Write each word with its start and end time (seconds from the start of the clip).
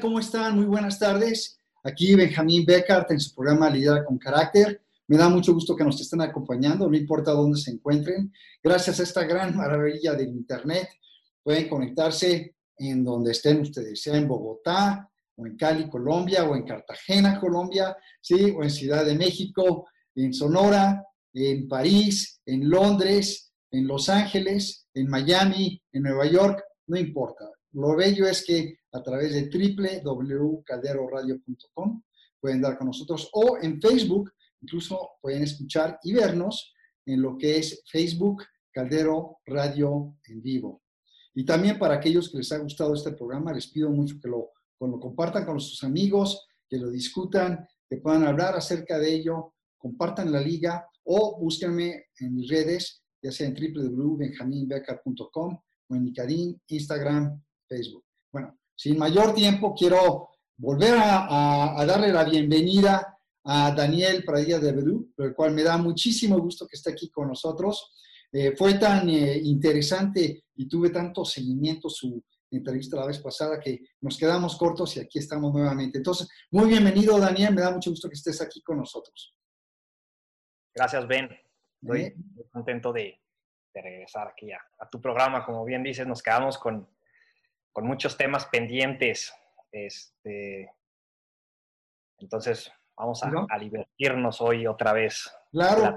¿Cómo 0.00 0.20
están? 0.20 0.54
Muy 0.54 0.66
buenas 0.66 0.98
tardes. 0.98 1.58
Aquí 1.82 2.14
Benjamín 2.14 2.64
Beckart 2.64 3.10
en 3.10 3.18
su 3.18 3.34
programa 3.34 3.70
Lidera 3.70 4.04
con 4.04 4.18
Carácter. 4.18 4.82
Me 5.08 5.16
da 5.16 5.28
mucho 5.28 5.52
gusto 5.54 5.74
que 5.74 5.82
nos 5.82 6.00
estén 6.00 6.20
acompañando, 6.20 6.88
no 6.88 6.96
importa 6.96 7.32
dónde 7.32 7.58
se 7.58 7.72
encuentren. 7.72 8.32
Gracias 8.62 9.00
a 9.00 9.02
esta 9.02 9.24
gran 9.24 9.56
maravilla 9.56 10.12
del 10.14 10.28
Internet, 10.28 10.88
pueden 11.42 11.68
conectarse 11.68 12.54
en 12.76 13.02
donde 13.02 13.32
estén 13.32 13.60
ustedes, 13.60 14.00
sea 14.00 14.16
en 14.16 14.28
Bogotá, 14.28 15.10
o 15.36 15.46
en 15.46 15.56
Cali, 15.56 15.88
Colombia, 15.88 16.44
o 16.44 16.54
en 16.54 16.64
Cartagena, 16.64 17.40
Colombia, 17.40 17.96
¿sí? 18.20 18.54
o 18.56 18.62
en 18.62 18.70
Ciudad 18.70 19.04
de 19.04 19.16
México, 19.16 19.88
en 20.14 20.32
Sonora, 20.32 21.04
en 21.32 21.66
París, 21.66 22.40
en 22.46 22.68
Londres, 22.68 23.52
en 23.70 23.86
Los 23.86 24.08
Ángeles, 24.08 24.86
en 24.94 25.08
Miami, 25.08 25.82
en 25.92 26.02
Nueva 26.02 26.26
York, 26.26 26.62
no 26.86 26.98
importa. 26.98 27.46
Lo 27.72 27.96
bello 27.96 28.26
es 28.26 28.44
que 28.44 28.78
a 28.92 29.02
través 29.02 29.34
de 29.34 29.50
www.calderoradio.com 30.02 32.02
pueden 32.40 32.62
dar 32.62 32.78
con 32.78 32.86
nosotros 32.86 33.28
o 33.32 33.58
en 33.60 33.80
Facebook, 33.80 34.32
incluso 34.60 35.10
pueden 35.20 35.42
escuchar 35.42 35.98
y 36.02 36.14
vernos 36.14 36.72
en 37.04 37.20
lo 37.22 37.36
que 37.36 37.58
es 37.58 37.82
Facebook 37.90 38.44
Caldero 38.72 39.38
Radio 39.46 40.16
en 40.26 40.42
vivo. 40.42 40.82
Y 41.34 41.44
también 41.44 41.78
para 41.78 41.94
aquellos 41.94 42.30
que 42.30 42.38
les 42.38 42.50
ha 42.52 42.58
gustado 42.58 42.94
este 42.94 43.12
programa, 43.12 43.52
les 43.52 43.68
pido 43.68 43.90
mucho 43.90 44.16
que 44.20 44.28
lo, 44.28 44.50
compartan 44.78 45.44
con 45.44 45.60
sus 45.60 45.84
amigos, 45.84 46.48
que 46.68 46.78
lo 46.78 46.90
discutan, 46.90 47.68
que 47.88 47.98
puedan 47.98 48.24
hablar 48.24 48.54
acerca 48.54 48.98
de 48.98 49.14
ello, 49.14 49.54
compartan 49.76 50.32
la 50.32 50.40
liga 50.40 50.88
o 51.04 51.38
búsquenme 51.40 52.06
en 52.18 52.34
mis 52.34 52.48
redes, 52.48 53.02
ya 53.22 53.30
sea 53.32 53.48
en 53.48 53.54
www.benjaminbecker.com 53.54 55.58
o 55.88 55.94
en 55.94 56.04
LinkedIn, 56.04 56.62
Instagram, 56.68 57.42
Facebook. 57.68 58.04
Bueno, 58.32 58.58
sin 58.74 58.98
mayor 58.98 59.34
tiempo, 59.34 59.74
quiero 59.74 60.30
volver 60.56 60.94
a, 60.98 61.84
darle 61.86 62.12
la 62.12 62.24
bienvenida 62.24 63.18
a 63.44 63.72
Daniel 63.72 64.24
Pradilla 64.24 64.58
de 64.58 64.72
Bedú, 64.72 65.12
por 65.14 65.26
el 65.26 65.34
cual 65.34 65.52
me 65.52 65.62
da 65.62 65.76
muchísimo 65.76 66.38
gusto 66.38 66.66
que 66.66 66.76
esté 66.76 66.92
aquí 66.92 67.10
con 67.10 67.28
nosotros. 67.28 67.94
Eh, 68.32 68.54
fue 68.56 68.74
tan 68.74 69.08
eh, 69.08 69.38
interesante 69.42 70.44
y 70.56 70.68
tuve 70.68 70.90
tanto 70.90 71.24
seguimiento 71.24 71.88
su 71.88 72.22
entrevista 72.50 72.96
la 72.96 73.06
vez 73.06 73.18
pasada 73.18 73.60
que 73.60 73.80
nos 74.00 74.18
quedamos 74.18 74.56
cortos 74.56 74.96
y 74.96 75.00
aquí 75.00 75.18
estamos 75.18 75.52
nuevamente. 75.52 75.98
Entonces, 75.98 76.28
muy 76.50 76.68
bienvenido 76.68 77.18
Daniel, 77.18 77.54
me 77.54 77.62
da 77.62 77.70
mucho 77.70 77.90
gusto 77.90 78.08
que 78.08 78.14
estés 78.14 78.40
aquí 78.40 78.62
con 78.62 78.78
nosotros. 78.78 79.34
Gracias 80.74 81.06
Ben, 81.06 81.28
estoy 81.82 82.00
¿Eh? 82.02 82.14
muy 82.16 82.44
contento 82.50 82.92
de, 82.92 83.20
regresar 83.74 84.26
aquí 84.28 84.50
a, 84.50 84.88
tu 84.90 85.00
programa. 85.00 85.44
Como 85.44 85.64
bien 85.64 85.84
dices, 85.84 86.04
nos 86.04 86.20
quedamos 86.20 86.58
con, 86.58 86.88
con 87.72 87.86
muchos 87.86 88.16
temas 88.16 88.46
pendientes. 88.46 89.32
Este, 89.70 90.70
entonces, 92.18 92.70
vamos 92.96 93.22
a, 93.22 93.58
divertirnos 93.58 94.40
hoy 94.40 94.66
otra 94.66 94.92
vez. 94.92 95.30
Claro, 95.50 95.94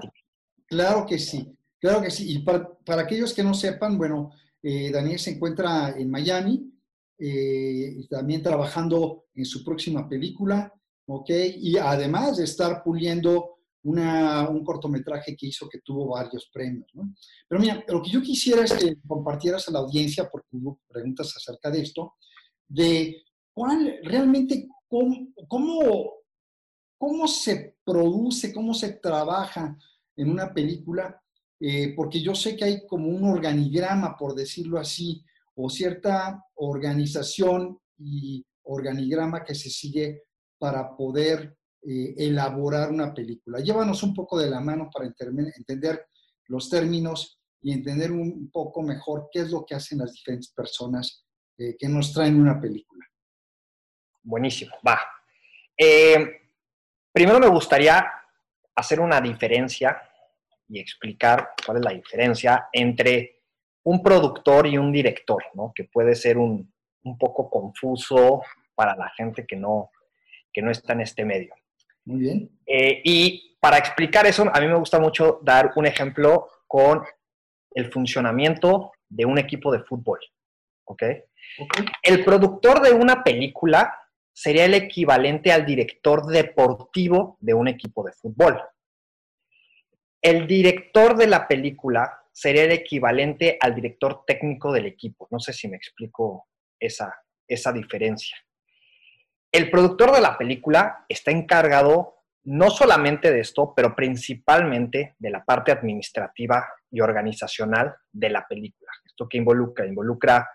claro 0.66 1.06
que 1.06 1.18
sí, 1.18 1.56
claro 1.80 2.02
que 2.02 2.10
sí. 2.10 2.32
Y 2.32 2.38
para, 2.40 3.02
aquellos 3.02 3.34
que 3.34 3.42
no 3.42 3.54
sepan, 3.54 3.98
bueno, 3.98 4.30
eh, 4.62 4.90
Daniel 4.90 5.18
se 5.18 5.30
encuentra 5.30 5.90
en 5.90 6.10
Miami, 6.10 6.72
eh, 7.18 8.06
también 8.08 8.42
trabajando 8.42 9.26
en 9.34 9.44
su 9.44 9.64
próxima 9.64 10.08
película, 10.08 10.72
¿ok? 11.06 11.30
Y 11.56 11.76
además 11.76 12.36
de 12.36 12.44
estar 12.44 12.82
puliendo 12.82 13.61
un 13.84 14.64
cortometraje 14.64 15.36
que 15.36 15.46
hizo 15.46 15.68
que 15.68 15.80
tuvo 15.80 16.14
varios 16.14 16.48
premios. 16.52 16.88
¿no? 16.94 17.14
Pero 17.48 17.60
mira, 17.60 17.84
lo 17.88 18.02
que 18.02 18.10
yo 18.10 18.22
quisiera 18.22 18.64
es 18.64 18.72
que 18.72 18.96
compartieras 19.06 19.68
a 19.68 19.72
la 19.72 19.80
audiencia, 19.80 20.28
porque 20.30 20.48
hubo 20.52 20.80
preguntas 20.88 21.34
acerca 21.36 21.70
de 21.70 21.82
esto, 21.82 22.14
de 22.68 23.24
cuál 23.52 23.98
realmente, 24.04 24.68
cómo, 24.88 25.28
cómo, 26.98 27.28
se 27.28 27.76
produce, 27.84 28.52
cómo 28.52 28.74
se 28.74 28.94
trabaja 28.94 29.76
en 30.16 30.30
una 30.30 30.52
película, 30.52 31.20
eh, 31.60 31.92
porque 31.94 32.20
yo 32.20 32.34
sé 32.34 32.56
que 32.56 32.64
hay 32.64 32.86
como 32.86 33.08
un 33.08 33.24
organigrama, 33.24 34.16
por 34.16 34.34
decirlo 34.34 34.78
así, 34.78 35.24
o 35.54 35.68
cierta 35.68 36.44
organización 36.54 37.78
y 37.98 38.44
organigrama 38.64 39.44
que 39.44 39.54
se 39.54 39.70
sigue 39.70 40.22
para 40.58 40.96
poder 40.96 41.56
eh, 41.84 42.14
elaborar 42.16 42.90
una 42.90 43.12
película. 43.12 43.60
Llévanos 43.60 44.02
un 44.02 44.14
poco 44.14 44.38
de 44.38 44.48
la 44.48 44.60
mano 44.60 44.88
para 44.92 45.06
entender 45.06 46.06
los 46.46 46.70
términos 46.70 47.40
y 47.60 47.72
entender 47.72 48.12
un 48.12 48.50
poco 48.50 48.82
mejor 48.82 49.28
qué 49.32 49.40
es 49.40 49.50
lo 49.50 49.64
que 49.64 49.74
hacen 49.74 49.98
las 49.98 50.12
diferentes 50.12 50.50
personas 50.50 51.24
eh, 51.58 51.76
que 51.78 51.88
nos 51.88 52.12
traen 52.12 52.40
una 52.40 52.60
película. 52.60 53.04
Buenísimo, 54.22 54.76
va. 54.86 55.00
Eh, 55.76 56.42
primero 57.12 57.40
me 57.40 57.48
gustaría 57.48 58.06
hacer 58.74 59.00
una 59.00 59.20
diferencia 59.20 60.00
y 60.68 60.78
explicar 60.78 61.50
cuál 61.64 61.78
es 61.78 61.84
la 61.84 61.92
diferencia 61.92 62.68
entre 62.72 63.42
un 63.84 64.02
productor 64.02 64.66
y 64.66 64.78
un 64.78 64.92
director, 64.92 65.42
¿no? 65.54 65.72
que 65.74 65.84
puede 65.84 66.14
ser 66.14 66.38
un, 66.38 66.72
un 67.02 67.18
poco 67.18 67.50
confuso 67.50 68.42
para 68.74 68.96
la 68.96 69.10
gente 69.10 69.46
que 69.46 69.56
no, 69.56 69.90
que 70.52 70.62
no 70.62 70.70
está 70.70 70.92
en 70.92 71.00
este 71.02 71.24
medio. 71.24 71.54
Muy 72.04 72.20
bien. 72.20 72.50
Eh, 72.66 73.00
y 73.04 73.56
para 73.60 73.78
explicar 73.78 74.26
eso, 74.26 74.50
a 74.52 74.60
mí 74.60 74.66
me 74.66 74.74
gusta 74.74 74.98
mucho 74.98 75.40
dar 75.42 75.72
un 75.76 75.86
ejemplo 75.86 76.48
con 76.66 77.02
el 77.74 77.90
funcionamiento 77.90 78.92
de 79.08 79.24
un 79.24 79.38
equipo 79.38 79.72
de 79.72 79.80
fútbol. 79.80 80.18
¿Ok? 80.84 81.02
El 82.02 82.24
productor 82.24 82.80
de 82.82 82.92
una 82.92 83.22
película 83.22 83.94
sería 84.32 84.64
el 84.64 84.74
equivalente 84.74 85.52
al 85.52 85.66
director 85.66 86.26
deportivo 86.26 87.36
de 87.40 87.54
un 87.54 87.68
equipo 87.68 88.04
de 88.04 88.12
fútbol. 88.12 88.60
El 90.20 90.46
director 90.46 91.16
de 91.16 91.26
la 91.26 91.46
película 91.46 92.20
sería 92.32 92.64
el 92.64 92.72
equivalente 92.72 93.58
al 93.60 93.74
director 93.74 94.24
técnico 94.26 94.72
del 94.72 94.86
equipo. 94.86 95.28
No 95.30 95.38
sé 95.38 95.52
si 95.52 95.68
me 95.68 95.76
explico 95.76 96.48
esa, 96.80 97.14
esa 97.46 97.72
diferencia. 97.72 98.36
El 99.52 99.70
productor 99.70 100.12
de 100.12 100.22
la 100.22 100.38
película 100.38 101.04
está 101.10 101.30
encargado 101.30 102.22
no 102.44 102.70
solamente 102.70 103.30
de 103.30 103.40
esto, 103.40 103.74
pero 103.76 103.94
principalmente 103.94 105.14
de 105.18 105.30
la 105.30 105.44
parte 105.44 105.70
administrativa 105.70 106.66
y 106.90 107.02
organizacional 107.02 107.94
de 108.10 108.30
la 108.30 108.46
película. 108.48 108.90
¿Esto 109.04 109.28
que 109.28 109.36
involucra? 109.36 109.86
Involucra 109.86 110.48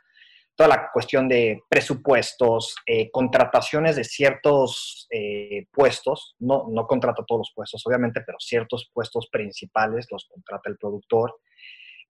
toda 0.56 0.70
la 0.70 0.90
cuestión 0.92 1.30
de 1.30 1.62
presupuestos, 1.70 2.76
eh, 2.88 3.12
contrataciones 3.12 3.96
de 3.96 4.04
ciertos 4.04 5.08
eh, 5.12 5.68
puestos, 5.72 6.36
no, 6.40 6.66
no 6.68 6.88
contrata 6.88 7.24
todos 7.24 7.42
los 7.42 7.52
puestos, 7.56 7.86
obviamente, 7.86 8.22
pero 8.26 8.40
ciertos 8.40 8.90
puestos 8.92 9.30
principales 9.32 10.08
los 10.12 10.26
contrata 10.26 10.72
el 10.72 10.78
productor, 10.78 11.36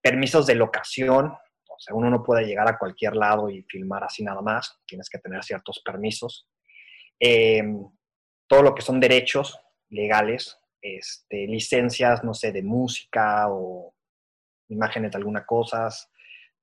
permisos 0.00 0.46
de 0.46 0.54
locación, 0.54 1.26
o 1.26 1.78
sea, 1.78 1.94
uno 1.94 2.08
no 2.08 2.24
puede 2.24 2.46
llegar 2.46 2.66
a 2.66 2.78
cualquier 2.78 3.14
lado 3.14 3.50
y 3.50 3.62
filmar 3.64 4.02
así 4.04 4.24
nada 4.24 4.40
más, 4.40 4.80
tienes 4.86 5.10
que 5.10 5.18
tener 5.18 5.44
ciertos 5.44 5.82
permisos, 5.84 6.48
eh, 7.20 7.62
todo 8.46 8.62
lo 8.62 8.74
que 8.74 8.82
son 8.82 9.00
derechos 9.00 9.58
legales, 9.90 10.58
este, 10.80 11.46
licencias, 11.46 12.22
no 12.24 12.34
sé, 12.34 12.52
de 12.52 12.62
música 12.62 13.46
o 13.48 13.94
imágenes 14.68 15.12
de 15.12 15.18
alguna 15.18 15.44
cosa, 15.44 15.88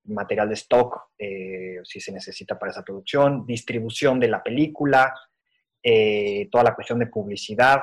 material 0.04 0.48
de 0.48 0.54
stock, 0.54 1.10
eh, 1.18 1.80
si 1.84 2.00
se 2.00 2.12
necesita 2.12 2.58
para 2.58 2.70
esa 2.70 2.84
producción, 2.84 3.44
distribución 3.44 4.20
de 4.20 4.28
la 4.28 4.42
película, 4.42 5.12
eh, 5.82 6.48
toda 6.50 6.64
la 6.64 6.74
cuestión 6.74 6.98
de 6.98 7.06
publicidad. 7.06 7.82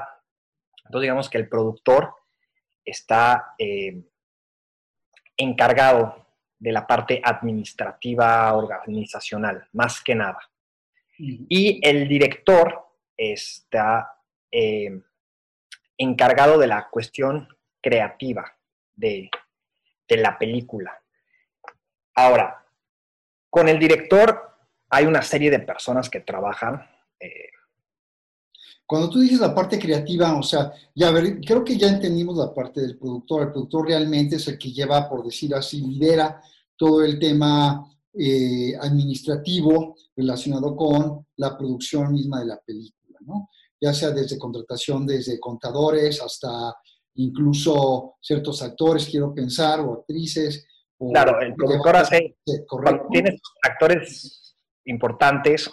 Entonces, 0.86 1.02
digamos 1.02 1.30
que 1.30 1.38
el 1.38 1.50
productor 1.50 2.14
está 2.86 3.56
encargado 5.38 6.24
de 6.60 6.72
la 6.72 6.88
parte 6.88 7.22
administrativa 7.24 8.54
organizacional, 8.54 9.68
más 9.74 10.02
que 10.02 10.16
nada. 10.16 10.40
Y 11.18 11.80
el 11.88 12.08
director 12.08 12.86
está 13.16 14.18
eh, 14.52 15.02
encargado 15.98 16.58
de 16.58 16.68
la 16.68 16.90
cuestión 16.90 17.48
creativa 17.82 18.52
de, 18.96 19.30
la 20.10 20.38
película. 20.38 21.02
Ahora, 22.14 22.64
con 23.50 23.68
el 23.68 23.80
director 23.80 24.52
hay 24.90 25.06
una 25.06 25.24
serie 25.24 25.50
de 25.50 25.58
personas 25.58 26.08
que 26.08 26.20
trabajan. 26.20 26.88
Eh, 27.20 27.50
Cuando 28.86 29.10
tú 29.10 29.20
dices 29.20 29.40
la 29.40 29.56
parte 29.56 29.80
creativa, 29.80 30.38
o 30.38 30.44
sea, 30.44 30.72
ya 30.94 31.10
ver, 31.10 31.42
creo 31.42 31.64
que 31.64 31.78
ya 31.78 31.88
entendimos 31.88 32.38
la 32.38 32.54
parte 32.54 32.82
del 32.82 32.98
productor. 33.00 33.42
El 33.42 33.52
productor 33.52 33.88
realmente 33.88 34.36
es 34.36 34.48
el 34.48 34.60
que 34.60 34.72
lleva, 34.72 35.10
por 35.10 35.24
decir 35.24 35.56
así, 35.56 35.82
lidera 35.82 36.40
todo 36.78 37.04
el 37.04 37.18
tema 37.18 37.90
eh, 38.14 38.76
administrativo 38.80 39.96
relacionado 40.16 40.76
con 40.76 41.26
la 41.38 41.58
producción 41.58 42.14
misma 42.14 42.40
de 42.40 42.46
la 42.46 42.60
película, 42.60 43.20
¿no? 43.22 43.50
Ya 43.82 43.94
sea 43.94 44.12
desde 44.12 44.38
contratación, 44.38 45.06
desde 45.06 45.40
contadores 45.40 46.22
hasta 46.22 46.76
incluso 47.16 48.16
ciertos 48.22 48.62
actores, 48.62 49.08
quiero 49.10 49.34
pensar, 49.34 49.80
o 49.80 49.94
actrices. 49.94 50.66
claro, 51.12 51.40
el 51.42 51.54
productor 51.54 51.96
hace, 51.96 52.38
tienes 53.12 53.42
actores 53.62 54.56
importantes, 54.86 55.70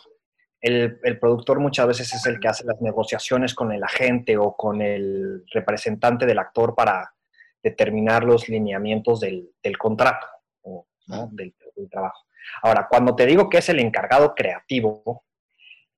el, 0.60 1.18
productor 1.18 1.58
muchas 1.58 1.86
veces 1.86 2.12
es 2.12 2.26
el 2.26 2.38
que 2.38 2.48
hace 2.48 2.64
las 2.64 2.80
negociaciones 2.80 3.54
con 3.54 3.72
el 3.72 3.82
agente 3.82 4.36
o 4.36 4.54
con 4.54 4.82
el 4.82 5.44
representante 5.52 6.26
del 6.26 6.38
actor 6.38 6.74
para 6.74 7.14
determinar 7.62 8.24
los 8.24 8.48
lineamientos 8.48 9.20
del, 9.20 9.52
contrato 9.78 10.26
o 10.62 10.86
del, 11.32 11.54
trabajo. 11.90 12.26
Ahora, 12.62 12.86
cuando 12.88 13.14
te 13.14 13.26
digo 13.26 13.48
que 13.48 13.58
es 13.58 13.68
el 13.68 13.80
encargado 13.80 14.34
creativo, 14.34 15.24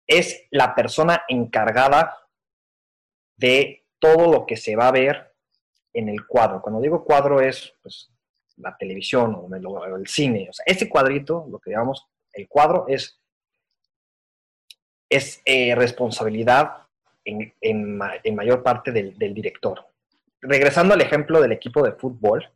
es 0.07 0.47
la 0.51 0.75
persona 0.75 1.25
encargada 1.29 2.17
de 3.37 3.87
todo 3.99 4.31
lo 4.31 4.47
que 4.47 4.57
se 4.57 4.77
va 4.77 4.89
a 4.89 4.93
ver 4.93 5.33
en 5.93 6.09
el 6.09 6.27
cuadro. 6.27 6.61
Cuando 6.61 6.81
digo 6.81 7.05
cuadro 7.05 7.41
es 7.41 7.75
pues, 7.83 8.11
la 8.57 8.77
televisión 8.77 9.35
o 9.35 9.97
el, 9.97 10.07
cine. 10.07 10.49
O 10.51 10.53
sea, 10.53 10.65
ese 10.67 10.89
cuadrito, 10.89 11.47
lo 11.51 11.59
que 11.59 11.71
llamamos 11.71 12.07
el 12.33 12.49
cuadro, 12.49 12.87
es, 12.89 13.21
es 15.09 15.41
eh, 15.45 15.75
responsabilidad 15.75 16.79
en, 17.25 17.97
mayor 18.35 18.63
parte 18.63 18.91
del 18.91 19.35
director. 19.35 19.87
Regresando 20.41 20.95
al 20.95 21.01
ejemplo 21.01 21.41
del 21.41 21.53
equipo 21.53 21.85
de 21.85 21.93
fútbol, 21.93 22.51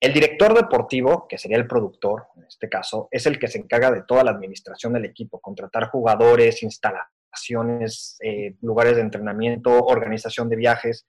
el 0.00 0.12
director 0.12 0.54
deportivo, 0.54 1.26
que 1.28 1.38
sería 1.38 1.56
el 1.56 1.66
productor 1.66 2.26
en 2.36 2.44
este 2.44 2.68
caso, 2.68 3.08
es 3.10 3.26
el 3.26 3.38
que 3.38 3.48
se 3.48 3.58
encarga 3.58 3.90
de 3.90 4.02
toda 4.02 4.24
la 4.24 4.30
administración 4.30 4.92
del 4.92 5.06
equipo, 5.06 5.40
contratar 5.40 5.88
jugadores, 5.88 6.62
instalaciones, 6.62 8.18
eh, 8.20 8.54
lugares 8.60 8.96
de 8.96 9.02
entrenamiento, 9.02 9.70
organización 9.84 10.48
de 10.48 10.56
viajes. 10.56 11.06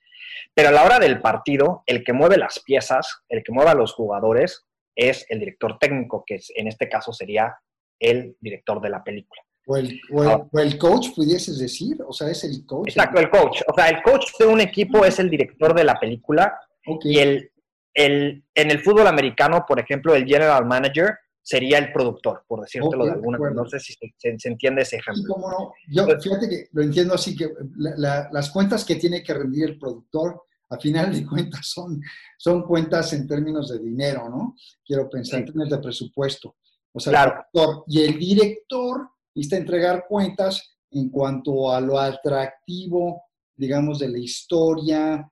Pero 0.54 0.70
a 0.70 0.72
la 0.72 0.84
hora 0.84 1.00
del 1.00 1.20
partido, 1.20 1.84
el 1.86 2.04
que 2.04 2.14
mueve 2.14 2.38
las 2.38 2.60
piezas, 2.60 3.24
el 3.28 3.44
que 3.44 3.52
mueve 3.52 3.72
a 3.72 3.76
los 3.76 3.94
jugadores, 3.94 4.66
es 4.96 5.26
el 5.30 5.40
director 5.40 5.78
técnico, 5.80 6.24
que 6.26 6.40
en 6.56 6.68
este 6.68 6.90
caso 6.90 7.12
sería 7.12 7.56
el 8.00 8.36
director 8.40 8.82
de 8.82 8.90
la 8.90 9.04
película. 9.04 9.42
O 9.70 9.76
el, 9.76 10.00
o, 10.14 10.60
el, 10.60 10.78
coach, 10.78 11.14
pudieses 11.14 11.60
decir, 11.60 11.98
o 12.08 12.14
sea, 12.14 12.30
es 12.30 12.46
el 12.46 12.66
coach. 12.66 12.88
Exacto, 12.88 13.20
el 13.20 13.30
coach. 13.30 13.62
O 13.68 13.74
sea, 13.76 13.90
el 13.90 14.02
coach 14.02 14.32
de 14.40 14.46
un 14.46 14.62
equipo 14.62 15.04
es 15.04 15.20
el 15.20 15.30
director 15.30 15.76
de 15.76 15.84
la 15.84 16.00
película 16.00 16.58
y 17.04 17.20
el 17.20 17.52
el, 17.98 18.44
en 18.54 18.72
el 18.72 18.80
fútbol 18.80 19.08
americano, 19.08 19.66
por 19.68 19.80
ejemplo, 19.80 20.14
el 20.14 20.26
general 20.26 20.66
manager 20.66 21.18
sería 21.42 21.80
el 21.80 21.92
productor, 21.92 22.44
por 22.48 22.62
decírtelo 22.62 23.06
de 23.06 23.14
alguna 23.14 23.40
manera. 23.40 23.64
No 23.64 23.68
sé 23.68 23.80
si 23.80 23.94
se, 23.94 24.48
entiende 24.48 24.84
ese 24.84 24.98
ejemplo. 24.98 25.24
Sí, 25.24 25.28
cómo 25.28 25.50
no. 25.50 25.74
Yo, 25.88 26.06
fíjate 26.20 26.48
que 26.48 26.68
lo 26.74 26.84
entiendo 26.84 27.16
así, 27.16 27.36
que 27.36 27.50
las 27.76 28.52
cuentas 28.52 28.86
que 28.86 28.98
tiene 28.98 29.24
que 29.24 29.34
rendir 29.34 29.66
el 29.66 29.80
productor, 29.80 30.44
a 30.70 30.78
final 30.78 31.12
de 31.12 31.26
cuentas, 31.28 31.68
son, 31.68 32.00
son 32.38 32.62
cuentas 32.64 33.12
en 33.14 33.28
términos 33.28 33.70
de 33.70 33.80
dinero, 33.80 34.30
¿no? 34.30 34.56
Quiero 34.86 35.10
pensar 35.10 35.40
en 35.40 35.46
términos 35.48 35.72
de 35.72 35.80
presupuesto. 35.80 36.56
O 36.94 37.00
sea, 37.00 37.24
el 37.24 37.32
productor 37.32 37.84
y 37.88 38.02
el 38.02 38.20
director 38.20 39.10
necesita 39.34 39.58
entregar 39.58 40.06
cuentas 40.08 40.78
en 40.92 41.10
cuanto 41.10 41.72
a 41.72 41.82
lo 41.82 42.00
atractivo, 42.00 43.24
digamos, 43.56 43.98
de 43.98 44.10
la 44.10 44.20
historia, 44.20 45.32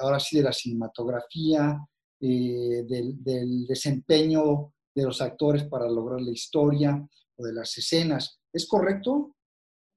ahora 0.00 0.18
sí, 0.20 0.38
de 0.38 0.42
la 0.42 0.52
cinematografía, 0.52 1.78
eh, 2.20 2.84
del, 2.86 3.66
desempeño 3.66 4.72
de 4.94 5.02
los 5.02 5.20
actores 5.20 5.64
para 5.64 5.86
lograr 5.88 6.20
la 6.20 6.30
historia 6.30 7.06
o 7.36 7.44
de 7.44 7.52
las 7.52 7.76
escenas. 7.76 8.40
¿Es 8.52 8.66
correcto? 8.66 9.36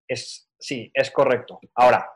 Es, 0.08 0.50
sí, 0.60 0.92
es 0.94 1.12
correcto. 1.12 1.60
Ahora, 1.76 2.10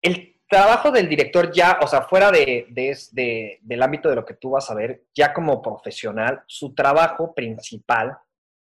el 0.00 0.40
trabajo 0.48 0.90
del 0.90 1.08
director 1.08 1.52
ya, 1.52 1.78
o 1.82 1.86
sea, 1.86 2.02
fuera 2.02 2.30
de, 2.30 2.68
del 3.60 3.82
ámbito 3.82 4.08
de 4.08 4.16
lo 4.16 4.24
que 4.24 4.34
tú 4.34 4.50
vas 4.50 4.70
a 4.70 4.74
ver, 4.74 5.04
ya 5.14 5.34
como 5.34 5.60
profesional, 5.60 6.42
su 6.46 6.74
trabajo 6.74 7.34
principal, 7.34 8.16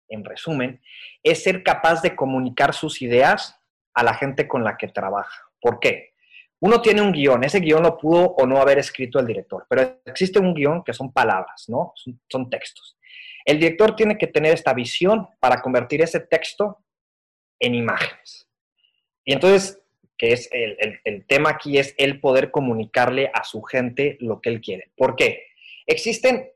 en 0.08 0.25
resumen, 0.25 0.81
es 1.23 1.43
ser 1.43 1.62
capaz 1.62 2.02
de 2.02 2.14
comunicar 2.14 2.73
sus 2.73 3.02
ideas 3.02 3.58
a 3.94 4.02
la 4.02 4.14
gente 4.14 4.46
con 4.46 4.64
la 4.64 4.76
que 4.76 4.88
trabaja. 4.88 5.50
¿Por 5.65 5.81
qué? 5.81 6.13
Uno 6.61 6.83
tiene 6.83 7.01
un 7.01 7.11
guion, 7.11 7.43
ese 7.43 7.59
guion 7.59 7.83
lo 7.83 7.97
pudo 7.97 8.35
o 8.37 8.47
no 8.47 8.61
haber 8.61 8.79
escrito 8.79 9.19
el 9.19 9.27
director, 9.27 9.65
pero 9.67 9.99
existe 10.05 10.39
un 10.39 10.53
guion 10.53 10.85
que 10.85 10.93
son 10.93 11.11
palabras, 11.11 11.65
¿no? 11.69 11.95
Son, 12.29 12.51
textos. 12.51 12.99
El 13.47 13.59
director 13.59 13.97
tiene 13.97 14.19
que 14.19 14.27
tener 14.27 14.53
esta 14.53 14.75
visión 14.75 15.27
para 15.41 15.63
convertir 15.63 16.03
ese 16.03 16.21
texto 16.21 16.85
en 17.59 17.75
imágenes. 17.75 18.47
Y 19.25 19.33
entonces, 19.33 19.81
que 20.19 20.33
es 20.33 20.51
el, 20.53 21.25
tema 21.27 21.49
aquí, 21.49 21.79
es 21.79 21.95
el 21.97 22.21
poder 22.21 22.51
comunicarle 22.51 23.31
a 23.33 23.43
su 23.43 23.63
gente 23.63 24.19
lo 24.21 24.43
que 24.43 24.51
él 24.51 24.61
quiere. 24.61 24.93
¿Por 24.99 25.17
qué? 25.17 25.47
Existen, 25.87 26.47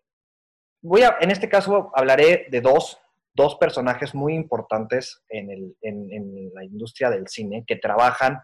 voy 0.82 1.00
a, 1.00 1.16
en 1.22 1.30
este 1.30 1.48
caso 1.48 1.92
hablaré 1.94 2.46
de 2.50 2.60
dos, 2.60 3.00
dos 3.32 3.54
personajes 3.56 4.14
muy 4.14 4.34
importantes 4.34 5.22
en, 5.30 5.74
en 5.80 6.50
la 6.52 6.62
industria 6.62 7.08
del 7.08 7.26
cine 7.26 7.64
que 7.66 7.76
trabajan 7.76 8.42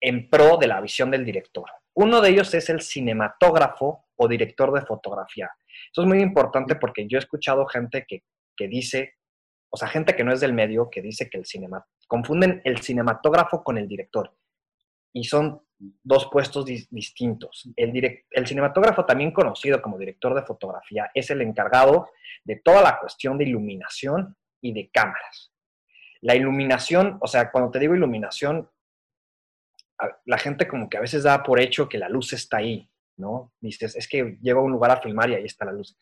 en 0.00 0.28
pro 0.28 0.56
de 0.56 0.66
la 0.66 0.80
visión 0.80 1.10
del 1.10 1.24
director. 1.24 1.66
Uno 1.94 2.20
de 2.20 2.30
ellos 2.30 2.54
es 2.54 2.68
el 2.68 2.80
cinematógrafo 2.80 4.06
o 4.16 4.28
director 4.28 4.72
de 4.72 4.86
fotografía. 4.86 5.50
Eso 5.92 6.02
es 6.02 6.08
muy 6.08 6.20
importante 6.20 6.76
porque 6.76 7.06
yo 7.08 7.18
he 7.18 7.20
escuchado 7.20 7.66
gente 7.66 8.06
que, 8.06 8.68
dice, 8.68 9.14
o 9.70 9.76
sea, 9.76 9.88
gente 9.88 10.14
que 10.14 10.24
no 10.24 10.32
es 10.32 10.40
del 10.40 10.52
medio, 10.52 10.90
que 10.90 11.02
dice 11.02 11.28
que 11.28 11.38
el 11.38 11.46
cinema, 11.46 11.84
confunden 12.06 12.60
el 12.64 12.78
cinematógrafo 12.78 13.62
con 13.62 13.78
el 13.78 13.88
director. 13.88 14.34
Y 15.12 15.24
son 15.24 15.60
dos 15.78 16.28
puestos 16.30 16.64
distintos. 16.66 17.68
El, 17.76 18.24
el 18.30 18.46
cinematógrafo, 18.46 19.04
también 19.04 19.32
conocido 19.32 19.80
como 19.80 19.98
director 19.98 20.34
de 20.34 20.42
fotografía, 20.42 21.10
es 21.14 21.30
el 21.30 21.40
encargado 21.40 22.10
de 22.44 22.56
toda 22.56 22.82
la 22.82 22.98
cuestión 22.98 23.38
de 23.38 23.44
iluminación 23.44 24.36
y 24.60 24.72
de 24.72 24.90
cámaras. 24.90 25.52
La 26.20 26.34
iluminación, 26.34 27.18
o 27.20 27.26
sea, 27.26 27.50
cuando 27.50 27.70
te 27.70 27.78
digo 27.78 27.94
iluminación, 27.94 28.68
la 30.24 30.38
gente 30.38 30.68
como 30.68 30.88
que 30.88 30.96
a 30.96 31.00
veces 31.00 31.24
da 31.24 31.42
por 31.42 31.60
hecho 31.60 31.88
que 31.88 31.98
la 31.98 32.08
luz 32.08 32.32
está 32.32 32.58
ahí, 32.58 32.88
¿no? 33.16 33.52
Dices, 33.60 33.96
es 33.96 34.08
que 34.08 34.38
llego 34.40 34.60
a 34.60 34.64
un 34.64 34.72
lugar 34.72 34.90
a 34.90 35.00
filmar 35.00 35.30
y 35.30 35.34
ahí 35.34 35.44
está 35.44 35.64
la 35.64 35.72
luz. 35.72 35.96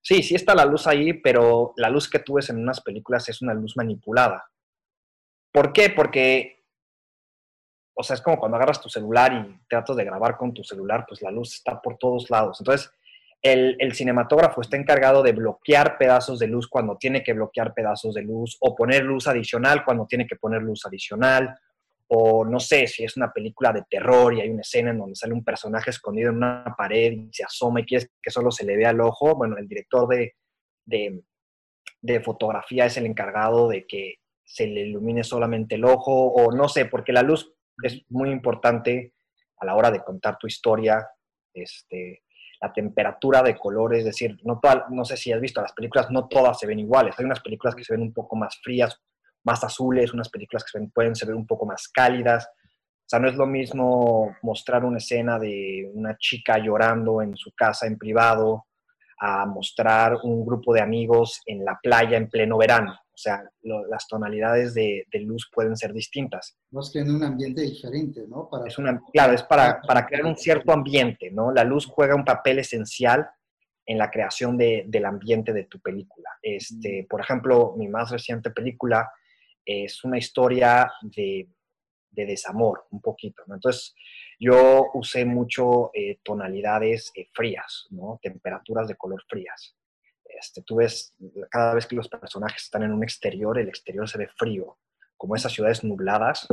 Sí, 0.00 0.22
sí 0.22 0.34
está 0.34 0.54
la 0.54 0.64
luz 0.64 0.86
ahí, 0.86 1.12
pero 1.12 1.74
la 1.76 1.88
luz 1.88 2.08
que 2.08 2.18
tú 2.18 2.34
ves 2.34 2.50
en 2.50 2.58
unas 2.58 2.80
películas 2.80 3.28
es 3.28 3.40
una 3.42 3.54
luz 3.54 3.76
manipulada. 3.76 4.44
¿Por 5.52 5.72
qué? 5.72 5.90
Porque, 5.90 6.64
o 7.94 8.02
sea, 8.02 8.14
es 8.14 8.22
como 8.22 8.38
cuando 8.38 8.56
agarras 8.56 8.80
tu 8.80 8.88
celular 8.88 9.32
y 9.32 9.68
tratas 9.68 9.96
de 9.96 10.04
grabar 10.04 10.36
con 10.36 10.52
tu 10.54 10.64
celular, 10.64 11.04
pues 11.06 11.22
la 11.22 11.30
luz 11.30 11.54
está 11.54 11.80
por 11.80 11.98
todos 11.98 12.30
lados. 12.30 12.58
Entonces, 12.60 12.90
el, 13.42 13.76
el, 13.78 13.94
cinematógrafo 13.94 14.60
está 14.60 14.76
encargado 14.76 15.22
de 15.22 15.32
bloquear 15.32 15.98
pedazos 15.98 16.38
de 16.38 16.46
luz 16.46 16.68
cuando 16.68 16.96
tiene 16.96 17.22
que 17.22 17.32
bloquear 17.32 17.74
pedazos 17.74 18.14
de 18.14 18.22
luz, 18.22 18.56
o 18.60 18.74
poner 18.74 19.04
luz 19.04 19.26
adicional 19.26 19.84
cuando 19.84 20.06
tiene 20.06 20.26
que 20.26 20.36
poner 20.36 20.62
luz 20.62 20.86
adicional, 20.86 21.58
o 22.14 22.44
no 22.44 22.60
sé, 22.60 22.86
si 22.86 23.04
es 23.04 23.16
una 23.16 23.32
película 23.32 23.72
de 23.72 23.84
terror 23.88 24.34
y 24.34 24.42
hay 24.42 24.50
una 24.50 24.60
escena 24.60 24.90
en 24.90 24.98
donde 24.98 25.16
sale 25.16 25.32
un 25.32 25.42
personaje 25.42 25.88
escondido 25.88 26.28
en 26.28 26.36
una 26.36 26.74
pared 26.76 27.10
y 27.12 27.30
se 27.32 27.42
asoma 27.42 27.80
y 27.80 27.86
quieres 27.86 28.10
que 28.22 28.30
solo 28.30 28.50
se 28.50 28.66
le 28.66 28.76
vea 28.76 28.90
el 28.90 29.00
ojo, 29.00 29.34
bueno, 29.34 29.56
el 29.56 29.66
director 29.66 30.06
de, 30.06 30.34
de, 30.84 32.20
fotografía 32.20 32.84
es 32.84 32.98
el 32.98 33.06
encargado 33.06 33.66
de 33.66 33.86
que 33.86 34.16
se 34.44 34.66
le 34.66 34.82
ilumine 34.82 35.24
solamente 35.24 35.76
el 35.76 35.86
ojo, 35.86 36.26
o 36.26 36.52
no 36.52 36.68
sé, 36.68 36.84
porque 36.84 37.14
la 37.14 37.22
luz 37.22 37.50
es 37.82 38.02
muy 38.10 38.28
importante 38.28 39.14
a 39.56 39.64
la 39.64 39.74
hora 39.74 39.90
de 39.90 40.04
contar 40.04 40.36
tu 40.36 40.46
historia, 40.46 41.08
este, 41.54 42.24
la 42.60 42.74
temperatura 42.74 43.42
de 43.42 43.56
color, 43.56 43.94
es 43.94 44.04
decir, 44.04 44.38
no, 44.44 44.60
no 44.90 45.04
sé 45.06 45.16
si 45.16 45.32
has 45.32 45.40
visto 45.40 45.62
las 45.62 45.72
películas, 45.72 46.10
no 46.10 46.28
todas 46.28 46.58
se 46.58 46.66
ven 46.66 46.80
iguales, 46.80 47.14
hay 47.18 47.24
unas 47.24 47.40
películas 47.40 47.74
que 47.74 47.84
se 47.84 47.94
ven 47.94 48.02
un 48.02 48.12
poco 48.12 48.36
más 48.36 48.60
frías, 48.62 49.00
más 49.44 49.64
azules, 49.64 50.12
unas 50.12 50.28
películas 50.28 50.64
que 50.64 50.78
pueden 50.94 51.14
ser 51.14 51.34
un 51.34 51.46
poco 51.46 51.66
más 51.66 51.88
cálidas. 51.88 52.46
O 52.46 53.08
sea, 53.12 53.18
no 53.18 53.28
es 53.28 53.34
lo 53.34 53.46
mismo 53.46 54.34
mostrar 54.42 54.84
una 54.84 54.98
escena 54.98 55.38
de 55.38 55.90
una 55.92 56.16
chica 56.18 56.58
llorando 56.58 57.22
en 57.22 57.36
su 57.36 57.52
casa 57.52 57.86
en 57.86 57.98
privado 57.98 58.66
a 59.18 59.46
mostrar 59.46 60.18
un 60.24 60.44
grupo 60.44 60.74
de 60.74 60.80
amigos 60.80 61.40
en 61.46 61.64
la 61.64 61.78
playa 61.80 62.16
en 62.16 62.28
pleno 62.28 62.58
verano. 62.58 62.92
O 62.92 63.18
sea, 63.18 63.44
las 63.62 64.08
tonalidades 64.08 64.74
de, 64.74 65.06
luz 65.20 65.48
pueden 65.54 65.76
ser 65.76 65.92
distintas. 65.92 66.56
Que 66.92 67.00
en 67.00 67.14
un 67.14 67.22
ambiente 67.22 67.62
diferente, 67.62 68.22
¿no? 68.26 68.48
Para... 68.50 68.66
Es 68.66 68.78
una, 68.78 69.00
claro, 69.12 69.34
es 69.34 69.42
para, 69.44 69.80
para, 69.82 70.06
crear 70.06 70.24
un 70.24 70.36
cierto 70.36 70.72
ambiente, 70.72 71.30
¿no? 71.30 71.52
La 71.52 71.62
luz 71.62 71.86
juega 71.86 72.16
un 72.16 72.24
papel 72.24 72.58
esencial 72.58 73.28
en 73.86 73.98
la 73.98 74.10
creación 74.10 74.56
de, 74.56 74.84
del 74.88 75.04
ambiente 75.04 75.52
de 75.52 75.64
tu 75.64 75.78
película. 75.80 76.30
Este, 76.42 77.06
por 77.08 77.20
ejemplo, 77.20 77.74
mi 77.76 77.88
más 77.88 78.10
reciente 78.10 78.50
película 78.50 79.10
es 79.64 80.04
una 80.04 80.18
historia 80.18 80.90
de, 81.02 81.48
desamor, 82.10 82.86
un 82.90 83.00
poquito, 83.00 83.42
Entonces, 83.48 83.94
yo 84.38 84.90
usé 84.94 85.24
mucho 85.24 85.90
eh, 85.94 86.18
tonalidades 86.22 87.10
eh, 87.14 87.28
frías, 87.32 87.86
¿no? 87.90 88.18
Temperaturas 88.22 88.86
de 88.88 88.96
color 88.96 89.22
frías. 89.28 89.76
Este, 90.24 90.62
tú 90.62 90.76
ves, 90.76 91.14
cada 91.50 91.74
vez 91.74 91.86
que 91.86 91.96
los 91.96 92.08
personajes 92.08 92.64
están 92.64 92.82
en 92.82 92.92
un 92.92 93.02
exterior, 93.02 93.58
el 93.58 93.68
exterior 93.68 94.08
se 94.08 94.18
ve 94.18 94.28
frío, 94.36 94.78
como 95.16 95.36
esas 95.36 95.52
ciudades 95.52 95.84
nubladas, 95.84 96.46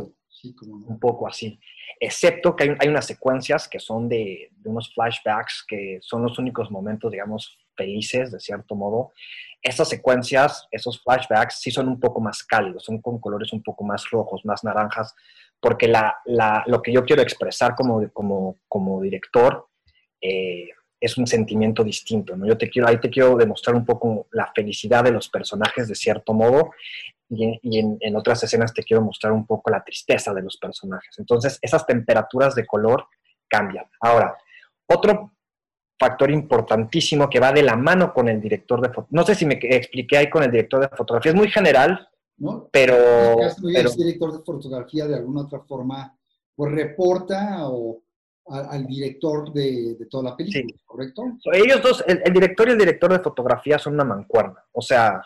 un 0.65 0.99
poco 0.99 1.27
así. 1.27 1.59
Excepto 1.99 2.55
que 2.55 2.75
hay, 2.79 2.87
unas 2.87 3.05
secuencias 3.05 3.67
que 3.67 3.79
son 3.79 4.07
de, 4.07 4.49
de, 4.51 4.69
unos 4.69 4.93
flashbacks 4.93 5.65
que 5.67 5.99
son 6.01 6.23
los 6.23 6.39
únicos 6.39 6.71
momentos, 6.71 7.11
digamos, 7.11 7.58
felices, 7.79 8.31
de 8.31 8.39
cierto 8.39 8.75
modo. 8.75 9.13
Estas 9.62 9.89
secuencias, 9.89 10.67
esos 10.71 11.01
flashbacks, 11.01 11.59
sí 11.62 11.71
son 11.71 11.88
un 11.88 12.00
poco 12.00 12.19
más 12.19 12.43
cálidos, 12.43 12.83
son 12.83 13.01
con 13.01 13.19
colores 13.19 13.53
un 13.53 13.63
poco 13.63 13.83
más 13.83 14.09
rojos, 14.09 14.45
más 14.45 14.63
naranjas, 14.63 15.15
porque 15.59 15.88
la, 15.88 16.15
lo 16.67 16.81
que 16.81 16.91
yo 16.91 17.03
quiero 17.03 17.21
expresar 17.21 17.75
como, 17.75 18.07
como, 18.12 18.57
como 18.67 19.01
director 19.01 19.67
eh, 20.21 20.69
es 21.00 21.17
un 21.17 21.27
sentimiento 21.27 21.83
distinto, 21.83 22.36
¿no? 22.36 22.45
Yo 22.45 22.57
te 22.57 22.69
quiero, 22.69 22.88
ahí 22.88 23.00
te 23.00 23.09
quiero 23.09 23.38
demostrar 23.38 23.75
un 23.75 23.86
poco 23.86 24.27
la 24.31 24.51
felicidad 24.53 25.03
de 25.03 25.12
los 25.12 25.29
personajes 25.29 25.88
de 25.88 25.95
cierto 25.95 26.33
modo 26.33 26.71
y, 27.29 27.79
en, 27.79 28.15
otras 28.15 28.43
escenas 28.43 28.74
te 28.74 28.83
quiero 28.83 29.03
mostrar 29.03 29.31
un 29.33 29.45
poco 29.45 29.69
la 29.69 29.83
tristeza 29.83 30.33
de 30.33 30.41
los 30.41 30.57
personajes. 30.57 31.17
Entonces, 31.19 31.59
esas 31.62 31.86
temperaturas 31.86 32.55
de 32.55 32.65
color 32.65 33.07
cambian. 33.48 33.86
Ahora, 34.01 34.36
otro 34.88 35.33
factor 36.00 36.32
importantísimo 36.32 37.29
que 37.29 37.39
va 37.39 37.51
de 37.51 37.63
la 37.63 37.75
mano 37.75 38.13
con 38.13 38.29
el 38.29 38.39
director 38.39 38.79
de 38.82 38.88
fotografía. 38.88 39.20
No 39.20 39.25
sé 39.25 39.36
si 39.36 39.46
me 39.46 39.60
expliqué 39.62 40.18
ahí 40.18 40.29
con 40.29 40.44
el 40.44 40.51
director 40.51 40.79
de 40.79 40.96
fotografía, 40.96 41.32
es 41.32 41.38
muy 41.38 41.50
general, 41.50 42.08
¿no? 42.38 42.70
pero... 42.72 42.96
El 43.39 43.96
director 43.96 44.32
de 44.32 44.44
fotografía 44.44 45.08
de 45.08 45.15
alguna 45.15 45.41
otra 45.41 45.60
forma, 45.60 46.18
pues 46.56 46.72
reporta 46.72 47.70
o 47.70 48.01
al 48.50 48.88
director 48.88 49.51
de, 49.53 49.96
toda 50.10 50.32
la 50.32 50.36
película, 50.36 50.74
¿correcto? 50.86 51.24
Ellos 51.53 51.82
dos, 51.84 52.03
el, 52.08 52.34
director 52.34 52.68
y 52.68 52.72
el 52.72 52.77
director 52.77 53.12
de 53.12 53.20
fotografía 53.20 53.77
son 53.77 53.94
una 53.94 54.03
mancuerna. 54.03 54.65
O 54.72 54.82
sea, 54.82 55.22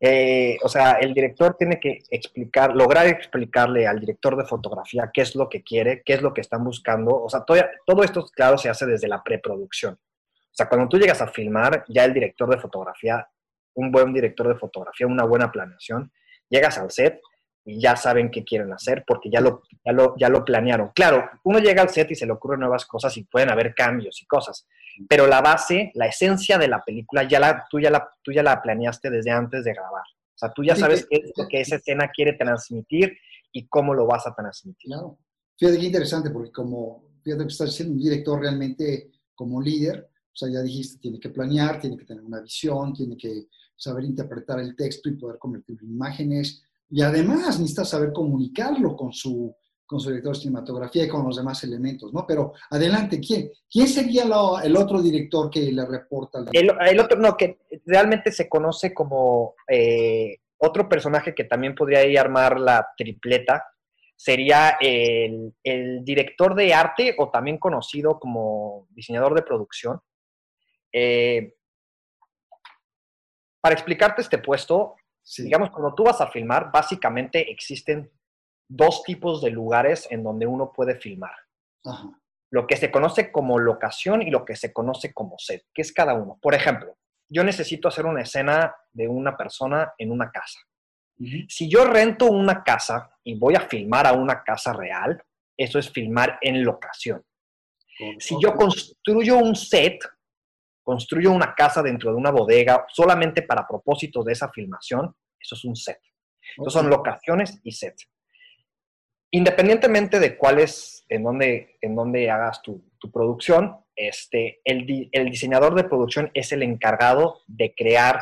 eh, 0.00 0.58
o 0.62 0.68
sea, 0.68 0.92
el 0.92 1.14
director 1.14 1.56
tiene 1.56 1.80
que 1.80 1.98
explicar, 2.10 2.74
lograr 2.74 3.06
explicarle 3.06 3.86
al 3.86 3.98
director 3.98 4.36
de 4.36 4.44
fotografía 4.44 5.10
qué 5.12 5.22
es 5.22 5.34
lo 5.34 5.48
que 5.48 5.62
quiere, 5.62 6.02
qué 6.04 6.14
es 6.14 6.22
lo 6.22 6.34
que 6.34 6.42
están 6.42 6.64
buscando. 6.64 7.22
O 7.22 7.28
sea, 7.28 7.44
todo, 7.44 7.58
todo 7.86 8.02
esto, 8.02 8.26
claro, 8.26 8.58
se 8.58 8.68
hace 8.68 8.86
desde 8.86 9.08
la 9.08 9.22
preproducción. 9.22 9.94
O 9.94 10.56
sea, 10.56 10.68
cuando 10.68 10.88
tú 10.88 10.98
llegas 10.98 11.20
a 11.20 11.28
filmar, 11.28 11.84
ya 11.88 12.04
el 12.04 12.14
director 12.14 12.48
de 12.48 12.58
fotografía, 12.58 13.26
un 13.74 13.92
buen 13.92 14.12
director 14.12 14.48
de 14.48 14.56
fotografía, 14.56 15.06
una 15.06 15.24
buena 15.24 15.50
planeación, 15.50 16.12
llegas 16.48 16.78
al 16.78 16.90
set 16.90 17.20
y 17.64 17.80
ya 17.80 17.96
saben 17.96 18.30
qué 18.30 18.44
quieren 18.44 18.72
hacer 18.72 19.04
porque 19.06 19.28
ya 19.30 19.40
lo, 19.40 19.62
ya 19.84 19.92
lo, 19.92 20.14
ya 20.16 20.28
lo 20.28 20.44
planearon. 20.44 20.92
Claro, 20.94 21.28
uno 21.44 21.58
llega 21.58 21.82
al 21.82 21.90
set 21.90 22.10
y 22.10 22.14
se 22.14 22.24
le 22.24 22.32
ocurren 22.32 22.60
nuevas 22.60 22.86
cosas 22.86 23.16
y 23.16 23.24
pueden 23.24 23.50
haber 23.50 23.74
cambios 23.74 24.22
y 24.22 24.26
cosas, 24.26 24.66
pero 25.08 25.26
la 25.26 25.40
base, 25.40 25.90
la 25.94 26.06
esencia 26.06 26.58
de 26.58 26.68
la 26.68 26.82
película, 26.84 27.28
ya 27.28 27.40
la, 27.40 27.66
tú, 27.70 27.80
ya 27.80 27.90
la, 27.90 28.08
tú 28.22 28.32
ya 28.32 28.42
la 28.42 28.62
planeaste 28.62 29.10
desde 29.10 29.30
antes 29.30 29.64
de 29.64 29.72
grabar. 29.72 30.02
O 30.02 30.38
sea, 30.38 30.52
tú 30.52 30.62
ya 30.64 30.76
sabes 30.76 31.06
qué 31.08 31.16
es 31.16 31.32
lo 31.36 31.48
que 31.48 31.60
esa 31.60 31.76
escena 31.76 32.10
quiere 32.14 32.34
transmitir 32.34 33.16
y 33.52 33.66
cómo 33.68 33.94
lo 33.94 34.06
vas 34.06 34.26
a 34.26 34.34
transmitir. 34.34 34.90
Claro. 34.92 35.18
Fíjate 35.58 35.78
qué 35.78 35.86
interesante, 35.86 36.30
porque 36.30 36.52
como, 36.52 37.08
fíjate 37.24 37.44
que 37.44 37.52
estás 37.52 37.74
siendo 37.74 37.94
un 37.94 38.00
director 38.00 38.40
realmente 38.40 39.10
como 39.34 39.60
líder, 39.62 40.10
o 40.10 40.36
sea, 40.36 40.50
ya 40.50 40.60
dijiste, 40.60 40.98
tiene 40.98 41.18
que 41.18 41.30
planear, 41.30 41.80
tiene 41.80 41.96
que 41.96 42.04
tener 42.04 42.22
una 42.22 42.40
visión, 42.40 42.92
tiene 42.92 43.16
que 43.16 43.46
saber 43.74 44.04
interpretar 44.04 44.60
el 44.60 44.76
texto 44.76 45.08
y 45.08 45.16
poder 45.16 45.38
convertirlo 45.38 45.86
en 45.86 45.94
imágenes, 45.94 46.62
y 46.90 47.00
además 47.02 47.58
necesita 47.58 47.84
saber 47.84 48.12
comunicarlo 48.12 48.94
con 48.94 49.12
su, 49.12 49.54
con 49.86 50.00
su 50.00 50.08
director 50.10 50.34
de 50.34 50.40
cinematografía 50.40 51.04
y 51.04 51.08
con 51.08 51.24
los 51.24 51.36
demás 51.36 51.62
elementos, 51.64 52.12
¿no? 52.12 52.26
Pero 52.26 52.52
adelante, 52.70 53.20
¿quién, 53.20 53.50
quién 53.70 53.86
sería 53.86 54.24
el 54.24 54.76
otro 54.76 55.00
director 55.00 55.48
que 55.48 55.60
le 55.72 55.86
reporta? 55.86 56.40
Al 56.40 56.48
el, 56.52 56.70
el, 56.88 57.00
otro, 57.00 57.18
no, 57.18 57.36
que 57.36 57.58
realmente 57.86 58.32
se 58.32 58.48
conoce 58.48 58.92
como 58.92 59.54
eh, 59.68 60.38
otro 60.58 60.88
personaje 60.88 61.34
que 61.34 61.44
también 61.44 61.74
podría 61.74 62.04
ir 62.04 62.18
a 62.18 62.22
armar 62.22 62.58
la 62.58 62.86
tripleta, 62.96 63.64
sería 64.16 64.76
el, 64.80 65.54
el, 65.62 66.04
director 66.04 66.54
de 66.54 66.74
arte 66.74 67.14
o 67.18 67.30
también 67.30 67.58
conocido 67.58 68.18
como 68.18 68.88
diseñador 68.90 69.34
de 69.34 69.42
producción. 69.42 70.00
Eh, 70.92 71.54
para 73.60 73.74
explicarte 73.74 74.22
este 74.22 74.38
puesto, 74.38 74.96
Digamos, 75.38 75.70
cuando 75.70 75.94
tú 75.94 76.04
vas 76.04 76.20
a 76.20 76.28
filmar, 76.28 76.70
básicamente 76.72 77.50
existen 77.50 78.10
dos 78.68 79.02
tipos 79.02 79.42
de 79.42 79.50
lugares 79.50 80.06
en 80.10 80.22
donde 80.22 80.46
uno 80.46 80.72
puede 80.72 80.96
filmar. 80.96 81.34
Lo 82.50 82.66
que 82.66 82.76
se 82.76 82.90
conoce 82.90 83.30
como 83.30 83.58
locación 83.58 84.22
y 84.22 84.30
lo 84.30 84.44
que 84.44 84.56
se 84.56 84.72
conoce 84.72 85.12
como 85.12 85.36
set, 85.38 85.64
que 85.74 85.82
es 85.82 85.92
cada 85.92 86.14
uno. 86.14 86.38
Por 86.40 86.54
ejemplo, 86.54 86.96
yo 87.28 87.44
necesito 87.44 87.88
hacer 87.88 88.06
una 88.06 88.22
escena 88.22 88.74
de 88.92 89.08
una 89.08 89.36
persona 89.36 89.92
en 89.98 90.10
una 90.10 90.30
casa. 90.30 90.58
Si 91.48 91.68
yo 91.68 91.86
rento 91.86 92.26
una 92.26 92.62
casa 92.62 93.10
y 93.24 93.38
voy 93.38 93.54
a 93.54 93.60
filmar 93.60 94.06
a 94.06 94.12
una 94.12 94.42
casa 94.42 94.72
real, 94.72 95.22
eso 95.56 95.78
es 95.78 95.90
filmar 95.90 96.38
en 96.42 96.62
locación. 96.62 97.24
Si 98.18 98.36
yo 98.40 98.54
construyo 98.54 99.38
un 99.38 99.56
set, 99.56 99.98
construyo 100.82 101.32
una 101.32 101.54
casa 101.54 101.82
dentro 101.82 102.10
de 102.10 102.16
una 102.16 102.30
bodega 102.30 102.84
solamente 102.92 103.42
para 103.42 103.66
propósitos 103.66 104.24
de 104.26 104.32
esa 104.32 104.50
filmación, 104.50 105.14
eso 105.40 105.54
es 105.54 105.64
un 105.64 105.74
set. 105.74 106.00
Entonces 106.56 106.80
son 106.80 106.90
locaciones 106.90 107.58
y 107.62 107.72
set. 107.72 107.96
Independientemente 109.30 110.20
de 110.20 110.36
cuál 110.36 110.58
es, 110.58 111.04
en 111.08 111.24
dónde, 111.24 111.76
en 111.80 111.94
dónde 111.94 112.30
hagas 112.30 112.62
tu, 112.62 112.82
producción, 113.12 113.76
este, 113.94 114.60
el, 114.64 115.08
el, 115.12 115.30
diseñador 115.30 115.76
de 115.76 115.84
producción 115.84 116.28
es 116.34 116.50
el 116.50 116.64
encargado 116.64 117.42
de 117.46 117.72
crear 117.72 118.20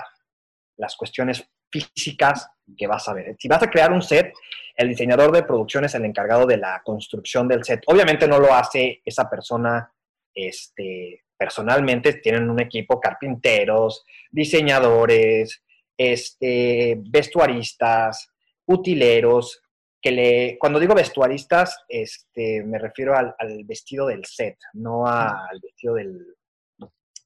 las 0.77 0.95
cuestiones 0.95 1.49
físicas 1.71 2.51
que 2.77 2.87
vas 2.87 3.09
a 3.09 3.15
ver. 3.15 3.35
Si 3.39 3.49
vas 3.49 3.63
a 3.63 3.71
crear 3.71 3.93
un 3.93 4.03
set, 4.03 4.35
el 4.77 4.91
diseñador 4.91 5.33
de 5.33 5.43
producción 5.43 5.87
es 5.87 5.95
el 5.95 6.05
encargado 6.05 6.47
de 6.47 6.59
la 6.59 6.83
construcción 6.85 7.49
del 7.49 7.65
set. 7.65 7.83
Obviamente 7.87 8.29
no 8.29 8.39
lo 8.39 8.53
hace 8.53 9.01
esa 9.07 9.31
persona 9.31 9.91
este, 10.35 11.25
personalmente 11.37 12.15
tienen 12.15 12.51
un 12.51 12.61
equipo 12.61 13.01
carpinteros, 13.01 14.05
diseñadores, 14.31 15.63
este, 15.97 16.97
vestuaristas, 16.99 18.31
utileros, 18.67 19.63
que 20.05 20.13
le, 20.13 20.59
cuando 20.59 20.79
digo 20.79 20.95
vestuaristas, 20.95 21.83
este, 21.89 22.63
me 22.63 22.79
refiero 22.79 23.17
al, 23.17 23.35
vestido 23.65 24.09
del 24.09 24.23
set, 24.27 24.59
no 24.75 25.07
al 25.07 25.59
vestido 25.63 25.95
del, 25.95 26.37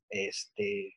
este, 0.09 0.95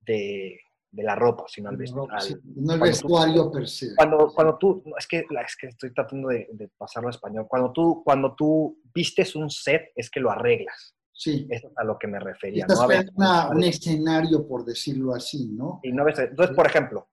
de, 0.00 0.58
la 0.92 1.14
ropa, 1.14 1.44
sino 1.46 1.68
al 1.68 1.76
vestido. 1.76 2.08
no 2.56 2.72
el 2.72 2.80
vestuario 2.80 3.52
per 3.52 3.68
se. 3.68 3.94
Cuando, 3.94 4.32
cuando 4.34 4.56
tú, 4.56 4.82
es 4.98 5.06
que, 5.06 5.18
es 5.18 5.56
que 5.60 5.66
estoy 5.66 5.92
tratando 5.92 6.28
de, 6.28 6.48
de 6.50 6.70
pasarlo 6.78 7.08
a 7.08 7.10
español, 7.10 7.44
cuando 7.50 7.70
tú, 7.70 8.02
cuando 8.02 8.34
tú 8.34 8.80
vistes 8.94 9.36
un 9.36 9.50
set 9.50 9.92
es 9.94 10.08
que 10.08 10.20
lo 10.20 10.30
arreglas. 10.30 10.96
Sí. 11.12 11.46
Eso 11.50 11.68
es 11.68 11.72
a 11.76 11.84
lo 11.84 11.98
que 11.98 12.06
me 12.06 12.18
refería. 12.18 12.64
¿no? 12.66 13.50
un 13.50 13.62
escenario, 13.62 14.48
por 14.48 14.64
decirlo 14.64 15.12
así, 15.12 15.50
¿no? 15.52 15.80
Y 15.82 15.92
no 15.92 16.08
entonces, 16.08 16.56
por 16.56 16.66
ejemplo, 16.66 17.10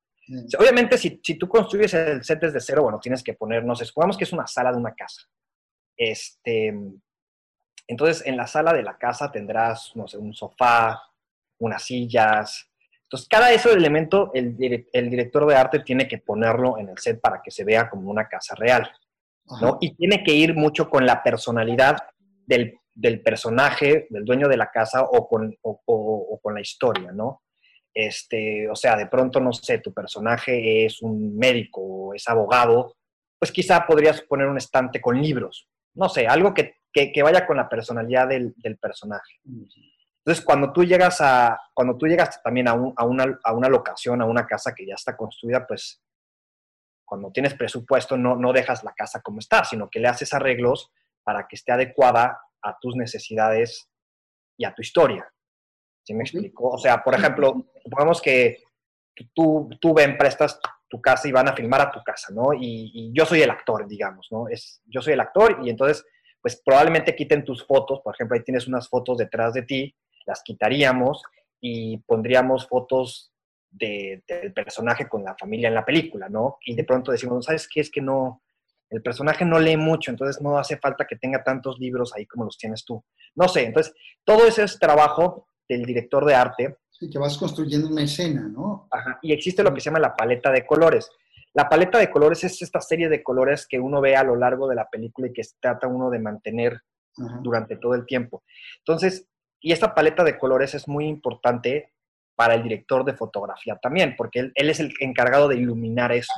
obviamente 0.58 0.98
si, 0.98 1.20
si, 1.24 1.36
tú 1.36 1.48
construyes 1.48 1.94
el 1.94 2.24
set 2.24 2.40
desde 2.40 2.60
cero, 2.60 2.84
bueno, 2.84 3.00
tienes 3.00 3.24
que 3.24 3.34
poner, 3.34 3.64
no 3.64 3.76
sé, 3.76 3.86
supongamos 3.86 4.18
que 4.18 4.24
es 4.24 4.34
una 4.34 4.48
sala 4.48 4.72
de 4.72 4.78
una 4.78 4.94
casa. 4.94 5.22
Este, 5.98 6.74
entonces, 7.88 8.26
en 8.26 8.38
la 8.38 8.48
sala 8.48 8.74
de 8.74 8.84
la 8.84 8.98
casa 8.98 9.32
tendrás, 9.32 9.92
no 9.96 10.08
sé, 10.08 10.18
un 10.18 10.34
sofá, 10.34 11.02
unas 11.60 11.84
sillas. 11.84 12.70
Entonces, 13.04 13.28
cada 13.28 13.52
ese 13.52 13.72
elemento, 13.72 14.32
el, 14.34 14.56
el 14.94 15.10
director 15.10 15.48
de 15.48 15.56
arte 15.56 15.80
tiene 15.80 16.08
que 16.08 16.18
ponerlo 16.18 16.78
en 16.78 16.90
el 16.90 16.98
set 16.98 17.20
para 17.20 17.42
que 17.42 17.52
se 17.52 17.64
vea 17.64 17.90
como 17.90 18.10
una 18.10 18.28
casa 18.28 18.56
real. 18.56 18.90
¿no? 19.62 19.78
Y 19.82 19.96
tiene 19.96 20.24
que 20.24 20.34
ir 20.34 20.56
mucho 20.56 20.90
con 20.90 21.06
la 21.06 21.22
personalidad 21.22 21.98
del 22.46 22.80
del 22.94 23.22
personaje, 23.22 24.08
del 24.10 24.26
dueño 24.26 24.48
de 24.48 24.58
la 24.58 24.70
casa 24.70 25.04
o 25.04 25.28
con, 25.28 25.56
o, 25.62 26.40
con 26.42 26.54
la 26.54 26.62
historia, 26.62 27.12
¿no? 27.12 27.42
Este, 27.94 28.70
o 28.70 28.76
sea, 28.76 28.96
de 28.96 29.08
pronto, 29.08 29.40
no 29.40 29.52
sé, 29.52 29.80
tu 29.80 29.94
personaje 29.94 30.86
es 30.86 31.02
un 31.02 31.38
médico 31.38 31.82
o 31.82 32.14
es 32.14 32.28
abogado, 32.28 32.96
pues 33.38 33.52
quizá 33.52 33.86
podrías 33.86 34.22
poner 34.22 34.48
un 34.48 34.58
estante 34.58 35.02
con 35.02 35.22
libros, 35.22 35.68
no 35.96 36.08
sé, 36.08 36.28
algo 36.28 36.54
que, 36.54 36.76
vaya 37.24 37.46
con 37.46 37.58
la 37.58 37.68
personalidad 37.68 38.28
del, 38.28 38.54
personaje. 38.80 39.42
Entonces, 39.44 40.46
cuando 40.46 40.72
tú 40.72 40.84
llegas 40.84 41.20
a, 41.22 41.60
cuando 41.74 41.98
tú 41.98 42.06
llegas 42.06 42.42
también 42.44 42.68
a, 42.68 42.72
a, 42.72 43.06
una, 43.06 43.40
a, 43.44 43.54
una, 43.54 43.68
locación, 43.68 44.22
a 44.22 44.26
una 44.26 44.46
casa 44.46 44.74
que 44.76 44.86
ya 44.86 44.94
está 44.94 45.18
construida, 45.18 45.66
pues 45.66 46.02
cuando 47.04 47.32
tienes 47.32 47.56
presupuesto 47.56 48.16
no, 48.16 48.36
no 48.36 48.54
dejas 48.54 48.84
la 48.84 48.94
casa 48.94 49.22
como 49.22 49.40
está, 49.40 49.66
sino 49.66 49.90
que 49.90 50.00
le 50.00 50.08
haces 50.08 50.34
arreglos 50.34 50.92
para 51.24 51.48
que 51.48 51.56
esté 51.56 51.72
adecuada 51.72 52.40
a 52.62 52.78
tus 52.80 52.96
necesidades 52.96 53.90
y 54.58 54.66
a 54.66 54.74
tu 54.74 54.82
historia. 54.82 55.28
¿Sí 56.12 56.16
me 56.16 56.24
explico? 56.24 56.68
O 56.68 56.78
sea, 56.78 57.02
por 57.02 57.16
ejemplo, 57.16 57.66
supongamos 57.82 58.22
que 58.22 58.58
tú, 59.34 59.70
tú 59.80 59.94
ven, 59.94 60.18
prestas 60.18 60.60
tu 60.90 61.00
casa 61.00 61.26
y 61.30 61.32
van 61.32 61.48
a 61.48 61.56
filmar 61.56 61.80
a 61.80 61.90
tu 61.90 62.04
casa, 62.04 62.34
¿no? 62.34 62.50
Y, 62.54 63.12
yo 63.14 63.26
soy 63.26 63.42
el 63.42 63.50
actor, 63.50 63.88
digamos, 63.88 64.28
¿no? 64.30 64.50
Es, 64.50 64.82
yo 64.88 65.02
soy 65.02 65.14
el 65.14 65.22
actor 65.22 65.60
y 65.64 65.70
entonces, 65.70 66.06
pues 66.42 66.62
probablemente 66.66 67.16
quiten 67.16 67.46
tus 67.46 67.66
fotos, 67.66 68.02
por 68.04 68.14
ejemplo, 68.14 68.36
ahí 68.36 68.44
tienes 68.44 68.68
unas 68.68 68.90
fotos 68.90 69.20
detrás 69.20 69.54
de 69.54 69.62
ti, 69.62 69.96
las 70.26 70.44
quitaríamos 70.44 71.24
y 71.62 71.98
pondríamos 72.00 72.68
fotos 72.68 73.32
del 73.70 74.52
personaje 74.54 75.08
con 75.08 75.24
la 75.24 75.34
familia 75.40 75.70
en 75.70 75.76
la 75.76 75.86
película, 75.86 76.28
¿no? 76.28 76.58
Y 76.66 76.76
de 76.76 76.84
pronto 76.84 77.14
decimos, 77.14 77.46
¿sabes 77.46 77.70
qué? 77.74 77.80
Es 77.80 77.90
que 77.90 78.02
no, 78.02 78.42
el 78.90 79.02
personaje 79.02 79.46
no 79.46 79.60
lee 79.60 79.78
mucho, 79.78 80.12
entonces 80.12 80.42
no 80.42 80.58
hace 80.58 80.76
falta 80.76 81.08
que 81.08 81.16
tenga 81.16 81.42
tantos 81.42 81.80
libros 81.80 82.14
ahí 82.14 82.26
como 82.26 82.44
los 82.44 82.58
tienes 82.58 82.84
tú. 82.84 83.02
No 83.34 83.48
sé, 83.48 83.64
entonces 83.64 83.94
todo 84.26 84.46
ese 84.46 84.66
trabajo 84.78 85.48
del 85.78 85.86
director 85.86 86.26
de 86.26 86.36
arte. 86.36 86.78
Sí, 86.90 87.10
que 87.10 87.20
vas 87.20 87.38
construyendo 87.38 87.88
una 87.88 88.04
escena, 88.04 88.48
¿no? 88.48 88.88
Ajá, 88.92 89.20
y 89.22 89.34
existe 89.34 89.64
lo 89.64 89.74
que 89.74 89.82
se 89.82 89.86
llama 89.86 90.00
la 90.00 90.16
paleta 90.16 90.52
de 90.52 90.66
colores. 90.66 91.10
La 91.54 91.68
paleta 91.68 91.98
de 91.98 92.10
colores 92.10 92.44
es 92.44 92.62
esta 92.62 92.80
serie 92.80 93.10
de 93.10 93.24
colores 93.24 93.68
que 93.68 93.80
uno 93.80 94.00
ve 94.00 94.16
a 94.16 94.24
lo 94.24 94.36
largo 94.36 94.68
de 94.68 94.76
la 94.76 94.90
película 94.90 95.28
y 95.28 95.34
que 95.34 95.42
trata 95.60 95.88
uno 95.88 96.10
de 96.10 96.20
mantener 96.20 96.82
durante 97.42 97.76
todo 97.76 97.94
el 97.94 98.06
tiempo. 98.06 98.44
Entonces, 98.80 99.28
y 99.60 99.72
esta 99.72 99.94
paleta 99.94 100.24
de 100.24 100.38
colores 100.38 100.74
es 100.74 100.88
muy 100.88 101.06
importante 101.06 101.94
para 102.36 102.56
el 102.56 102.64
director 102.64 103.06
de 103.06 103.14
fotografía 103.14 103.76
también, 103.76 104.16
porque 104.18 104.52
él, 104.56 104.70
es 104.70 104.80
el 104.80 104.94
encargado 105.00 105.48
de 105.48 105.58
iluminar 105.58 106.12
eso. 106.12 106.34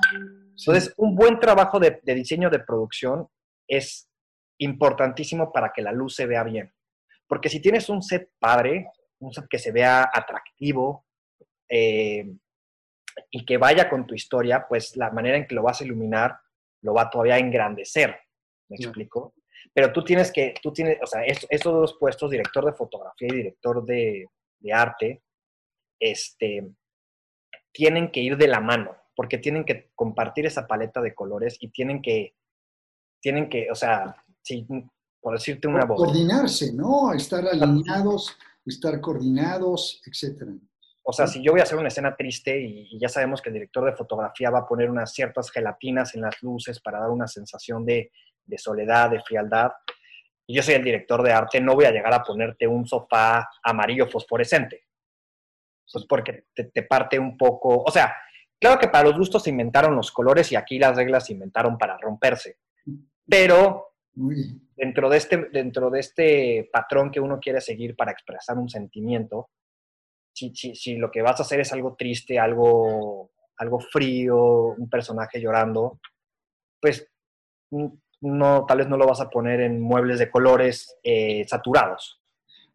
Entonces, 0.58 0.94
un 0.98 1.16
buen 1.16 1.40
trabajo 1.40 1.80
de, 1.80 2.02
diseño 2.04 2.50
de 2.50 2.60
producción 2.60 3.28
es 3.68 4.10
importantísimo 4.58 5.52
para 5.52 5.72
que 5.72 5.82
la 5.82 5.92
luz 5.92 6.16
se 6.16 6.26
vea 6.26 6.44
bien. 6.44 6.74
Porque 7.28 7.50
si 7.50 7.62
tienes 7.62 7.88
un 7.88 8.02
set 8.02 8.32
padre, 8.40 8.88
un 9.26 9.34
set 9.34 9.48
que 9.50 9.60
se 9.60 9.72
vea 9.72 10.10
atractivo 10.14 11.06
eh, 11.70 12.26
y 13.32 13.46
que 13.46 13.58
vaya 13.58 13.90
con 13.90 14.06
tu 14.06 14.16
historia, 14.16 14.66
pues 14.68 14.96
la 14.98 15.12
manera 15.12 15.38
en 15.38 15.48
que 15.48 15.56
lo 15.56 15.64
vas 15.64 15.82
a 15.82 15.84
iluminar 15.84 16.38
lo 16.82 16.94
va 16.94 17.10
todavía 17.10 17.36
a 17.36 17.40
engrandecer. 17.40 18.18
¿Me 18.70 18.76
explico? 18.78 19.34
Pero 19.74 19.92
tú 19.92 20.04
tienes 20.04 20.32
que, 20.32 20.54
tú 20.62 20.72
tienes, 20.72 20.98
o 21.02 21.08
sea, 21.08 21.24
estos 21.24 21.74
dos 21.74 21.98
puestos, 22.00 22.30
director 22.30 22.66
de 22.66 22.74
fotografía 22.74 23.28
y 23.30 23.36
director 23.36 23.84
de, 23.86 24.28
de 24.60 24.74
arte, 24.74 25.24
este, 26.00 26.70
tienen 27.72 28.12
que 28.12 28.22
ir 28.22 28.38
de 28.38 28.48
la 28.48 28.60
mano, 28.60 28.96
porque 29.16 29.38
tienen 29.38 29.64
que 29.64 29.92
compartir 29.96 30.46
esa 30.46 30.68
paleta 30.68 31.02
de 31.02 31.16
colores 31.16 31.58
y 31.60 31.70
tienen 31.70 32.02
que, 32.02 32.36
tienen 33.22 33.50
que, 33.50 33.70
o 33.72 33.76
sea, 33.76 34.16
si, 34.42 34.68
por 35.22 35.34
decirte 35.34 35.68
una 35.68 35.86
voz. 35.86 35.98
Coordinarse, 35.98 36.74
¿no? 36.74 37.14
Estar 37.14 37.46
alineados, 37.48 38.38
estar 38.66 39.00
coordinados, 39.02 40.02
etcétera. 40.06 40.52
O 41.06 41.12
sea, 41.12 41.28
si 41.28 41.44
yo 41.44 41.52
voy 41.52 41.60
a 41.60 41.64
hacer 41.64 41.78
una 41.78 41.90
escena 41.90 42.16
triste 42.16 42.62
y, 42.62 42.98
ya 42.98 43.10
sabemos 43.10 43.42
que 43.42 43.50
el 43.50 43.56
director 43.56 43.86
de 43.86 43.96
fotografía 43.96 44.50
va 44.50 44.60
a 44.60 44.68
poner 44.68 44.90
unas 44.90 45.14
ciertas 45.14 45.52
gelatinas 45.52 46.16
en 46.16 46.22
las 46.22 46.42
luces 46.42 46.80
para 46.80 47.00
dar 47.00 47.10
una 47.10 47.28
sensación 47.28 47.86
de, 47.86 48.12
de 48.46 48.58
soledad, 48.58 49.10
de 49.10 49.22
frialdad, 49.22 49.72
y 50.48 50.56
yo 50.56 50.64
soy 50.64 50.76
el 50.76 50.84
director 50.84 51.24
de 51.24 51.32
arte, 51.32 51.62
no 51.62 51.76
voy 51.76 51.86
a 51.86 51.92
llegar 51.92 52.14
a 52.14 52.24
ponerte 52.24 52.68
un 52.68 52.86
sofá 52.86 53.50
amarillo 53.64 54.08
fosforescente 54.08 54.84
pues 55.92 56.06
porque 56.08 56.46
te, 56.54 56.84
parte 56.84 57.20
un 57.20 57.38
poco, 57.38 57.84
o 57.84 57.92
sea, 57.92 58.16
claro 58.60 58.80
que 58.80 58.88
para 58.88 59.10
los 59.10 59.18
gustos 59.18 59.44
se 59.44 59.50
inventaron 59.50 59.96
los 59.96 60.12
colores 60.12 60.52
y 60.52 60.56
aquí 60.56 60.80
las 60.80 60.96
reglas 60.96 61.26
se 61.26 61.34
inventaron 61.34 61.78
para 61.78 61.98
romperse, 61.98 62.58
pero 63.28 63.93
dentro 64.16 65.10
de 65.10 65.18
este, 65.18 65.50
dentro 65.52 65.90
de 65.90 66.00
este 66.00 66.70
patrón 66.72 67.12
que 67.12 67.20
uno 67.20 67.40
quiere 67.40 67.62
seguir 67.62 67.96
para 67.96 68.12
expresar 68.12 68.58
un 68.58 68.70
sentimiento, 68.70 69.50
si, 70.34 70.52
si, 70.56 70.96
lo 70.96 71.12
que 71.12 71.22
vas 71.22 71.40
a 71.40 71.44
hacer 71.44 71.60
es 71.60 71.72
algo 71.74 71.96
triste, 71.96 72.40
algo, 72.40 73.32
algo 73.58 73.80
frío, 73.80 74.74
un 74.78 74.90
personaje 74.90 75.40
llorando, 75.40 76.00
pues 76.82 77.08
no, 78.22 78.66
tal 78.66 78.78
vez 78.80 78.88
no 78.88 78.98
lo 78.98 79.08
vas 79.08 79.22
a 79.22 79.30
poner 79.30 79.62
en 79.62 79.80
muebles 79.80 80.20
de 80.20 80.32
colores 80.32 80.96
eh, 81.04 81.46
saturados. 81.48 82.20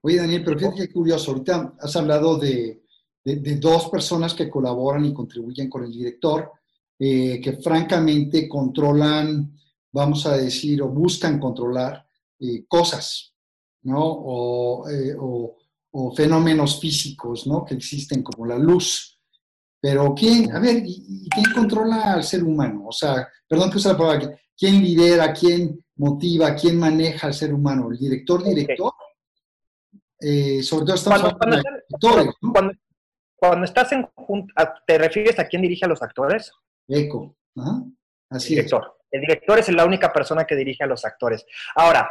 Oye, 0.00 0.18
Daniel, 0.18 0.44
pero 0.44 0.58
fíjate 0.58 0.86
qué 0.86 0.92
curioso. 0.92 1.32
Ahorita 1.32 1.74
has 1.80 1.96
hablado 1.96 2.38
de, 2.38 2.82
de, 3.24 3.56
dos 3.56 3.88
personas 3.90 4.34
que 4.34 4.48
colaboran 4.48 5.04
y 5.04 5.12
contribuyen 5.12 5.68
con 5.68 5.84
el 5.84 5.90
director, 5.90 6.52
eh, 6.98 7.40
que 7.40 7.54
francamente 7.54 8.48
controlan, 8.48 9.52
vamos 9.92 10.26
a 10.26 10.36
decir, 10.36 10.82
o 10.82 10.88
buscan 10.88 11.38
controlar 11.38 12.06
eh, 12.40 12.64
cosas, 12.66 13.34
¿no? 13.82 14.84
Eh, 14.88 15.14
o, 15.18 15.54
fenómenos 16.14 16.78
físicos, 16.78 17.46
¿no? 17.48 17.64
Que 17.64 17.74
existen 17.74 18.22
como 18.22 18.46
la 18.46 18.56
luz. 18.56 19.18
Pero 19.80 20.14
¿quién, 20.14 20.54
a 20.54 20.60
ver, 20.60 20.82
¿y, 20.84 21.28
quién 21.28 21.52
controla 21.52 22.14
al 22.14 22.22
ser 22.22 22.44
humano? 22.44 22.86
O 22.86 22.92
sea, 22.92 23.26
perdón 23.48 23.70
que 23.70 23.78
use 23.78 23.88
la 23.88 23.98
palabra, 23.98 24.38
¿quién 24.56 24.80
lidera, 24.80 25.32
quién 25.32 25.84
motiva, 25.96 26.54
quién 26.54 26.78
maneja 26.78 27.26
al 27.26 27.34
ser 27.34 27.52
humano? 27.52 27.90
¿El 27.90 27.98
director, 27.98 28.44
director? 28.44 28.92
sobre 30.62 30.84
todo 30.84 30.94
estamos 30.94 31.24
hablando 31.24 31.56
de 31.56 31.94
actores, 31.94 32.34
¿no? 32.42 32.52
Cuando 33.38 33.64
estás 33.64 33.92
en 33.92 34.08
¿te 34.86 34.98
refieres 34.98 35.38
a 35.38 35.46
quién 35.46 35.62
dirige 35.62 35.84
a 35.84 35.88
los 35.88 36.02
actores? 36.02 36.52
Eco. 36.88 37.36
Así 38.30 38.50
director. 38.50 38.97
El 39.10 39.20
director 39.22 39.58
es 39.58 39.68
la 39.70 39.84
única 39.84 40.12
persona 40.12 40.44
que 40.44 40.56
dirige 40.56 40.84
a 40.84 40.86
los 40.86 41.04
actores. 41.04 41.46
Ahora, 41.74 42.10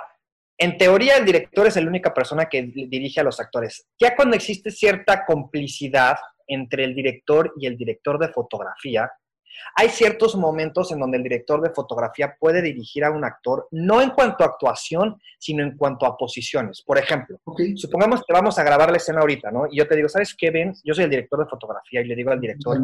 en 0.57 0.77
teoría 0.77 1.17
el 1.17 1.25
director 1.25 1.67
es 1.67 1.75
la 1.75 1.87
única 1.87 2.13
persona 2.13 2.45
que 2.45 2.63
dirige 2.63 3.19
a 3.19 3.23
los 3.23 3.39
actores. 3.39 3.87
Ya 3.99 4.15
cuando 4.15 4.35
existe 4.35 4.71
cierta 4.71 5.25
complicidad 5.25 6.17
entre 6.47 6.83
el 6.83 6.95
director 6.95 7.53
y 7.57 7.67
el 7.67 7.77
director 7.77 8.17
de 8.17 8.29
fotografía, 8.29 9.11
hay 9.75 9.89
ciertos 9.89 10.35
momentos 10.35 10.91
en 10.91 10.99
donde 10.99 11.17
el 11.17 11.23
director 11.23 11.61
de 11.61 11.71
fotografía 11.71 12.35
puede 12.39 12.61
dirigir 12.61 13.03
a 13.03 13.11
un 13.11 13.23
actor, 13.23 13.67
no 13.71 14.01
en 14.01 14.11
cuanto 14.11 14.43
a 14.43 14.47
actuación, 14.47 15.19
sino 15.39 15.63
en 15.63 15.75
cuanto 15.77 16.05
a 16.05 16.17
posiciones. 16.17 16.81
Por 16.81 16.97
ejemplo, 16.97 17.39
supongamos 17.75 18.23
que 18.25 18.33
vamos 18.33 18.57
a 18.59 18.63
grabar 18.63 18.91
la 18.91 18.97
escena 18.97 19.21
ahorita, 19.21 19.51
¿no? 19.51 19.67
Y 19.69 19.77
yo 19.77 19.87
te 19.87 19.95
digo, 19.95 20.09
¿sabes 20.09 20.35
qué, 20.37 20.51
Ben? 20.51 20.73
Yo 20.83 20.93
soy 20.93 21.05
el 21.05 21.09
director 21.09 21.39
de 21.39 21.49
fotografía 21.49 22.01
y 22.01 22.05
le 22.05 22.15
digo 22.15 22.31
al 22.31 22.39
director, 22.39 22.77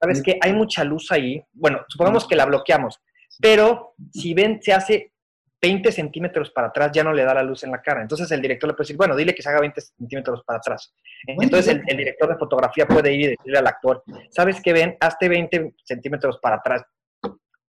¿sabes 0.00 0.22
qué? 0.22 0.38
Hay 0.40 0.52
mucha 0.52 0.84
luz 0.84 1.10
ahí. 1.10 1.42
Bueno, 1.52 1.80
supongamos 1.88 2.26
que 2.26 2.36
la 2.36 2.46
bloqueamos, 2.46 3.00
pero 3.40 3.94
si 4.12 4.34
Ben 4.34 4.60
se 4.62 4.72
hace 4.72 5.12
20 5.60 5.90
centímetros 5.90 6.50
para 6.50 6.68
atrás 6.68 6.90
ya 6.92 7.02
no 7.02 7.12
le 7.12 7.24
da 7.24 7.34
la 7.34 7.42
luz 7.42 7.64
en 7.64 7.70
la 7.70 7.80
cara. 7.82 8.02
Entonces 8.02 8.30
el 8.30 8.42
director 8.42 8.68
le 8.68 8.74
puede 8.74 8.84
decir, 8.84 8.96
bueno, 8.96 9.16
dile 9.16 9.34
que 9.34 9.42
se 9.42 9.48
haga 9.48 9.60
20 9.60 9.80
centímetros 9.80 10.42
para 10.44 10.58
atrás. 10.58 10.94
Entonces 11.26 11.80
el, 11.86 11.96
director 11.96 12.28
de 12.28 12.36
fotografía 12.36 12.86
puede 12.86 13.12
ir 13.12 13.20
y 13.20 13.26
decirle 13.28 13.58
al 13.58 13.66
actor, 13.66 14.02
¿sabes 14.30 14.60
qué 14.62 14.72
ven? 14.72 14.96
Hazte 15.00 15.28
20 15.28 15.74
centímetros 15.82 16.38
para 16.38 16.56
atrás, 16.56 16.82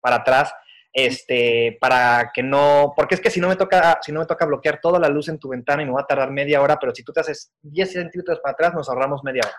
para 0.02 0.18
atrás, 0.18 0.54
este, 0.92 1.78
para 1.80 2.32
que 2.34 2.42
no, 2.42 2.94
porque 2.96 3.16
es 3.16 3.22
que 3.22 3.30
si 3.30 3.40
no 3.40 3.48
me 3.48 3.56
toca, 3.56 4.00
si 4.02 4.12
no 4.12 4.22
me 4.22 4.26
toca 4.26 4.46
bloquear 4.46 4.80
toda 4.82 5.00
la 5.00 5.10
luz 5.10 5.30
en 5.30 5.38
tu 5.38 5.50
ventana 5.50 5.84
y 5.84 5.86
me 5.86 5.92
va 5.92 6.02
a 6.02 6.08
tardar 6.08 6.32
media 6.32 6.62
hora, 6.62 6.78
pero 6.80 6.94
si 6.96 7.04
tú 7.04 7.14
te 7.14 7.20
haces 7.20 7.52
10 7.62 7.92
centímetros 7.92 8.40
para 8.40 8.54
atrás, 8.54 8.74
nos 8.74 8.90
ahorramos 8.90 9.24
media 9.24 9.44
hora. 9.46 9.58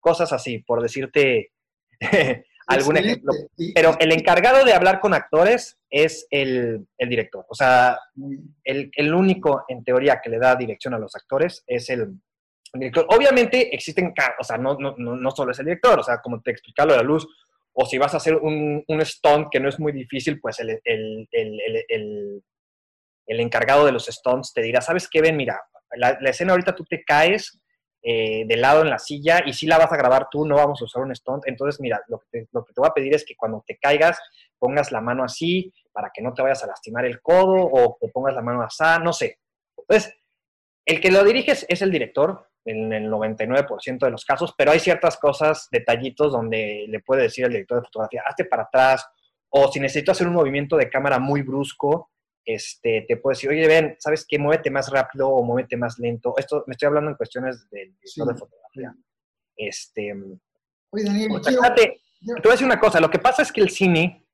Cosas 0.00 0.32
así, 0.32 0.58
por 0.60 0.80
decirte 0.80 1.52
algún 2.68 2.96
ejemplo. 2.98 3.32
Pero 3.74 3.96
el 3.98 4.12
encargado 4.12 4.64
de 4.64 4.74
hablar 4.74 5.00
con 5.00 5.14
actores 5.14 5.78
es 5.90 6.26
el, 6.30 6.86
director. 6.98 7.46
O 7.48 7.54
sea, 7.54 7.98
el, 8.64 9.14
único, 9.14 9.64
en 9.68 9.82
teoría, 9.82 10.20
que 10.22 10.30
le 10.30 10.38
da 10.38 10.54
dirección 10.54 10.94
a 10.94 10.98
los 10.98 11.14
actores 11.16 11.64
es 11.66 11.88
el, 11.90 12.14
director. 12.74 13.06
Obviamente 13.08 13.74
existen, 13.74 14.12
o 14.38 14.44
sea, 14.44 14.58
no, 14.58 14.76
no, 14.78 14.94
no, 14.96 15.30
solo 15.30 15.52
es 15.52 15.58
el 15.58 15.64
director, 15.66 15.98
o 15.98 16.02
sea, 16.02 16.18
como 16.18 16.42
te 16.42 16.50
explicaba 16.50 16.96
la 16.96 17.02
luz, 17.02 17.26
o 17.72 17.86
si 17.86 17.96
vas 17.96 18.12
a 18.12 18.18
hacer 18.18 18.34
un, 18.36 18.84
un 18.86 19.04
stunt 19.04 19.48
que 19.50 19.60
no 19.60 19.68
es 19.68 19.80
muy 19.80 19.92
difícil, 19.92 20.38
pues 20.40 20.60
el, 20.60 20.78
el, 20.84 22.42
encargado 23.26 23.86
de 23.86 23.92
los 23.92 24.06
stunts 24.06 24.52
te 24.52 24.62
dirá, 24.62 24.82
¿sabes 24.82 25.08
qué? 25.08 25.22
Ven, 25.22 25.36
mira, 25.36 25.58
la, 25.96 26.18
la 26.20 26.30
escena 26.30 26.52
ahorita 26.52 26.74
tú 26.74 26.84
te 26.84 27.02
caes, 27.02 27.58
eh, 28.02 28.44
de 28.46 28.56
lado 28.56 28.82
en 28.82 28.90
la 28.90 28.98
silla 28.98 29.42
y 29.44 29.52
si 29.52 29.66
la 29.66 29.78
vas 29.78 29.92
a 29.92 29.96
grabar 29.96 30.28
tú, 30.30 30.46
no 30.46 30.56
vamos 30.56 30.80
a 30.80 30.84
usar 30.84 31.02
un 31.02 31.14
stunt. 31.14 31.44
Entonces, 31.46 31.80
mira, 31.80 32.00
lo 32.08 32.18
que, 32.18 32.44
te, 32.44 32.48
voy 32.52 32.88
a 32.88 32.94
pedir 32.94 33.14
es 33.14 33.24
que 33.24 33.36
cuando 33.36 33.62
te 33.66 33.76
caigas 33.76 34.18
pongas 34.58 34.92
la 34.92 35.00
mano 35.00 35.24
así 35.24 35.72
para 35.92 36.10
que 36.14 36.22
no 36.22 36.32
te 36.32 36.42
vayas 36.42 36.62
a 36.64 36.68
lastimar 36.68 37.04
el 37.04 37.20
codo 37.20 37.56
o 37.56 37.96
que 38.00 38.08
pongas 38.08 38.34
la 38.34 38.42
mano 38.42 38.62
así, 38.62 38.84
no 39.02 39.12
sé. 39.12 39.38
Entonces, 39.76 40.14
el 40.86 41.00
que 41.00 41.10
lo 41.10 41.24
diriges 41.24 41.66
es 41.68 41.82
el 41.82 41.90
director 41.90 42.48
en 42.64 42.92
el 42.92 43.10
99% 43.10 43.98
de 43.98 44.10
los 44.10 44.24
casos, 44.24 44.54
pero 44.56 44.70
hay 44.70 44.78
ciertas 44.78 45.16
cosas, 45.16 45.68
detallitos 45.70 46.32
donde 46.32 46.86
le 46.88 47.00
puede 47.00 47.22
decir 47.22 47.44
al 47.44 47.52
director 47.52 47.78
de 47.78 47.86
fotografía, 47.86 48.22
hazte 48.26 48.44
para 48.44 48.64
atrás 48.64 49.06
o 49.50 49.70
si 49.72 49.80
necesito 49.80 50.12
hacer 50.12 50.26
un 50.26 50.34
movimiento 50.34 50.76
de 50.76 50.90
cámara 50.90 51.18
muy 51.18 51.42
brusco, 51.42 52.10
este, 52.48 53.04
te 53.06 53.18
puedo 53.18 53.34
decir, 53.34 53.50
oye, 53.50 53.66
ven, 53.66 53.96
¿sabes 53.98 54.24
qué? 54.26 54.38
Muévete 54.38 54.70
más 54.70 54.90
rápido 54.90 55.28
o 55.28 55.42
muévete 55.42 55.76
más 55.76 55.98
lento. 55.98 56.32
Esto 56.38 56.64
me 56.66 56.72
estoy 56.72 56.86
hablando 56.86 57.10
en 57.10 57.16
cuestiones 57.16 57.68
del 57.68 57.92
director 57.92 58.26
de 58.26 58.38
fotografía. 58.40 58.94
Este, 59.54 60.14
oye, 60.88 61.04
Daniel, 61.04 61.42
te 61.42 61.52
voy 61.52 62.48
a 62.48 62.50
decir 62.52 62.64
una 62.64 62.80
cosa, 62.80 63.00
lo 63.00 63.10
que 63.10 63.18
pasa 63.18 63.42
es 63.42 63.52
que 63.52 63.60
el 63.60 63.68
cine, 63.68 64.26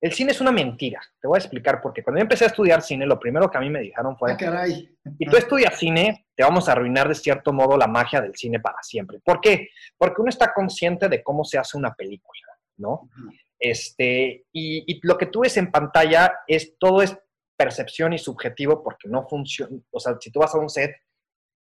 el 0.00 0.12
cine 0.12 0.32
es 0.32 0.40
una 0.40 0.50
mentira. 0.50 1.00
Te 1.20 1.28
voy 1.28 1.36
a 1.36 1.38
explicar 1.38 1.80
porque 1.80 2.02
cuando 2.02 2.18
yo 2.18 2.22
empecé 2.22 2.42
a 2.42 2.48
estudiar 2.48 2.82
cine, 2.82 3.06
lo 3.06 3.20
primero 3.20 3.48
que 3.48 3.58
a 3.58 3.60
mí 3.60 3.70
me 3.70 3.82
dijeron 3.82 4.18
fue, 4.18 4.32
ah, 4.32 4.36
caray. 4.36 4.92
si 5.16 5.26
tú 5.26 5.36
estudias 5.36 5.78
cine, 5.78 6.26
te 6.34 6.42
vamos 6.42 6.68
a 6.68 6.72
arruinar 6.72 7.06
de 7.06 7.14
cierto 7.14 7.52
modo 7.52 7.76
la 7.76 7.86
magia 7.86 8.20
del 8.20 8.34
cine 8.34 8.58
para 8.58 8.82
siempre. 8.82 9.20
¿Por 9.24 9.40
qué? 9.40 9.68
Porque 9.96 10.22
uno 10.22 10.28
está 10.28 10.52
consciente 10.52 11.08
de 11.08 11.22
cómo 11.22 11.44
se 11.44 11.56
hace 11.56 11.78
una 11.78 11.94
película, 11.94 12.42
¿no? 12.78 13.08
Este, 13.60 14.46
y, 14.50 14.92
y, 14.92 14.98
lo 15.02 15.16
que 15.16 15.26
tú 15.26 15.42
ves 15.42 15.56
en 15.58 15.70
pantalla 15.70 16.32
es 16.48 16.76
todo 16.78 17.02
es 17.02 17.16
percepción 17.60 18.14
y 18.14 18.18
subjetivo 18.18 18.82
porque 18.82 19.06
no 19.06 19.28
funciona. 19.28 19.76
O 19.90 20.00
sea, 20.00 20.16
si 20.18 20.32
tú 20.32 20.40
vas 20.40 20.54
a 20.54 20.58
un 20.58 20.70
set, 20.70 20.96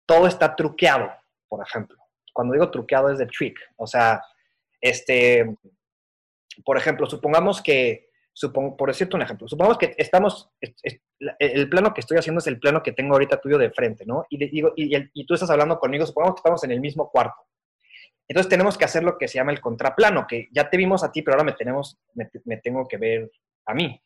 todo 0.07 0.25
está 0.25 0.55
truqueado, 0.55 1.07
por 1.47 1.63
ejemplo. 1.63 1.97
Cuando 2.33 2.53
digo 2.53 2.71
truqueado 2.71 3.11
es 3.11 3.19
de 3.19 3.27
trick. 3.27 3.59
O 3.75 3.85
sea, 3.85 4.19
este, 4.81 5.55
por 6.65 6.77
ejemplo, 6.77 7.05
supongamos 7.05 7.61
que 7.61 8.09
por 8.51 8.89
decirte 8.89 9.15
un 9.15 9.21
ejemplo, 9.21 9.47
supongamos 9.47 9.77
que 9.77 9.93
estamos, 9.95 10.49
el 11.37 11.69
plano 11.69 11.93
que 11.93 12.01
estoy 12.01 12.17
haciendo 12.17 12.39
es 12.39 12.47
el 12.47 12.59
plano 12.59 12.81
que 12.81 12.91
tengo 12.91 13.13
ahorita 13.13 13.39
tuyo 13.39 13.59
de 13.59 13.69
frente, 13.69 14.07
¿no? 14.07 14.25
Y, 14.27 14.43
digo, 14.49 14.73
y, 14.75 14.97
y, 15.13 15.25
tú 15.27 15.35
estás 15.35 15.51
hablando 15.51 15.77
conmigo, 15.77 16.03
supongamos 16.07 16.33
que 16.33 16.39
estamos 16.39 16.63
en 16.63 16.71
el 16.71 16.79
mismo 16.79 17.11
cuarto. 17.11 17.35
Entonces 18.27 18.49
tenemos 18.49 18.75
que 18.75 18.85
hacer 18.85 19.03
lo 19.03 19.19
que 19.19 19.27
se 19.27 19.35
llama 19.35 19.51
el 19.51 19.61
contraplano, 19.61 20.25
que 20.27 20.49
ya 20.51 20.67
te 20.67 20.77
vimos 20.77 21.03
a 21.03 21.11
ti, 21.11 21.21
pero 21.21 21.35
ahora 21.35 21.43
me, 21.43 21.53
tenemos, 21.53 21.99
me, 22.15 22.57
tengo 22.57 22.87
que 22.87 22.97
ver 22.97 23.31
a 23.67 23.75
mí. 23.75 24.01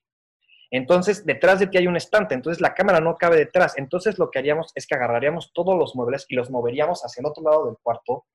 Entonces, 0.70 1.26
detrás 1.26 1.60
de 1.60 1.68
ti 1.68 1.78
hay 1.78 1.88
un 1.88 1.96
estante, 1.96 2.36
entonces 2.36 2.62
la 2.62 2.74
cámara 2.74 3.00
no 3.00 3.16
cabe 3.16 3.38
detrás. 3.38 3.78
Entonces, 3.78 4.20
lo 4.20 4.30
que 4.30 4.40
haríamos 4.40 4.72
es 4.76 4.86
que 4.86 4.96
agarraríamos 4.96 5.52
todos 5.54 5.78
los 5.78 5.96
muebles 5.96 6.26
y 6.28 6.36
los 6.36 6.50
moveríamos 6.50 7.04
hacia 7.04 7.22
el 7.22 7.28
otro 7.28 7.44
lado 7.44 7.66
del 7.68 7.78
cuarto 7.82 8.26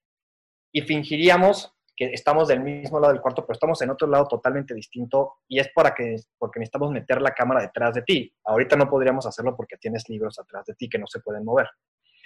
y 0.72 0.80
fingiríamos 0.82 1.74
que 1.94 2.06
estamos 2.06 2.48
del 2.48 2.60
mismo 2.60 2.98
lado 2.98 3.12
del 3.12 3.20
cuarto, 3.20 3.44
pero 3.44 3.52
estamos 3.52 3.82
en 3.82 3.90
otro 3.90 4.08
lado 4.08 4.26
totalmente 4.26 4.72
distinto 4.72 5.40
y 5.46 5.58
es 5.58 5.68
para 5.74 5.94
que, 5.94 6.16
porque 6.38 6.58
necesitamos 6.58 6.90
meter 6.90 7.20
la 7.20 7.32
cámara 7.32 7.60
detrás 7.60 7.94
de 7.94 8.02
ti. 8.02 8.34
Ahorita 8.44 8.76
no 8.76 8.88
podríamos 8.88 9.26
hacerlo 9.26 9.54
porque 9.54 9.76
tienes 9.76 10.08
libros 10.08 10.38
atrás 10.38 10.64
de 10.64 10.74
ti 10.74 10.88
que 10.88 10.98
no 10.98 11.06
se 11.06 11.20
pueden 11.20 11.44
mover. 11.44 11.68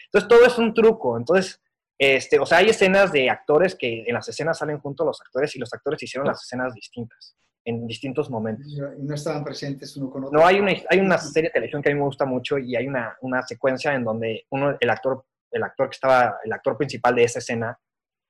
Entonces, 0.04 0.28
todo 0.28 0.46
es 0.46 0.56
un 0.56 0.72
truco. 0.72 1.16
Entonces, 1.16 1.60
este, 1.98 2.38
o 2.38 2.46
sea, 2.46 2.58
hay 2.58 2.68
escenas 2.68 3.10
de 3.10 3.28
actores 3.28 3.74
que 3.74 4.04
en 4.06 4.14
las 4.14 4.28
escenas 4.28 4.58
salen 4.58 4.78
juntos 4.78 5.04
los 5.04 5.20
actores 5.20 5.56
y 5.56 5.58
los 5.58 5.72
actores 5.72 6.00
hicieron 6.00 6.28
las 6.28 6.44
escenas 6.44 6.72
distintas 6.72 7.36
en 7.66 7.85
distintos 7.87 8.31
momentos. 8.31 8.66
Y 8.68 9.02
no 9.02 9.14
estaban 9.14 9.44
presentes 9.44 9.96
uno 9.96 10.09
con 10.09 10.24
otro. 10.24 10.38
No, 10.38 10.46
hay 10.46 10.61
una, 10.61 10.72
hay 10.88 11.00
una 11.00 11.18
serie 11.18 11.50
de 11.50 11.55
televisión 11.55 11.83
que 11.83 11.90
a 11.90 11.92
mí 11.92 11.98
me 11.98 12.07
gusta 12.07 12.24
mucho 12.24 12.59
y 12.59 12.76
hay 12.76 12.87
una, 12.87 13.16
una 13.22 13.42
secuencia 13.42 13.92
en 13.92 14.05
donde 14.05 14.46
uno, 14.50 14.76
el 14.79 14.88
actor, 14.88 15.24
el 15.50 15.64
actor 15.64 15.90
que 15.90 15.94
estaba, 15.94 16.38
el 16.44 16.52
actor 16.52 16.79
principal 16.79 17.16
de 17.16 17.24
esa 17.24 17.40
escena 17.40 17.76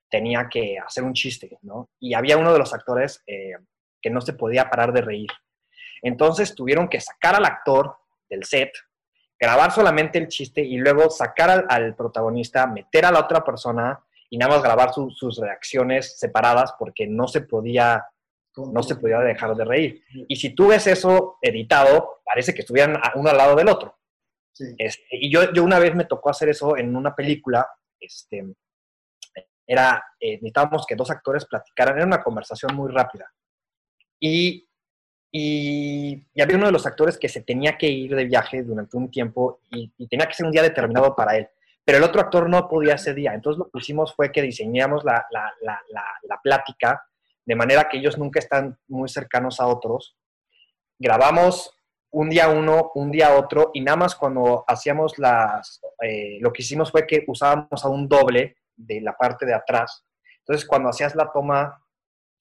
tenía 0.09 0.49
que 0.51 0.79
hacer 0.79 1.05
un 1.05 1.13
chiste, 1.13 1.59
¿no? 1.63 1.91
Y 2.01 2.15
había 2.15 2.39
uno 2.39 2.51
de 2.51 2.59
los 2.59 2.73
actores 2.73 3.23
eh, 3.27 3.53
que 4.01 4.09
no 4.09 4.23
se 4.23 4.33
podía 4.33 4.71
parar 4.71 4.93
de 4.95 5.03
reír. 5.03 5.31
Entonces 6.01 6.55
tuvieron 6.55 6.89
que 6.89 7.01
sacar 7.01 7.35
al 7.35 7.45
actor 7.45 7.95
del 8.31 8.43
set, 8.45 8.73
grabar 9.39 9.71
solamente 9.71 10.17
el 10.19 10.29
chiste 10.29 10.63
y 10.63 10.79
luego 10.79 11.11
sacar 11.11 11.67
al, 11.69 11.95
protagonista, 11.95 12.67
meter 12.67 13.05
a 13.05 13.13
la 13.13 13.21
otra 13.21 13.45
persona 13.45 14.01
y 14.31 14.39
nada 14.39 14.55
más 14.55 14.63
grabar 14.63 14.95
sus 14.95 15.39
reacciones 15.39 16.19
separadas 16.19 16.75
porque 16.79 17.07
no 17.07 17.29
se 17.29 17.43
podía 17.43 18.07
no 18.57 18.83
se 18.83 18.97
podía 18.97 19.19
dejar 19.21 19.55
de 19.55 19.65
reír. 19.65 20.03
Y 20.29 20.37
si 20.37 20.55
tú 20.55 20.69
ves 20.69 20.87
eso 20.87 21.39
editado, 21.43 22.21
parece 22.25 22.55
que 22.55 22.63
estuvieran 22.63 22.99
uno 23.15 23.31
al 23.31 23.37
lado 23.37 23.57
del 23.57 23.69
otro. 23.69 23.99
Este, 24.79 25.05
y 25.13 25.31
yo, 25.31 25.53
yo 25.53 25.63
una 25.63 25.79
vez 25.79 25.95
me 25.95 26.07
tocó 26.07 26.31
hacer 26.31 26.49
eso 26.49 26.77
en 26.77 26.97
una 26.97 27.15
película, 27.15 27.69
este, 28.01 28.45
era, 29.67 30.03
eh, 30.19 30.33
necesitábamos 30.35 30.87
que 30.87 30.97
dos 30.97 31.11
actores 31.11 31.45
platicaran, 31.45 31.97
era 31.97 32.07
una 32.07 32.23
conversación 32.23 32.75
muy 32.75 32.91
rápida. 32.91 33.31
Y, 34.19 34.67
y, 35.31 36.27
había 36.41 36.57
uno 36.57 36.67
de 36.67 36.73
los 36.73 36.87
actores 36.87 37.19
que 37.19 37.29
se 37.29 37.43
tenía 37.43 37.77
que 37.77 37.89
ir 37.89 38.15
de 38.15 38.25
viaje 38.25 38.63
durante 38.63 38.97
un 38.97 39.11
tiempo 39.11 39.61
y, 39.71 39.93
tenía 40.07 40.27
que 40.27 40.35
ser 40.35 40.47
un 40.47 40.53
día 40.53 40.63
determinado 40.63 41.15
para 41.15 41.37
él. 41.37 41.49
Pero 41.85 41.99
el 41.99 42.05
otro 42.05 42.21
actor 42.21 42.49
no 42.49 42.69
podía 42.69 42.95
ese 42.95 43.15
día. 43.15 43.35
Entonces 43.35 43.59
lo 43.59 43.71
que 43.71 43.79
hicimos 43.79 44.15
fue 44.15 44.33
que 44.33 44.43
diseñamos 44.43 45.05
la, 45.05 45.27
la, 45.31 45.53
la, 45.61 45.83
la 46.23 46.41
plática 46.43 47.07
de 47.47 47.55
manera 47.55 47.89
que 47.89 47.99
ellos 47.99 48.19
nunca 48.19 48.41
están 48.41 48.79
muy 48.89 49.09
cercanos 49.09 49.61
a 49.61 49.67
otros. 49.67 50.17
Grabamos 50.99 51.73
un 52.11 52.29
día 52.29 52.49
uno, 52.49 52.91
un 52.95 53.11
día 53.11 53.37
otro, 53.37 53.71
y 53.73 53.81
nada 53.81 53.97
más 53.97 54.15
cuando 54.15 54.65
hacíamos 54.67 55.19
las, 55.19 55.81
eh, 56.03 56.39
lo 56.41 56.53
que 56.53 56.63
hicimos 56.63 56.91
fue 56.91 57.07
que 57.07 57.25
usábamos 57.27 57.85
a 57.85 57.89
un 57.89 58.09
doble 58.09 58.57
de 58.75 59.01
la 59.01 59.17
parte 59.17 59.47
de 59.47 59.55
atrás. 59.55 60.05
Entonces, 60.39 60.67
cuando 60.67 60.89
hacías 60.89 61.15
la 61.15 61.31
toma, 61.33 61.83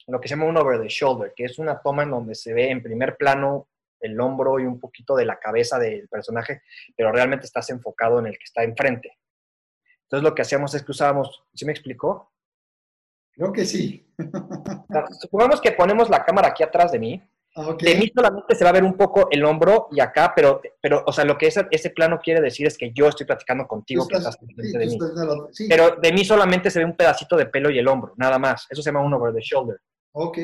lo 0.07 0.19
que 0.19 0.27
se 0.27 0.35
llama 0.35 0.47
un 0.47 0.57
over 0.57 0.81
the 0.81 0.87
shoulder, 0.87 1.33
que 1.35 1.45
es 1.45 1.59
una 1.59 1.81
toma 1.81 2.03
en 2.03 2.11
donde 2.11 2.35
se 2.35 2.53
ve 2.53 2.69
en 2.69 2.81
primer 2.81 3.17
plano 3.17 3.67
el 3.99 4.19
hombro 4.19 4.59
y 4.59 4.65
un 4.65 4.79
poquito 4.79 5.15
de 5.15 5.25
la 5.25 5.39
cabeza 5.39 5.79
del 5.79 6.07
personaje, 6.07 6.61
pero 6.95 7.11
realmente 7.11 7.45
estás 7.45 7.69
enfocado 7.69 8.19
en 8.19 8.27
el 8.27 8.37
que 8.37 8.43
está 8.43 8.63
enfrente. 8.63 9.17
Entonces, 10.03 10.23
lo 10.23 10.35
que 10.35 10.43
hacíamos 10.43 10.73
es 10.75 10.83
que 10.83 10.91
usábamos, 10.91 11.43
¿sí 11.53 11.65
me 11.65 11.71
explicó? 11.71 12.31
Creo 13.35 13.53
que 13.53 13.65
sí. 13.65 14.05
Supongamos 15.21 15.61
que 15.61 15.71
ponemos 15.71 16.09
la 16.09 16.23
cámara 16.23 16.49
aquí 16.49 16.63
atrás 16.63 16.91
de 16.91 16.99
mí, 16.99 17.21
de 17.55 17.95
mí 17.95 18.11
solamente 18.13 18.53
se 18.53 18.65
va 18.65 18.71
a 18.71 18.73
ver 18.73 18.83
un 18.83 18.97
poco 18.97 19.29
el 19.31 19.45
hombro 19.45 19.87
y 19.91 20.01
acá, 20.01 20.33
pero, 20.35 20.61
pero 20.81 21.03
o 21.07 21.13
sea, 21.13 21.23
lo 21.23 21.37
que 21.37 21.47
ese, 21.47 21.65
ese 21.71 21.89
plano 21.89 22.19
quiere 22.21 22.41
decir 22.41 22.67
es 22.67 22.77
que 22.77 22.91
yo 22.91 23.07
estoy 23.07 23.25
platicando 23.25 23.65
contigo, 23.65 24.05
que 24.07 24.17
estás 24.17 24.37
de 24.41 24.85
mí. 24.85 24.97
Pero 25.69 25.95
de 25.95 26.11
mí 26.11 26.25
solamente 26.25 26.69
se 26.69 26.79
ve 26.79 26.85
un 26.85 26.97
pedacito 26.97 27.37
de 27.37 27.45
pelo 27.45 27.69
y 27.69 27.79
el 27.79 27.87
hombro, 27.87 28.13
nada 28.17 28.37
más. 28.37 28.67
Eso 28.69 28.81
se 28.81 28.89
llama 28.89 29.05
un 29.05 29.13
over 29.13 29.33
the 29.33 29.39
shoulder. 29.39 29.79
Ok. 30.11 30.37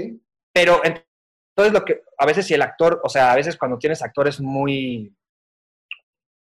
Pero 0.53 0.81
entonces 0.85 1.73
lo 1.73 1.83
que, 1.83 2.01
a 2.17 2.25
veces 2.25 2.45
si 2.47 2.53
el 2.53 2.61
actor, 2.61 3.01
o 3.03 3.09
sea, 3.09 3.33
a 3.33 3.35
veces 3.35 3.57
cuando 3.57 3.77
tienes 3.77 4.01
actores 4.01 4.39
muy, 4.39 5.13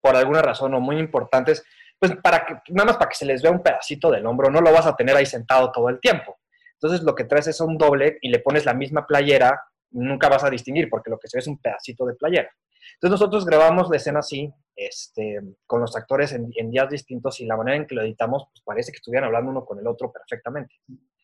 por 0.01 0.15
alguna 0.15 0.43
razón 0.43 0.75
o 0.75 0.79
muy 0.79 0.99
importantes, 0.99 1.63
pues 2.03 2.17
para 2.17 2.45
que, 2.45 2.55
nada 2.73 2.87
más 2.87 2.97
para 2.97 3.07
que 3.07 3.15
se 3.15 3.25
les 3.25 3.41
vea 3.41 3.49
un 3.49 3.63
pedacito 3.63 4.11
del 4.11 4.25
hombro, 4.25 4.51
no 4.51 4.59
lo 4.59 4.73
vas 4.73 4.85
a 4.85 4.93
tener 4.93 5.15
ahí 5.15 5.25
sentado 5.25 5.71
todo 5.71 5.87
el 5.87 6.01
tiempo. 6.01 6.37
Entonces 6.73 7.01
lo 7.01 7.15
que 7.15 7.23
traes 7.23 7.47
es 7.47 7.61
un 7.61 7.77
doble 7.77 8.17
y 8.21 8.27
le 8.27 8.39
pones 8.39 8.65
la 8.65 8.73
misma 8.73 9.07
playera 9.07 9.57
nunca 9.91 10.27
vas 10.27 10.43
a 10.43 10.49
distinguir 10.49 10.89
porque 10.89 11.09
lo 11.09 11.17
que 11.17 11.29
se 11.29 11.37
ve 11.37 11.39
es 11.39 11.47
un 11.47 11.59
pedacito 11.59 12.05
de 12.05 12.15
playera. 12.15 12.49
Entonces 12.95 13.21
nosotros 13.21 13.45
grabamos 13.45 13.89
la 13.89 13.95
escena 13.95 14.19
así, 14.19 14.53
este, 14.75 15.39
con 15.65 15.79
los 15.79 15.95
actores 15.95 16.33
en, 16.33 16.71
días 16.71 16.89
distintos 16.89 17.39
y 17.39 17.45
la 17.45 17.55
manera 17.55 17.77
en 17.77 17.87
que 17.87 17.95
lo 17.95 18.01
editamos, 18.01 18.47
pues 18.51 18.61
parece 18.65 18.91
que 18.91 18.97
estuvieran 18.97 19.27
hablando 19.27 19.51
uno 19.51 19.63
con 19.63 19.79
el 19.79 19.87
otro 19.87 20.11
perfectamente. 20.11 20.75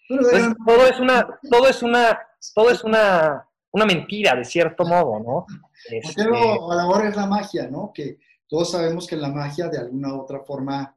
Entonces, 0.08 0.54
todo 0.66 0.88
es 0.88 0.98
una, 1.02 1.40
todo 1.52 1.68
es 1.68 1.84
una, 1.84 2.20
todo 2.56 2.72
es 2.72 2.86
una, 2.86 3.46
una 3.72 3.86
mentira, 3.86 4.34
de 4.34 4.46
cierto 4.46 4.86
modo, 4.86 5.20
¿no? 5.20 5.46
Este... 5.90 6.22
a 6.22 6.76
la 6.76 6.88
hora 6.88 7.10
es 7.10 7.18
la 7.18 7.26
magia, 7.26 7.68
¿no? 7.68 7.92
Que 7.94 8.18
todos 8.50 8.72
sabemos 8.72 9.06
que 9.06 9.16
la 9.16 9.30
magia 9.30 9.70
de 9.70 9.78
alguna 9.78 10.14
u 10.14 10.22
otra 10.22 10.42
forma, 10.44 10.96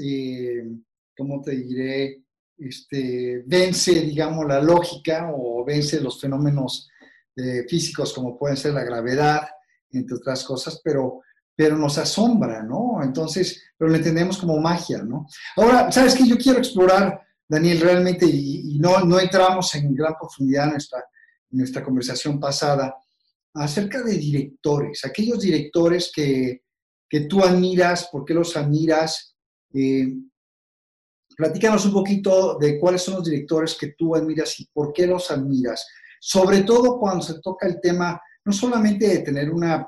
eh, 0.00 0.64
¿cómo 1.16 1.40
te 1.40 1.52
diré? 1.52 2.22
Este, 2.58 3.42
vence, 3.46 3.92
digamos, 4.02 4.46
la 4.46 4.60
lógica 4.60 5.32
o 5.34 5.64
vence 5.64 6.00
los 6.00 6.20
fenómenos 6.20 6.88
eh, 7.36 7.64
físicos 7.66 8.12
como 8.12 8.38
pueden 8.38 8.58
ser 8.58 8.74
la 8.74 8.84
gravedad, 8.84 9.48
entre 9.90 10.16
otras 10.16 10.44
cosas, 10.44 10.80
pero, 10.84 11.22
pero 11.56 11.76
nos 11.78 11.96
asombra, 11.96 12.62
¿no? 12.62 13.02
Entonces, 13.02 13.62
pero 13.78 13.90
lo 13.90 13.96
entendemos 13.96 14.36
como 14.36 14.60
magia, 14.60 15.02
¿no? 15.02 15.26
Ahora, 15.56 15.90
¿sabes 15.90 16.14
qué? 16.14 16.28
Yo 16.28 16.36
quiero 16.36 16.58
explorar, 16.58 17.18
Daniel, 17.48 17.80
realmente, 17.80 18.26
y, 18.26 18.78
no, 18.78 19.00
no 19.00 19.18
entramos 19.18 19.74
en 19.74 19.94
gran 19.94 20.14
profundidad 20.20 20.64
en 20.64 20.72
nuestra, 20.72 20.98
en 21.50 21.58
nuestra 21.58 21.82
conversación 21.82 22.38
pasada, 22.38 22.94
acerca 23.54 24.02
de 24.02 24.18
directores, 24.18 25.04
aquellos 25.04 25.40
directores 25.40 26.12
que, 26.14 26.63
que 27.08 27.20
tú 27.20 27.42
admiras, 27.42 28.08
por 28.10 28.24
qué 28.24 28.34
los 28.34 28.56
admiras. 28.56 29.36
Eh, 29.72 30.14
platícanos 31.36 31.84
un 31.86 31.92
poquito 31.92 32.58
de 32.58 32.78
cuáles 32.78 33.02
son 33.02 33.14
los 33.14 33.24
directores 33.24 33.76
que 33.78 33.94
tú 33.98 34.14
admiras 34.14 34.58
y 34.60 34.66
por 34.72 34.92
qué 34.92 35.06
los 35.06 35.30
admiras 35.30 35.86
sobre 36.26 36.62
todo 36.62 36.98
cuando 36.98 37.22
se 37.22 37.38
toca 37.40 37.66
el 37.66 37.82
tema 37.82 38.18
no 38.46 38.52
solamente 38.52 39.06
de 39.06 39.18
tener 39.18 39.50
una, 39.50 39.86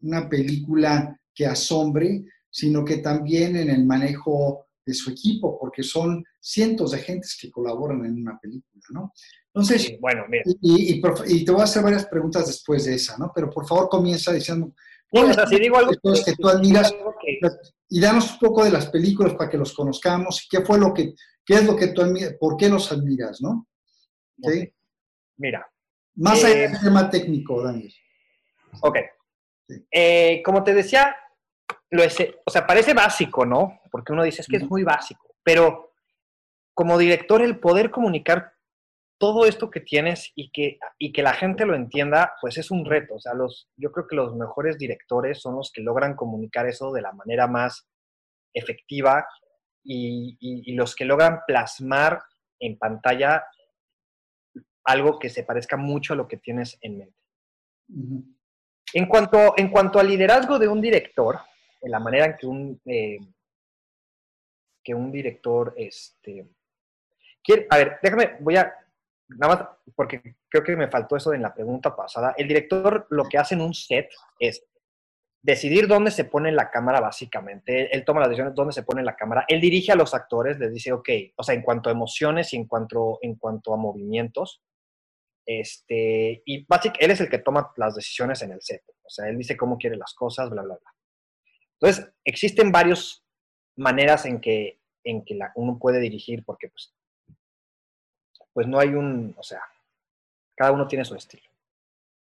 una 0.00 0.26
película 0.30 1.14
que 1.34 1.44
asombre, 1.44 2.24
sino 2.48 2.82
que 2.82 2.98
también 2.98 3.54
en 3.56 3.68
el 3.68 3.84
manejo 3.84 4.64
de 4.86 4.94
su 4.94 5.10
equipo, 5.10 5.58
porque 5.58 5.82
son 5.82 6.24
cientos 6.40 6.92
de 6.92 7.00
gentes 7.00 7.36
que 7.38 7.50
colaboran 7.50 8.02
en 8.06 8.18
una 8.18 8.38
película, 8.40 8.82
¿no? 8.92 9.12
Entonces, 9.52 9.98
bueno, 10.00 10.24
mira. 10.26 10.44
Y, 10.62 11.02
te 11.44 11.52
voy 11.52 11.60
a 11.60 11.64
hacer 11.64 11.82
varias 11.82 12.06
preguntas 12.06 12.46
después 12.46 12.86
de 12.86 12.94
esa, 12.94 13.18
¿no? 13.18 13.30
Pero 13.34 13.50
por 13.50 13.66
favor 13.66 13.90
comienza 13.90 14.32
diciendo, 14.32 14.72
bueno, 15.14 15.42
o 15.42 15.46
digo 15.46 15.76
algo 15.76 15.92
que, 15.92 16.34
tú 16.36 16.48
admiras 16.48 16.92
y 17.88 18.00
danos 18.00 18.32
un 18.32 18.38
poco 18.38 18.64
de 18.64 18.70
las 18.70 18.86
películas 18.86 19.34
para 19.34 19.48
que 19.48 19.56
los 19.56 19.72
conozcamos, 19.72 20.46
qué 20.50 20.62
fue 20.62 20.78
lo 20.78 20.92
que, 20.92 21.14
qué 21.44 21.54
es 21.54 21.64
lo 21.64 21.76
que 21.76 21.88
tú 21.88 22.02
admiras, 22.02 22.34
por 22.40 22.56
qué 22.56 22.68
los 22.68 22.90
admiras, 22.90 23.40
¿no? 23.40 23.68
Mira, 25.36 25.70
más 26.16 26.42
allá 26.42 26.64
eh, 26.64 26.68
del 26.68 26.80
tema 26.80 27.08
técnico, 27.08 27.62
Daniel. 27.62 27.92
Ok. 28.80 28.96
Eh, 29.90 30.42
como 30.44 30.64
te 30.64 30.74
decía, 30.74 31.14
lo 31.90 32.02
es, 32.02 32.16
o 32.44 32.50
sea, 32.50 32.66
parece 32.66 32.92
básico, 32.92 33.46
¿no? 33.46 33.80
Porque 33.90 34.12
uno 34.12 34.24
dice, 34.24 34.42
es 34.42 34.48
que 34.48 34.56
es 34.56 34.68
muy 34.68 34.82
básico, 34.82 35.36
pero 35.42 35.94
como 36.74 36.98
director, 36.98 37.40
el 37.40 37.60
poder 37.60 37.90
comunicar 37.90 38.53
todo 39.24 39.46
esto 39.46 39.70
que 39.70 39.80
tienes 39.80 40.32
y 40.34 40.50
que, 40.50 40.78
y 40.98 41.10
que 41.10 41.22
la 41.22 41.32
gente 41.32 41.64
lo 41.64 41.74
entienda, 41.74 42.34
pues 42.42 42.58
es 42.58 42.70
un 42.70 42.84
reto. 42.84 43.14
O 43.14 43.18
sea, 43.18 43.32
los, 43.32 43.70
yo 43.74 43.90
creo 43.90 44.06
que 44.06 44.16
los 44.16 44.36
mejores 44.36 44.76
directores 44.76 45.40
son 45.40 45.56
los 45.56 45.72
que 45.72 45.80
logran 45.80 46.14
comunicar 46.14 46.66
eso 46.66 46.92
de 46.92 47.00
la 47.00 47.12
manera 47.12 47.46
más 47.46 47.88
efectiva 48.52 49.26
y, 49.82 50.36
y 50.38 50.74
los 50.74 50.94
que 50.94 51.06
logran 51.06 51.40
plasmar 51.46 52.20
en 52.60 52.76
pantalla 52.76 53.46
algo 54.84 55.18
que 55.18 55.30
se 55.30 55.42
parezca 55.42 55.78
mucho 55.78 56.12
a 56.12 56.16
lo 56.16 56.28
que 56.28 56.36
tienes 56.36 56.76
en 56.82 56.98
mente. 56.98 57.16
en, 58.92 59.06
cuanto, 59.06 59.54
en 59.56 59.70
cuanto 59.70 60.00
al 60.00 60.08
liderazgo 60.08 60.58
de 60.58 60.68
un 60.68 60.82
director, 60.82 61.38
en 61.80 61.90
la 61.90 61.98
manera 61.98 62.26
en 62.26 62.36
que 62.36 62.46
un, 62.46 62.82
eh, 62.84 63.18
que 64.84 64.94
un 64.94 65.10
director, 65.10 65.72
este, 65.78 66.46
quiere, 67.42 67.66
a 67.70 67.78
ver, 67.78 67.98
déjame, 68.02 68.36
voy 68.40 68.56
a, 68.56 68.83
nada 69.28 69.54
más 69.54 69.68
porque 69.94 70.36
creo 70.48 70.62
que 70.62 70.76
me 70.76 70.88
faltó 70.88 71.16
eso 71.16 71.32
en 71.32 71.42
la 71.42 71.54
pregunta 71.54 71.94
pasada. 71.94 72.34
El 72.36 72.48
director 72.48 73.06
lo 73.10 73.24
que 73.24 73.38
hace 73.38 73.54
en 73.54 73.60
un 73.60 73.74
set 73.74 74.10
es 74.38 74.64
decidir 75.42 75.86
dónde 75.86 76.10
se 76.10 76.24
pone 76.24 76.50
la 76.52 76.70
cámara, 76.70 77.00
básicamente. 77.00 77.94
Él, 77.94 78.04
toma 78.04 78.20
las 78.20 78.30
decisiones 78.30 78.54
dónde 78.54 78.72
se 78.72 78.82
pone 78.82 79.02
la 79.02 79.14
cámara. 79.14 79.44
Él 79.46 79.60
dirige 79.60 79.92
a 79.92 79.96
los 79.96 80.14
actores, 80.14 80.58
les 80.58 80.72
dice, 80.72 80.92
ok, 80.92 81.08
o 81.36 81.42
sea, 81.42 81.54
en 81.54 81.60
cuanto 81.60 81.90
a 81.90 81.92
emociones 81.92 82.52
y 82.54 82.56
en 82.56 82.66
cuanto, 82.66 83.18
en 83.20 83.34
cuanto 83.34 83.74
a 83.74 83.76
movimientos. 83.76 84.62
Este, 85.46 86.42
y 86.46 86.64
básicamente 86.64 87.04
él 87.04 87.10
es 87.10 87.20
el 87.20 87.28
que 87.28 87.38
toma 87.38 87.70
las 87.76 87.94
decisiones 87.94 88.40
en 88.40 88.52
el 88.52 88.62
set. 88.62 88.82
O 89.02 89.10
sea, 89.10 89.28
él 89.28 89.36
dice 89.36 89.54
cómo 89.54 89.76
quiere 89.76 89.96
las 89.96 90.14
cosas, 90.14 90.48
bla, 90.48 90.62
bla, 90.62 90.78
bla. 90.80 90.94
Entonces, 91.78 92.10
existen 92.24 92.72
varias 92.72 93.22
maneras 93.76 94.24
en 94.24 94.40
que, 94.40 94.80
en 95.04 95.26
que 95.26 95.34
la, 95.34 95.52
uno 95.56 95.78
puede 95.78 96.00
dirigir, 96.00 96.42
porque 96.46 96.68
pues, 96.68 96.93
pues 98.54 98.66
no 98.66 98.78
hay 98.78 98.88
un, 98.88 99.34
o 99.36 99.42
sea, 99.42 99.60
cada 100.56 100.72
uno 100.72 100.86
tiene 100.86 101.04
su 101.04 101.14
estilo. 101.14 101.44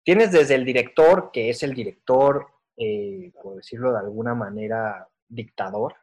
Tienes 0.04 0.32
desde 0.32 0.56
el 0.56 0.64
director, 0.64 1.32
que 1.34 1.50
es 1.50 1.62
el 1.64 1.74
director 1.74 2.48
eh, 2.84 3.32
por 3.42 3.56
decirlo 3.58 3.92
de 3.92 4.00
alguna 4.00 4.34
manera, 4.34 5.08
dictador, 5.28 5.96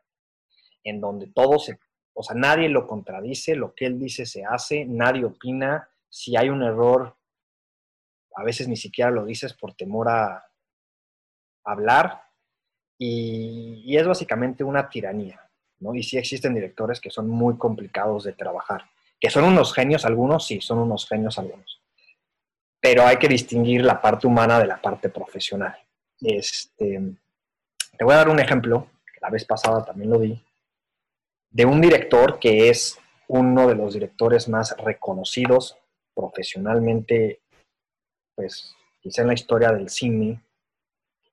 en 0.84 1.00
donde 1.00 1.26
todo 1.26 1.58
se, 1.58 1.78
o 2.14 2.22
sea, 2.22 2.36
nadie 2.36 2.68
lo 2.68 2.86
contradice, 2.86 3.56
lo 3.56 3.74
que 3.74 3.86
él 3.86 3.98
dice 3.98 4.26
se 4.26 4.44
hace, 4.44 4.84
nadie 4.84 5.24
opina, 5.24 5.88
si 6.08 6.36
hay 6.36 6.50
un 6.50 6.62
error, 6.62 7.16
a 8.36 8.44
veces 8.44 8.68
ni 8.68 8.76
siquiera 8.76 9.10
lo 9.10 9.24
dices 9.24 9.54
por 9.54 9.74
temor 9.74 10.08
a 10.08 10.46
hablar, 11.64 12.22
y, 12.96 13.96
es 13.96 14.06
básicamente 14.06 14.62
una 14.62 14.88
tiranía, 14.88 15.40
¿no? 15.80 15.94
Y 15.94 16.02
sí 16.02 16.16
existen 16.18 16.54
directores 16.54 17.00
que 17.00 17.10
son 17.10 17.28
muy 17.28 17.56
complicados 17.56 18.24
de 18.24 18.34
trabajar, 18.34 18.84
que 19.20 19.30
son 19.30 19.44
unos 19.44 19.74
genios 19.74 20.04
algunos, 20.04 20.46
sí, 20.46 20.60
son 20.60 20.78
unos 20.78 21.08
genios 21.08 21.38
algunos, 21.38 21.82
pero 22.80 23.06
hay 23.06 23.16
que 23.16 23.28
distinguir 23.28 23.84
la 23.84 24.00
parte 24.00 24.26
humana 24.26 24.58
de 24.58 24.66
la 24.66 24.80
parte 24.80 25.08
profesional. 25.08 25.76
Este, 26.20 27.00
te 27.96 28.04
voy 28.04 28.14
a 28.14 28.18
dar 28.18 28.28
un 28.28 28.40
ejemplo, 28.40 28.88
que 29.12 29.20
la 29.20 29.30
vez 29.30 29.44
pasada 29.44 29.84
también 29.84 30.10
lo 30.10 30.18
di, 30.18 30.42
de 31.50 31.64
un 31.64 31.80
director 31.80 32.38
que 32.38 32.68
es 32.68 32.98
uno 33.26 33.66
de 33.66 33.74
los 33.74 33.94
directores 33.94 34.48
más 34.48 34.76
reconocidos 34.78 35.76
profesionalmente, 36.14 37.40
pues 38.34 38.74
quizá 39.00 39.22
en 39.22 39.28
la 39.28 39.34
historia 39.34 39.70
del 39.72 39.88
cine, 39.88 40.40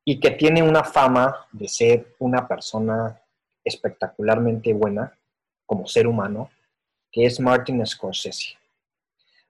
y 0.03 0.19
que 0.19 0.31
tiene 0.31 0.61
una 0.61 0.83
fama 0.83 1.47
de 1.51 1.67
ser 1.67 2.15
una 2.19 2.47
persona 2.47 3.19
espectacularmente 3.63 4.71
buena 4.73 5.17
como 5.65 5.87
ser 5.87 6.05
humano, 6.05 6.51
que 7.15 7.25
es 7.25 7.39
Martin 7.39 7.85
Scorsese. 7.85 8.57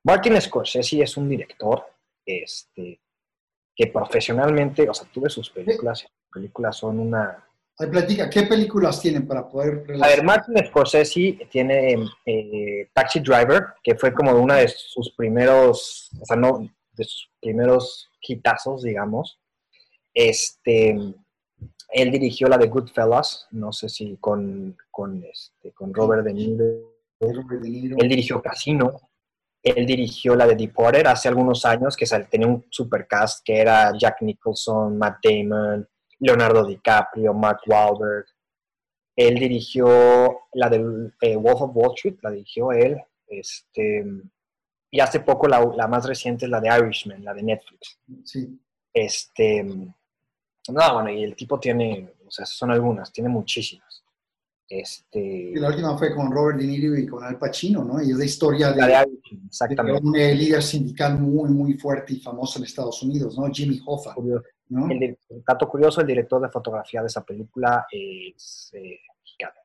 Martin 0.04 0.40
Scorsese 0.40 1.02
es 1.02 1.18
un 1.18 1.28
director 1.28 1.84
este, 2.24 3.02
que 3.76 3.88
profesionalmente, 3.88 4.88
o 4.88 4.94
sea, 4.94 5.08
tuve 5.12 5.32
sus 5.32 5.50
películas, 5.50 6.02
sus 6.02 6.12
películas 6.32 6.78
son 6.78 7.00
una... 7.00 7.44
Ay, 7.80 7.88
platica, 7.88 8.30
¿qué 8.30 8.44
películas 8.44 9.02
tienen 9.02 9.28
para 9.28 9.50
poder... 9.50 9.84
A 10.00 10.08
ver, 10.10 10.24
Martin 10.24 10.64
Scorsese 10.68 11.40
tiene 11.50 11.98
eh, 12.28 12.88
Taxi 12.94 13.20
Driver, 13.20 13.66
que 13.82 13.96
fue 13.96 14.14
como 14.14 14.34
una 14.34 14.58
de 14.58 14.68
sus 14.68 15.10
primeros, 15.16 16.12
o 16.22 16.26
sea, 16.26 16.38
no, 16.38 16.70
de 16.92 17.04
sus 17.04 17.32
primeros 17.42 18.12
hitazos, 18.22 18.84
digamos. 18.84 19.40
Este, 20.14 20.96
él 21.90 22.12
dirigió 22.12 22.48
la 22.48 22.60
de 22.60 22.68
Goodfellas, 22.68 23.48
no 23.50 23.74
sé 23.74 23.90
si 23.90 24.18
con, 24.18 24.78
con, 24.92 25.24
este, 25.24 25.72
con 25.72 25.96
Robert 25.96 26.24
De 26.24 26.34
Niro. 26.34 26.95
Él 27.30 28.10
dirigió 28.10 28.42
Casino, 28.42 29.10
él 29.66 29.86
dirigió 29.86 30.36
la 30.36 30.46
de 30.46 30.56
Deported 30.56 31.08
hace 31.08 31.28
algunos 31.28 31.66
años, 31.66 31.98
que 31.98 32.06
tenía 32.30 32.48
un 32.48 32.66
supercast 32.70 33.44
que 33.44 33.60
era 33.60 33.92
Jack 33.98 34.22
Nicholson, 34.22 34.96
Matt 34.96 35.18
Damon, 35.24 35.88
Leonardo 36.20 36.66
DiCaprio, 36.66 37.34
Mark 37.34 37.62
Wahlberg. 37.66 38.26
Él 39.16 39.36
dirigió 39.40 40.42
la 40.54 40.70
de 40.70 41.12
eh, 41.22 41.36
Wolf 41.36 41.62
of 41.62 41.72
Wall 41.74 41.94
Street, 41.96 42.18
la 42.22 42.30
dirigió 42.30 42.72
él. 42.72 43.02
Este, 43.28 44.06
y 44.92 45.00
hace 45.00 45.22
poco 45.22 45.48
la, 45.48 45.88
más 45.88 46.06
reciente 46.06 46.46
es 46.46 46.52
la 46.52 46.62
de 46.62 46.70
Irishman, 46.70 47.24
la 47.24 47.34
de 47.34 47.42
Netflix. 47.42 48.00
Sí. 48.24 48.60
Este, 48.94 49.64
no, 49.64 50.94
bueno, 50.94 51.10
y 51.10 51.24
el 51.24 51.36
tipo 51.36 51.60
tiene, 51.60 52.14
o 52.26 52.30
sea, 52.32 52.46
son 52.46 52.72
algunas, 52.72 53.12
tiene 53.12 53.30
muchísimas. 53.30 53.85
Este... 54.68 55.20
Y 55.20 55.56
la 55.56 55.70
última 55.70 55.98
fue 55.98 56.14
con 56.14 56.32
Robert 56.32 56.58
De 56.58 56.66
Niro 56.66 56.98
y 56.98 57.06
con 57.06 57.24
Al 57.24 57.38
Pacino, 57.38 57.84
¿no? 57.84 58.02
Y 58.02 58.12
es 58.12 58.18
la 58.18 58.26
historia 58.26 58.72
de, 58.72 59.06
exactamente. 59.48 60.02
un 60.04 60.14
líder 60.14 60.64
sindical 60.64 61.20
muy, 61.20 61.50
muy 61.50 61.74
fuerte 61.74 62.14
y 62.14 62.20
famoso 62.20 62.60
en 62.60 62.66
Estados 62.66 63.02
Unidos, 63.04 63.38
¿no? 63.38 63.48
Jimmy 63.52 63.80
Hoffa. 63.86 64.16
¿no? 64.70 64.90
El, 64.90 65.18
dato 65.48 65.70
curioso, 65.70 66.02
el 66.02 66.08
director 66.08 66.42
de 66.42 66.50
fotografía 66.50 67.02
de 67.02 67.08
esa 67.08 67.24
película 67.24 67.86
es 67.92 68.72
eh, 68.74 69.00
mexicano. 69.20 69.60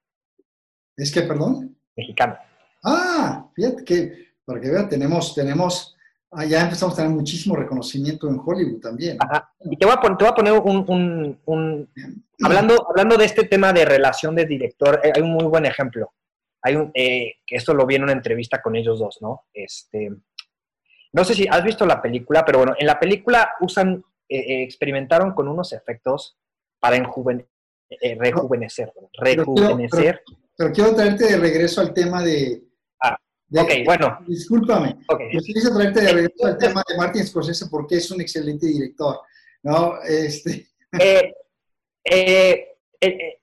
¿Es 0.96 1.10
que, 1.10 1.22
perdón? 1.22 1.76
Mexicano. 1.96 2.36
Ah, 2.84 3.50
fíjate 3.54 3.84
que, 3.84 4.34
para 4.44 4.60
que 4.60 4.70
vean, 4.70 4.88
tenemos, 4.88 5.34
tenemos 5.34 5.96
Ah, 6.32 6.44
ya 6.44 6.62
empezamos 6.62 6.94
a 6.94 6.98
tener 6.98 7.10
muchísimo 7.10 7.56
reconocimiento 7.56 8.28
en 8.28 8.40
Hollywood 8.44 8.80
también. 8.80 9.18
Y 9.64 9.76
te 9.76 9.84
voy 9.84 9.94
a, 9.96 10.00
te 10.00 10.24
voy 10.24 10.28
a 10.28 10.34
poner 10.34 10.52
un, 10.52 11.88
hablando, 12.44 12.86
hablando 12.88 13.16
de 13.16 13.24
este 13.24 13.44
tema 13.44 13.72
de 13.72 13.84
relación 13.84 14.36
de 14.36 14.46
director, 14.46 15.00
eh, 15.02 15.10
hay 15.14 15.22
un 15.22 15.32
muy 15.32 15.44
buen 15.44 15.66
ejemplo. 15.66 16.12
Hay 16.62 16.76
un, 16.76 16.92
eh, 16.94 17.38
que 17.44 17.56
esto 17.56 17.74
lo 17.74 17.84
vi 17.84 17.96
en 17.96 18.04
una 18.04 18.12
entrevista 18.12 18.62
con 18.62 18.76
ellos 18.76 19.00
dos, 19.00 19.18
¿no? 19.20 19.46
Este, 19.52 20.12
no 21.12 21.24
sé 21.24 21.34
si 21.34 21.48
has 21.50 21.64
visto 21.64 21.84
la 21.84 22.00
película, 22.00 22.44
pero 22.44 22.58
bueno, 22.58 22.74
en 22.78 22.86
la 22.86 23.00
película 23.00 23.54
usan, 23.60 24.04
eh, 24.28 24.62
experimentaron 24.62 25.32
con 25.32 25.48
unos 25.48 25.72
efectos 25.72 26.38
para 26.78 26.96
rejuvenecer, 26.96 28.92
rejuvenecer. 29.14 30.22
pero, 30.56 30.72
quiero 30.72 30.94
traerte 30.94 31.24
de 31.24 31.38
regreso 31.38 31.80
al 31.80 31.92
tema 31.92 32.22
de, 33.50 33.60
ok, 33.60 33.70
bueno. 33.84 34.18
Discúlpame. 34.26 34.96
Okay. 35.08 35.32
Yo 35.32 35.40
quise 35.40 35.70
traerte 35.70 36.00
de 36.00 36.12
regreso 36.12 36.46
al 36.46 36.56
tema 36.56 36.82
de 36.88 36.96
Martin 36.96 37.26
Scorsese 37.26 37.66
porque 37.66 37.96
es 37.96 38.10
un 38.10 38.20
excelente 38.20 38.66
director, 38.66 39.20
¿no? 39.62 40.00
Este... 40.02 40.68
Eh, 40.98 41.34
eh, 42.04 42.66
eh, 43.00 43.40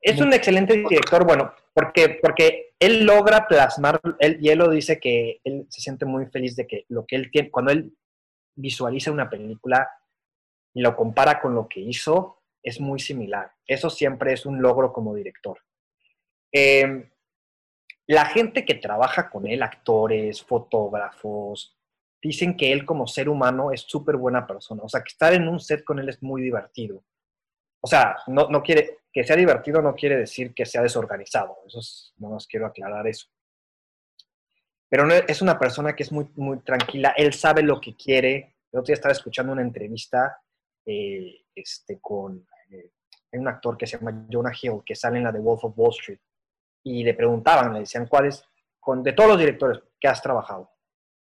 es 0.00 0.20
un 0.20 0.32
excelente 0.32 0.76
director, 0.76 1.24
bueno, 1.24 1.52
porque, 1.72 2.18
porque 2.20 2.74
él 2.78 3.04
logra 3.04 3.46
plasmar, 3.46 4.00
él, 4.20 4.38
y 4.40 4.48
él 4.50 4.58
lo 4.58 4.70
dice 4.70 5.00
que 5.00 5.40
él 5.44 5.66
se 5.68 5.80
siente 5.80 6.04
muy 6.04 6.26
feliz 6.26 6.54
de 6.56 6.66
que 6.66 6.84
lo 6.88 7.06
que 7.06 7.16
él 7.16 7.30
tiene, 7.30 7.50
cuando 7.50 7.72
él 7.72 7.96
visualiza 8.54 9.12
una 9.12 9.30
película 9.30 9.88
y 10.74 10.82
lo 10.82 10.94
compara 10.96 11.40
con 11.40 11.54
lo 11.54 11.68
que 11.68 11.80
hizo, 11.80 12.42
es 12.62 12.80
muy 12.80 12.98
similar. 12.98 13.52
Eso 13.66 13.90
siempre 13.90 14.32
es 14.32 14.46
un 14.46 14.60
logro 14.60 14.92
como 14.92 15.14
director. 15.14 15.58
Eh, 16.52 17.10
la 18.08 18.24
gente 18.24 18.64
que 18.64 18.74
trabaja 18.74 19.28
con 19.28 19.46
él, 19.46 19.62
actores, 19.62 20.42
fotógrafos, 20.42 21.76
dicen 22.22 22.56
que 22.56 22.72
él 22.72 22.86
como 22.86 23.06
ser 23.06 23.28
humano 23.28 23.70
es 23.70 23.82
súper 23.82 24.16
buena 24.16 24.46
persona. 24.46 24.82
O 24.82 24.88
sea, 24.88 25.02
que 25.02 25.10
estar 25.10 25.34
en 25.34 25.46
un 25.46 25.60
set 25.60 25.84
con 25.84 25.98
él 25.98 26.08
es 26.08 26.22
muy 26.22 26.40
divertido. 26.40 27.04
O 27.80 27.86
sea, 27.86 28.16
no, 28.26 28.48
no 28.48 28.62
quiere, 28.62 29.00
que 29.12 29.24
sea 29.24 29.36
divertido 29.36 29.82
no 29.82 29.94
quiere 29.94 30.16
decir 30.16 30.54
que 30.54 30.64
sea 30.64 30.82
desorganizado. 30.82 31.58
Eso 31.66 31.80
no 32.16 32.30
nos 32.30 32.46
quiero 32.46 32.66
aclarar 32.66 33.06
eso. 33.06 33.28
Pero 34.88 35.06
es 35.12 35.42
una 35.42 35.58
persona 35.58 35.94
que 35.94 36.02
es 36.02 36.10
muy, 36.10 36.30
muy 36.36 36.60
tranquila. 36.60 37.12
Él 37.14 37.34
sabe 37.34 37.62
lo 37.62 37.78
que 37.78 37.94
quiere. 37.94 38.56
El 38.72 38.80
otro 38.80 38.86
día 38.86 38.94
estaba 38.94 39.12
escuchando 39.12 39.52
una 39.52 39.60
entrevista 39.60 40.40
eh, 40.86 41.44
este, 41.54 42.00
con 42.00 42.46
eh, 42.70 42.90
un 43.32 43.48
actor 43.48 43.76
que 43.76 43.86
se 43.86 43.98
llama 43.98 44.26
Jonah 44.32 44.52
Hill, 44.60 44.80
que 44.84 44.96
sale 44.96 45.18
en 45.18 45.24
la 45.24 45.32
de 45.32 45.40
Wolf 45.40 45.64
of 45.64 45.74
Wall 45.76 45.90
Street 45.90 46.20
y 46.82 47.04
le 47.04 47.14
preguntaban, 47.14 47.72
le 47.72 47.80
decían, 47.80 48.06
¿cuál 48.06 48.26
es, 48.26 48.42
con, 48.78 49.02
de 49.02 49.12
todos 49.12 49.30
los 49.30 49.38
directores 49.38 49.80
que 50.00 50.08
has 50.08 50.22
trabajado, 50.22 50.70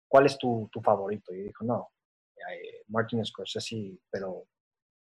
cuál 0.07 0.25
es 0.25 0.37
tu, 0.37 0.69
tu 0.71 0.81
favorito? 0.81 1.33
Y 1.33 1.43
dijo, 1.43 1.63
no, 1.65 1.91
eh, 2.35 2.83
Martin 2.87 3.25
Scorsese, 3.25 3.99
pero... 4.09 4.45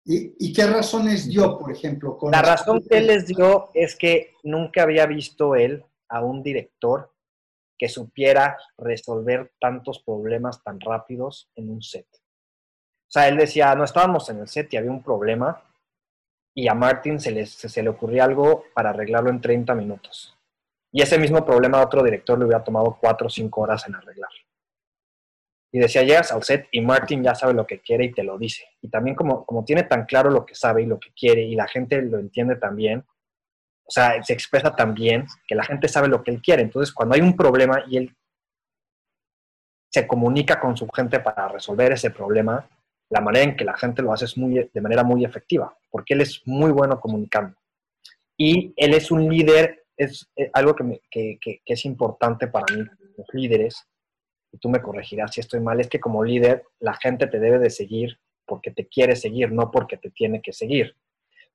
¿Y, 0.05 0.47
¿Y, 0.47 0.53
qué 0.53 0.65
razones 0.67 1.29
dio, 1.29 1.57
por 1.57 1.71
ejemplo? 1.71 2.17
Con 2.17 2.31
la 2.31 2.41
razón 2.41 2.83
que 2.89 2.97
él 2.97 3.07
les 3.07 3.25
dio 3.25 3.69
es 3.73 3.95
que 3.95 4.33
nunca 4.43 4.83
había 4.83 5.05
visto 5.05 5.55
él 5.55 5.85
a 6.09 6.21
un 6.21 6.43
director 6.43 7.13
que 7.77 7.87
supiera 7.87 8.57
resolver 8.77 9.53
tantos 9.59 10.03
problemas 10.03 10.61
tan 10.61 10.79
rápidos 10.79 11.49
en 11.55 11.69
un 11.69 11.81
set. 11.81 12.07
O 12.13 13.11
sea, 13.13 13.27
él 13.27 13.37
decía, 13.37 13.73
no 13.75 13.83
estábamos 13.83 14.29
en 14.29 14.39
el 14.39 14.47
set 14.47 14.73
y 14.73 14.77
había 14.77 14.91
un 14.91 15.03
problema 15.03 15.61
y 16.55 16.67
a 16.67 16.73
Martin 16.73 17.19
se 17.19 17.31
le, 17.31 17.45
se 17.45 17.83
le 17.83 17.89
ocurría 17.89 18.25
algo 18.25 18.65
para 18.73 18.91
arreglarlo 18.91 19.29
en 19.29 19.41
30 19.41 19.73
minutos. 19.75 20.37
Y 20.91 21.01
ese 21.01 21.17
mismo 21.17 21.43
problema 21.43 21.79
a 21.79 21.85
otro 21.85 22.03
director 22.03 22.37
le 22.37 22.45
hubiera 22.45 22.63
tomado 22.63 22.97
cuatro 23.01 23.27
o 23.27 23.29
cinco 23.29 23.61
horas 23.61 23.87
en 23.87 23.95
arreglar. 23.95 24.29
Y 25.71 25.79
decía, 25.79 26.03
llegas 26.03 26.31
al 26.31 26.43
set 26.43 26.67
y 26.71 26.81
Martin 26.81 27.23
ya 27.23 27.33
sabe 27.33 27.55
lo 27.55 27.65
que 27.65 27.79
quiere 27.79 28.05
y 28.05 28.11
te 28.11 28.23
lo 28.23 28.37
dice. 28.37 28.63
Y 28.79 28.89
también 28.89 29.15
como, 29.15 29.43
como 29.43 29.65
tiene 29.65 29.83
tan 29.83 30.05
claro 30.05 30.29
lo 30.29 30.45
que 30.45 30.53
sabe 30.53 30.83
y 30.83 30.85
lo 30.85 30.99
que 30.99 31.09
quiere 31.13 31.41
y 31.41 31.55
la 31.55 31.67
gente 31.67 31.99
lo 32.03 32.19
entiende 32.19 32.57
también, 32.57 33.03
o 33.85 33.91
sea, 33.91 34.21
se 34.21 34.33
expresa 34.33 34.75
tan 34.75 34.93
bien 34.93 35.25
que 35.47 35.55
la 35.55 35.63
gente 35.63 35.87
sabe 35.87 36.07
lo 36.07 36.21
que 36.21 36.29
él 36.29 36.41
quiere. 36.43 36.61
Entonces, 36.61 36.93
cuando 36.93 37.15
hay 37.15 37.21
un 37.21 37.35
problema 37.35 37.83
y 37.87 37.97
él 37.97 38.15
se 39.91 40.07
comunica 40.07 40.59
con 40.59 40.77
su 40.77 40.87
gente 40.89 41.19
para 41.19 41.47
resolver 41.47 41.91
ese 41.91 42.11
problema, 42.11 42.69
la 43.09 43.21
manera 43.21 43.45
en 43.45 43.55
que 43.55 43.65
la 43.65 43.77
gente 43.77 44.01
lo 44.01 44.13
hace 44.13 44.25
es 44.25 44.37
muy, 44.37 44.69
de 44.73 44.81
manera 44.81 45.03
muy 45.03 45.23
efectiva, 45.23 45.75
porque 45.89 46.13
él 46.13 46.21
es 46.21 46.41
muy 46.45 46.71
bueno 46.71 46.99
comunicando. 46.99 47.55
Y 48.37 48.73
él 48.75 48.93
es 48.93 49.11
un 49.11 49.29
líder, 49.29 49.85
es, 49.95 50.29
eh, 50.35 50.49
algo 50.53 50.75
que, 50.75 51.37
que, 51.39 51.61
es 51.65 51.85
importante 51.85 52.47
para 52.47 52.65
mí, 52.75 52.83
los 53.17 53.27
líderes, 53.33 53.87
y 54.51 54.57
tú 54.57 54.69
me 54.69 54.81
corregirás 54.81 55.33
si 55.33 55.41
estoy 55.41 55.59
mal, 55.59 55.79
es 55.79 55.87
que 55.87 55.99
como 55.99 56.23
líder 56.23 56.63
la 56.79 56.93
gente 56.93 57.27
te 57.27 57.39
debe 57.39 57.59
de 57.59 57.69
seguir 57.69 58.19
porque 58.45 58.71
te 58.71 58.87
quiere 58.87 59.15
seguir, 59.15 59.51
no 59.51 59.71
porque 59.71 59.97
te 59.97 60.09
tiene 60.09 60.41
que 60.41 60.53
seguir. 60.53 60.95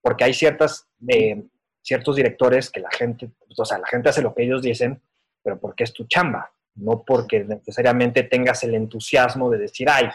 Porque 0.01 0.25
hay 0.25 0.35
ciertas, 0.35 0.89
eh, 1.07 1.43
ciertos 1.83 2.17
directores 2.17 2.71
que 2.71 2.81
la 2.81 2.91
gente, 2.91 3.31
o 3.57 3.65
sea, 3.65 3.79
la 3.79 3.87
gente 3.87 4.09
hace 4.09 4.23
lo 4.23 4.35
que 4.35 4.45
ellos 4.45 4.63
dicen, 4.63 5.01
pero 5.43 5.59
porque 5.61 5.85
es 5.85 5.93
tu 5.93 6.07
chamba, 6.07 6.51
no 6.77 7.05
porque 7.05 7.45
necesariamente 7.45 8.23
tengas 8.25 8.63
el 8.65 8.75
entusiasmo 8.75 9.51
de 9.51 9.59
decir, 9.59 9.89
ay, 9.91 10.09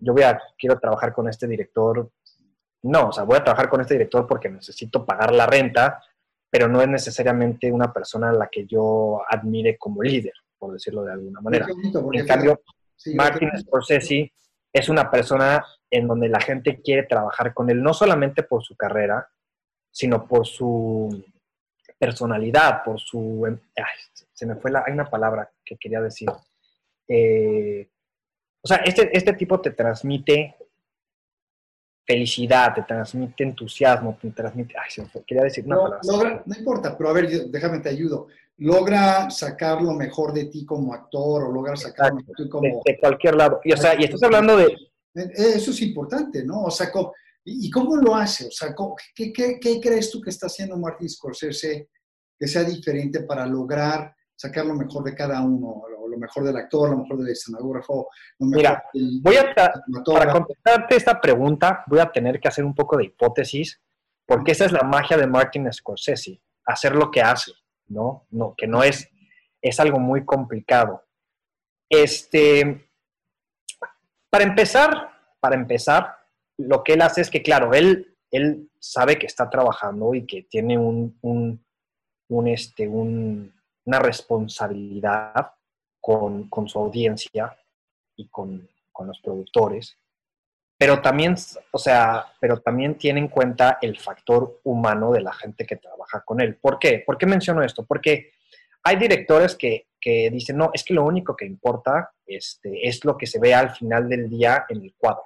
yo 0.00 0.12
voy 0.12 0.22
a, 0.22 0.40
quiero 0.58 0.78
trabajar 0.78 1.12
con 1.12 1.28
este 1.28 1.46
director. 1.46 2.10
No, 2.82 3.08
o 3.08 3.12
sea, 3.12 3.24
voy 3.24 3.36
a 3.36 3.44
trabajar 3.44 3.68
con 3.68 3.80
este 3.80 3.94
director 3.94 4.26
porque 4.26 4.48
necesito 4.48 5.04
pagar 5.04 5.32
la 5.32 5.46
renta, 5.46 6.02
pero 6.50 6.66
no 6.66 6.80
es 6.80 6.88
necesariamente 6.88 7.70
una 7.70 7.92
persona 7.92 8.30
a 8.30 8.32
la 8.32 8.48
que 8.48 8.66
yo 8.66 9.22
admire 9.28 9.76
como 9.76 10.02
líder, 10.02 10.32
por 10.58 10.72
decirlo 10.72 11.04
de 11.04 11.12
alguna 11.12 11.40
manera. 11.40 11.66
en 12.12 12.26
cambio, 12.26 12.62
Martin 13.14 13.50
Scorsese 13.60 14.32
es 14.72 14.88
una 14.88 15.10
persona 15.10 15.64
en 15.90 16.06
donde 16.06 16.28
la 16.28 16.40
gente 16.40 16.80
quiere 16.80 17.04
trabajar 17.04 17.52
con 17.52 17.68
él, 17.70 17.82
no 17.82 17.92
solamente 17.92 18.42
por 18.42 18.62
su 18.62 18.76
carrera, 18.76 19.28
sino 19.90 20.26
por 20.26 20.46
su 20.46 21.24
personalidad, 21.98 22.82
por 22.84 22.98
su... 22.98 23.58
se 24.32 24.46
me 24.46 24.56
fue 24.56 24.70
la... 24.70 24.84
Hay 24.86 24.92
una 24.92 25.10
palabra 25.10 25.50
que 25.64 25.76
quería 25.76 26.00
decir. 26.00 26.28
Eh, 27.08 27.90
o 28.62 28.68
sea, 28.68 28.78
este, 28.78 29.16
este 29.16 29.32
tipo 29.34 29.60
te 29.60 29.70
transmite 29.70 30.56
felicidad, 32.06 32.74
te 32.74 32.82
transmite 32.82 33.44
entusiasmo, 33.44 34.18
te 34.20 34.30
transmite... 34.30 34.74
Ay, 34.76 34.90
se 34.90 35.02
me 35.02 35.08
fue, 35.08 35.22
quería 35.24 35.44
decir 35.44 35.64
una 35.64 35.76
no, 35.76 35.90
palabra. 36.00 36.42
no 36.44 36.56
importa, 36.56 36.96
pero 36.98 37.10
a 37.10 37.12
ver, 37.12 37.28
déjame 37.50 37.78
te 37.78 37.88
ayudo. 37.88 38.26
Logra 38.58 39.30
sacar 39.30 39.80
lo 39.80 39.92
mejor 39.92 40.32
de 40.32 40.46
ti 40.46 40.66
como 40.66 40.92
actor 40.92 41.44
o 41.44 41.52
logra 41.52 41.76
sacar 41.76 42.10
lo 42.10 42.16
mejor 42.16 42.36
de 42.36 42.44
ti 42.44 42.50
como... 42.50 42.82
De, 42.84 42.98
cualquier 42.98 43.36
lado. 43.36 43.60
Y, 43.64 43.72
o 43.72 43.76
sea, 43.76 43.98
y 43.98 44.04
estás 44.04 44.22
hablando 44.24 44.56
de... 44.56 44.64
Eh, 44.66 45.32
eso 45.36 45.70
es 45.70 45.80
importante, 45.82 46.44
¿no? 46.44 46.64
O 46.64 46.70
sea, 46.70 46.90
¿y 47.44 47.70
cómo 47.70 47.96
lo 47.96 48.14
hace? 48.14 48.48
O 48.48 48.50
sea, 48.50 48.74
¿qué, 49.14 49.32
qué, 49.32 49.58
qué 49.60 49.80
crees 49.80 50.10
tú 50.10 50.20
que 50.20 50.30
está 50.30 50.46
haciendo 50.46 50.76
Martin 50.76 51.08
Scorsese 51.08 51.88
que 52.38 52.48
sea 52.48 52.64
diferente 52.64 53.20
para 53.20 53.46
lograr 53.46 54.14
sacar 54.34 54.64
lo 54.64 54.74
mejor 54.74 55.04
de 55.04 55.14
cada 55.14 55.42
uno, 55.42 55.82
mejor 56.20 56.44
del 56.44 56.56
actor, 56.56 56.90
lo 56.90 56.98
mejor 56.98 57.18
del 57.18 57.32
escenógrafo. 57.32 58.08
Mira, 58.38 58.84
voy 59.22 59.36
a 59.36 59.54
para 59.54 60.32
contestarte 60.32 60.96
esta 60.96 61.20
pregunta, 61.20 61.84
voy 61.86 61.98
a 61.98 62.10
tener 62.10 62.38
que 62.38 62.48
hacer 62.48 62.64
un 62.64 62.74
poco 62.74 62.96
de 62.96 63.04
hipótesis, 63.04 63.80
porque 64.26 64.52
esa 64.52 64.66
es 64.66 64.72
la 64.72 64.82
magia 64.82 65.16
de 65.16 65.26
Martin 65.26 65.72
Scorsese, 65.72 66.40
hacer 66.64 66.94
lo 66.94 67.10
que 67.10 67.22
hace, 67.22 67.52
¿no? 67.88 68.26
no 68.30 68.54
que 68.56 68.66
no 68.66 68.82
es, 68.82 69.08
es 69.60 69.80
algo 69.80 69.98
muy 69.98 70.24
complicado. 70.24 71.04
Este, 71.88 72.88
para 74.30 74.44
empezar, 74.44 75.10
para 75.40 75.56
empezar, 75.56 76.16
lo 76.58 76.84
que 76.84 76.92
él 76.92 77.02
hace 77.02 77.22
es 77.22 77.30
que, 77.30 77.42
claro, 77.42 77.74
él, 77.74 78.16
él 78.30 78.70
sabe 78.78 79.18
que 79.18 79.26
está 79.26 79.50
trabajando 79.50 80.14
y 80.14 80.26
que 80.26 80.42
tiene 80.44 80.78
un 80.78 81.18
un, 82.30 82.48
este, 82.48 82.88
una 82.88 83.98
responsabilidad 83.98 85.52
con, 86.00 86.48
su 86.66 86.78
audiencia 86.78 87.56
y 88.16 88.28
con, 88.28 88.68
los 89.00 89.18
productores, 89.20 89.96
pero 90.76 91.00
también, 91.00 91.34
o 91.70 91.78
sea, 91.78 92.26
pero 92.38 92.60
también 92.60 92.98
tiene 92.98 93.18
en 93.20 93.28
cuenta 93.28 93.78
el 93.80 93.98
factor 93.98 94.60
humano 94.64 95.10
de 95.10 95.22
la 95.22 95.32
gente 95.32 95.64
que 95.64 95.76
trabaja 95.76 96.20
con 96.20 96.38
él. 96.38 96.56
¿Por 96.56 96.78
qué? 96.78 97.02
¿Por 97.06 97.16
qué 97.16 97.24
menciono 97.24 97.62
esto? 97.62 97.86
Porque 97.86 98.32
hay 98.82 98.96
directores 98.96 99.56
que, 99.56 99.86
dicen, 100.30 100.58
no, 100.58 100.70
es 100.74 100.84
que 100.84 100.92
lo 100.92 101.04
único 101.04 101.34
que 101.34 101.46
importa 101.46 102.12
este, 102.26 102.86
es 102.86 103.02
lo 103.06 103.16
que 103.16 103.26
se 103.26 103.38
ve 103.38 103.54
al 103.54 103.70
final 103.70 104.06
del 104.06 104.28
día 104.28 104.66
en 104.68 104.82
el 104.82 104.94
cuadro. 104.98 105.24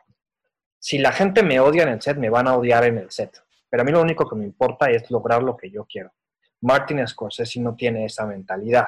Si 0.79 0.99
la 0.99 1.11
gente 1.11 1.43
me 1.43 1.59
odia 1.59 1.85
en 1.85 1.89
el 1.89 2.03
set, 2.03 2.17
me 2.17 2.31
van 2.31 2.47
a 2.47 2.57
odiar 2.57 2.85
en 2.85 2.99
el 2.99 3.11
set. 3.11 3.43
Pero 3.69 3.83
a 3.83 3.85
mí 3.85 3.91
lo 3.91 4.03
único 4.03 4.29
que 4.29 4.37
me 4.37 4.45
importa 4.45 4.89
es 4.91 5.11
lograr 5.11 5.43
lo 5.43 5.57
que 5.57 5.69
yo 5.69 5.85
quiero. 5.85 6.13
Martin 6.61 7.07
Scorsese 7.07 7.61
no 7.61 7.75
tiene 7.75 8.05
esa 8.05 8.27
mentalidad. 8.27 8.87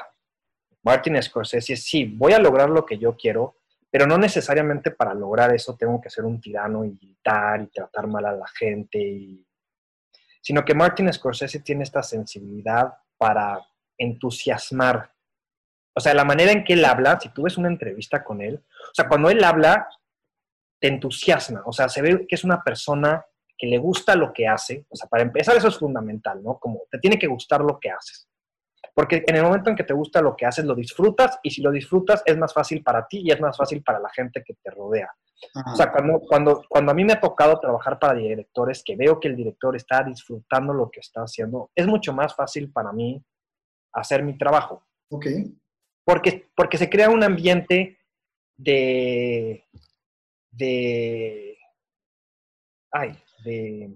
Martin 0.87 1.21
Scorsese 1.21 1.75
sí, 1.75 2.05
voy 2.05 2.33
a 2.33 2.39
lograr 2.39 2.71
lo 2.71 2.87
que 2.87 2.97
yo 2.97 3.17
quiero, 3.17 3.57
pero 3.91 4.07
no 4.07 4.19
necesariamente 4.19 4.93
para 4.93 5.15
lograr 5.15 5.53
eso 5.53 5.77
tengo 5.77 6.01
que 6.01 6.11
ser 6.11 6.25
un 6.25 6.41
tirano 6.41 6.85
y 6.85 6.97
gritar 6.97 7.61
y 7.61 7.67
tratar 7.67 8.07
mal 8.07 8.25
a 8.25 8.31
la 8.31 8.47
gente, 8.47 9.41
sino 10.41 10.65
que 10.65 10.75
Martin 10.75 11.13
Scorsese 11.13 11.59
tiene 11.59 11.83
esta 11.83 12.05
sensibilidad 12.05 12.95
para 13.19 13.67
entusiasmar. 13.99 15.11
O 15.93 15.99
sea, 15.99 16.15
la 16.15 16.25
manera 16.25 16.53
en 16.53 16.63
que 16.63 16.75
él 16.75 16.85
habla, 16.85 17.19
si 17.19 17.31
tú 17.31 17.43
ves 17.43 17.59
una 17.59 17.67
entrevista 17.67 18.23
con 18.23 18.41
él, 18.41 18.65
o 18.65 18.95
sea, 18.95 19.09
cuando 19.09 19.29
él 19.29 19.43
habla, 19.43 19.89
te 20.81 20.87
entusiasma, 20.87 21.63
o 21.67 21.73
sea, 21.73 21.89
se 21.89 22.01
ve 22.01 22.27
que 22.29 22.37
es 22.37 22.45
una 22.45 22.63
persona 22.63 23.27
que 23.59 23.67
le 23.67 23.79
gusta 23.79 24.15
lo 24.15 24.33
que 24.33 24.47
hace, 24.47 24.87
o 24.89 24.95
sea, 24.95 25.09
para 25.09 25.25
empezar 25.25 25.57
eso 25.57 25.67
es 25.67 25.79
fundamental, 25.79 26.41
¿no? 26.45 26.61
Como 26.61 26.83
te 26.89 27.01
tiene 27.01 27.19
que 27.19 27.27
gustar 27.27 27.63
lo 27.63 27.81
que 27.81 27.91
haces. 27.91 28.29
Porque 28.97 29.23
en 29.27 29.37
el 29.37 29.43
momento 29.43 29.69
en 29.69 29.77
que 29.77 29.85
te 29.85 29.93
gusta 29.93 30.23
lo 30.23 30.35
que 30.35 30.47
haces, 30.47 30.65
lo 30.65 30.75
disfrutas 30.75 31.39
y 31.43 31.51
si 31.51 31.61
lo 31.61 31.71
disfrutas 31.71 32.23
es 32.25 32.39
más 32.39 32.55
fácil 32.55 32.83
para 32.83 33.07
ti 33.07 33.21
y 33.23 33.31
es 33.31 33.39
más 33.39 33.55
fácil 33.55 33.83
para 33.83 34.01
la 34.01 34.09
gente 34.09 34.43
que 34.43 34.55
te 34.55 34.71
rodea. 34.71 35.15
O 35.71 35.77
sea, 35.77 35.93
cuando, 35.93 36.21
cuando, 36.21 36.63
cuando 36.67 36.93
a 36.93 36.95
mí 36.95 37.05
me 37.05 37.13
ha 37.13 37.21
tocado 37.21 37.61
trabajar 37.61 37.99
para 37.99 38.19
directores, 38.19 38.83
que 38.83 38.97
veo 38.97 39.21
que 39.21 39.29
el 39.29 39.37
director 39.37 39.77
está 39.77 40.03
disfrutando 40.03 40.73
lo 40.73 40.91
que 40.91 41.01
está 41.01 41.21
haciendo, 41.21 41.71
es 41.75 41.87
mucho 41.87 42.15
más 42.15 42.35
fácil 42.35 42.73
para 42.73 42.91
mí 42.91 43.23
hacer 43.93 44.23
mi 44.23 44.39
trabajo. 44.39 44.87
Ok. 45.11 45.27
Porque, 46.03 46.49
porque 46.57 46.79
se 46.79 46.89
crea 46.89 47.11
un 47.11 47.23
ambiente 47.23 47.99
de, 48.57 49.63
de, 50.53 51.59
ay, 52.93 53.23
de... 53.45 53.95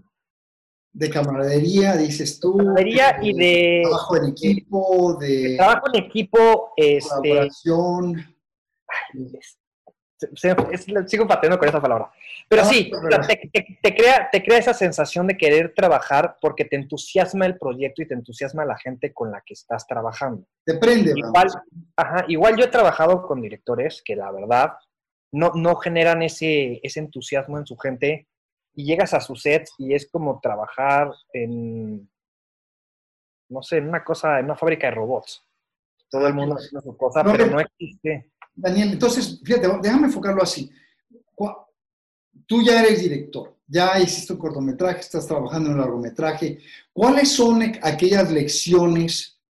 camaradería, 1.11 1.97
dices 1.97 2.41
tú. 2.41 2.57
Camaradería 2.57 3.19
y 3.23 3.33
de... 3.35 3.83
Trabajo 3.83 4.17
en 4.17 4.25
equipo, 4.27 5.17
de... 5.21 5.57
trabajo 5.57 5.87
en 5.93 6.05
equipo, 6.05 6.73
este... 6.77 7.09
Colaboración. 7.09 8.37
sigo 11.07 11.27
pateando 11.27 11.59
con 11.59 11.69
esa 11.69 11.81
palabra. 11.81 12.11
Pero 12.49 12.65
sí, 12.65 12.91
te, 13.83 13.95
crea, 13.95 14.29
te 14.31 14.43
crea 14.43 14.59
esa 14.59 14.75
sensación 14.75 15.29
de 15.29 15.37
querer 15.37 15.73
trabajar 15.75 16.37
porque 16.41 16.65
te 16.65 16.75
entusiasma 16.75 17.47
el 17.47 17.57
proyecto 17.57 18.03
y 18.03 18.09
te 18.09 18.15
entusiasma 18.15 18.65
la 18.65 18.77
gente 18.77 19.13
con 19.13 19.31
la 19.31 19.41
que 19.47 19.55
estás 19.55 19.87
trabajando. 19.87 20.45
Te 20.65 20.75
prende. 20.75 21.13
Igual, 21.15 21.49
ajá, 21.97 22.25
igual 22.27 22.57
yo 22.57 22.65
he 22.65 22.69
trabajado 22.69 23.23
con 23.23 23.41
directores 23.41 24.03
que 24.05 24.17
la 24.17 24.33
verdad 24.33 24.73
no, 25.33 25.53
no 25.55 25.77
generan 25.77 26.23
ese, 26.23 26.81
ese 26.83 26.99
entusiasmo 26.99 27.57
en 27.59 27.67
su 27.67 27.77
gente 27.77 28.27
y 28.81 28.85
llegas 28.85 29.13
a 29.13 29.21
su 29.21 29.37
set 29.37 29.69
y 29.79 29.95
es 29.95 30.11
como 30.11 30.41
trabajar 30.41 31.13
en, 31.35 32.11
no 33.51 33.63
sé, 33.63 33.77
en 33.77 33.89
una 33.89 34.03
cosa, 34.03 34.39
en 34.39 34.47
una 34.47 34.57
fábrica 34.57 34.87
de 34.87 34.95
robots. 34.95 35.45
Todo 36.09 36.27
el 36.27 36.35
mundo 36.35 36.57
haciendo 36.57 36.81
su 36.81 36.97
cosa, 36.97 37.23
pero 37.23 37.47
no 37.47 37.61
existe. 37.61 38.33
Daniel, 38.55 38.93
entonces, 38.93 39.41
fíjate, 39.45 39.69
déjame 39.83 40.07
enfocarlo 40.07 40.43
así. 40.43 40.71
Tú 42.47 42.63
ya 42.63 42.81
eres 42.83 43.03
director, 43.03 43.57
ya 43.67 43.99
hiciste 44.01 44.33
un 44.33 44.39
cortometraje, 44.39 45.01
estás 45.01 45.27
trabajando 45.27 45.69
en 45.69 45.75
un 45.75 45.81
largometraje. 45.81 46.59
¿Cuáles 46.93 47.31
son 47.31 47.63
aquellas 47.83 48.31
lecciones 48.33 49.41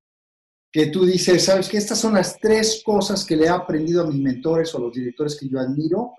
que 0.73 0.87
tú 0.87 1.07
dices, 1.07 1.45
sabes 1.45 1.69
que 1.69 1.79
estas 1.79 1.99
son 1.99 2.15
las 2.15 2.39
tres 2.39 2.83
cosas 2.85 3.25
que 3.25 3.37
le 3.37 3.47
he 3.47 3.49
aprendido 3.49 4.03
a 4.03 4.07
mis 4.07 4.21
mentores 4.21 4.75
o 4.75 4.79
a 4.79 4.81
los 4.83 4.93
directores 4.93 5.39
que 5.39 5.49
yo 5.49 5.59
admiro? 5.59 6.15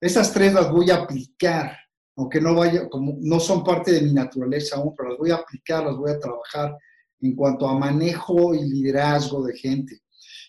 Esas 0.00 0.32
tres 0.32 0.52
las 0.52 0.70
voy 0.70 0.90
a 0.90 0.96
aplicar 0.96 1.85
aunque 2.16 2.40
no 2.40 2.54
vaya, 2.54 2.88
como 2.88 3.18
no 3.20 3.38
son 3.38 3.62
parte 3.62 3.92
de 3.92 4.00
mi 4.00 4.12
naturaleza 4.12 4.76
aún, 4.76 4.94
pero 4.96 5.10
las 5.10 5.18
voy 5.18 5.30
a 5.30 5.36
aplicar, 5.36 5.84
las 5.84 5.96
voy 5.96 6.10
a 6.10 6.18
trabajar 6.18 6.76
en 7.20 7.36
cuanto 7.36 7.68
a 7.68 7.78
manejo 7.78 8.54
y 8.54 8.64
liderazgo 8.64 9.44
de 9.44 9.56
gente. 9.56 10.00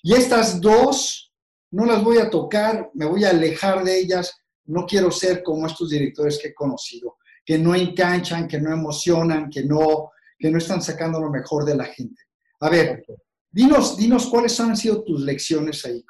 Y 0.01 0.13
estas 0.13 0.61
dos 0.61 1.34
no 1.72 1.86
las 1.86 2.01
voy 2.03 2.20
a 2.20 2.30
tocar, 2.30 2.89
me 2.93 3.05
voy 3.05 3.26
a 3.26 3.32
alejar 3.32 3.84
de 3.84 3.99
ellas, 3.99 4.34
no 4.65 4.86
quiero 4.86 5.11
ser 5.11 5.43
como 5.43 5.68
estos 5.68 5.89
directores 5.89 6.39
que 6.41 6.49
he 6.49 6.53
conocido, 6.53 7.18
que 7.45 7.57
no 7.57 7.76
enganchan, 7.76 8.47
que 8.47 8.59
no 8.59 8.72
emocionan, 8.72 9.49
que 9.49 9.63
no, 9.63 10.11
que 10.39 10.49
no 10.49 10.57
están 10.57 10.82
sacando 10.82 11.20
lo 11.20 11.30
mejor 11.30 11.65
de 11.65 11.76
la 11.76 11.86
gente. 11.86 12.22
A 12.61 12.70
ver, 12.70 13.05
dinos, 13.51 13.97
dinos 13.97 14.28
cuáles 14.28 14.57
han 14.61 14.78
sido 14.78 15.03
tus 15.03 15.22
lecciones 15.22 15.84
ahí 15.86 16.03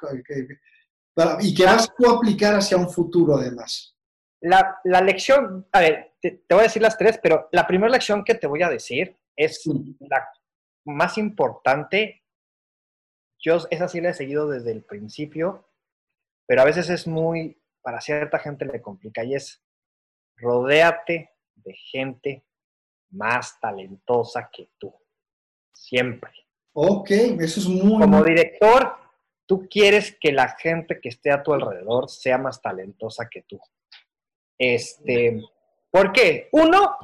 y 1.40 1.54
que 1.54 1.64
vas 1.64 1.88
a 1.88 2.10
aplicar 2.12 2.54
hacia 2.54 2.76
un 2.76 2.88
futuro 2.88 3.36
además. 3.36 3.97
La, 4.40 4.80
la 4.84 5.00
lección, 5.00 5.66
a 5.72 5.80
ver, 5.80 6.14
te, 6.20 6.42
voy 6.50 6.60
a 6.60 6.62
decir 6.62 6.82
las 6.82 6.96
tres, 6.96 7.18
pero 7.22 7.48
la 7.52 7.66
primera 7.66 7.90
lección 7.90 8.24
que 8.24 8.34
te 8.34 8.46
voy 8.46 8.62
a 8.62 8.68
decir 8.68 9.16
es 9.36 9.62
la 10.00 10.28
más 10.84 11.18
importante. 11.18 12.24
Yo 13.38 13.58
esa 13.70 13.88
sí 13.88 14.00
la 14.00 14.10
he 14.10 14.14
seguido 14.14 14.48
desde 14.48 14.72
el 14.72 14.84
principio. 14.84 15.68
pero 16.46 16.62
a 16.62 16.64
veces 16.64 16.88
es 16.88 17.06
muy, 17.06 17.60
para 17.82 18.00
cierta 18.00 18.38
gente 18.38 18.64
le 18.64 18.80
complica 18.80 19.22
y 19.22 19.34
es 19.34 19.62
rodéate 20.36 21.30
de 21.54 21.74
gente 21.74 22.44
más 23.10 23.58
talentosa 23.60 24.48
que 24.52 24.70
tú. 24.78 24.94
Siempre. 25.72 26.32
Ok, 26.72 27.10
eso 27.10 27.60
es 27.60 27.66
muy... 27.66 28.00
Como 28.00 28.22
director, 28.22 28.96
tú 29.46 29.68
quieres 29.68 30.16
que 30.20 30.32
la 30.32 30.48
gente 30.50 31.00
que 31.00 31.08
esté 31.08 31.30
a 31.30 31.42
tu 31.42 31.52
alrededor 31.52 32.08
sea 32.08 32.38
más 32.38 32.60
talentosa 32.60 33.28
que 33.28 33.42
tú. 33.42 33.60
Este, 34.58 35.42
¿Por 35.90 36.12
qué? 36.12 36.48
Uno, 36.52 36.98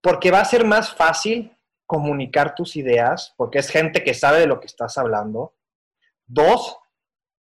porque 0.00 0.30
va 0.30 0.40
a 0.40 0.44
ser 0.44 0.64
más 0.64 0.94
fácil 0.94 1.56
comunicar 1.86 2.54
tus 2.54 2.76
ideas, 2.76 3.34
porque 3.36 3.58
es 3.58 3.68
gente 3.68 4.02
que 4.02 4.14
sabe 4.14 4.40
de 4.40 4.46
lo 4.46 4.60
que 4.60 4.66
estás 4.66 4.96
hablando. 4.98 5.54
Dos, 6.26 6.78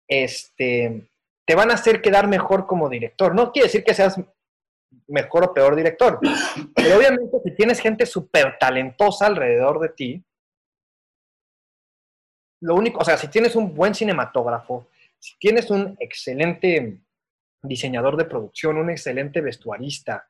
este, 0.08 1.10
te 1.46 1.54
van 1.54 1.70
a 1.70 1.74
hacer 1.74 2.02
quedar 2.02 2.28
mejor 2.28 2.66
como 2.66 2.88
director. 2.88 3.34
No 3.34 3.52
quiere 3.52 3.66
decir 3.66 3.84
que 3.84 3.94
seas 3.94 4.20
mejor 5.08 5.44
o 5.44 5.54
peor 5.54 5.74
director, 5.74 6.20
pero 6.74 6.96
obviamente 6.96 7.38
si 7.42 7.50
tienes 7.52 7.80
gente 7.80 8.06
súper 8.06 8.56
talentosa 8.58 9.26
alrededor 9.26 9.80
de 9.80 9.88
ti, 9.88 10.24
lo 12.60 12.74
único, 12.74 13.00
o 13.00 13.04
sea, 13.04 13.16
si 13.16 13.28
tienes 13.28 13.54
un 13.56 13.74
buen 13.74 13.94
cinematógrafo, 13.94 14.88
si 15.18 15.36
tienes 15.38 15.70
un 15.70 15.96
excelente 16.00 17.00
diseñador 17.62 18.16
de 18.16 18.24
producción, 18.24 18.76
un 18.76 18.90
excelente 18.90 19.40
vestuarista, 19.40 20.28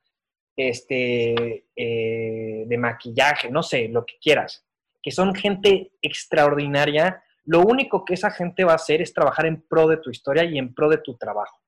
este, 0.57 1.66
eh, 1.77 2.64
de 2.66 2.79
maquillaje, 2.79 3.51
no 3.51 3.62
sé, 3.62 3.89
lo 3.89 4.05
que 4.07 4.14
quieras, 4.20 4.64
que 5.03 5.11
son 5.11 5.35
gente 5.35 5.93
extraordinaria, 6.01 7.22
lo 7.45 7.61
único 7.61 8.05
que 8.05 8.14
esa 8.14 8.31
gente 8.31 8.64
va 8.64 8.72
a 8.72 8.77
hacer 8.77 9.03
es 9.03 9.12
trabajar 9.12 9.47
en 9.47 9.62
pro 9.68 9.87
de 9.87 9.99
tu 9.99 10.11
historia 10.11 10.45
y 10.45 10.59
en 10.59 10.74
pro 10.74 10.89
de 10.89 10.99
tu 10.99 11.16
trabajo. 11.16 11.61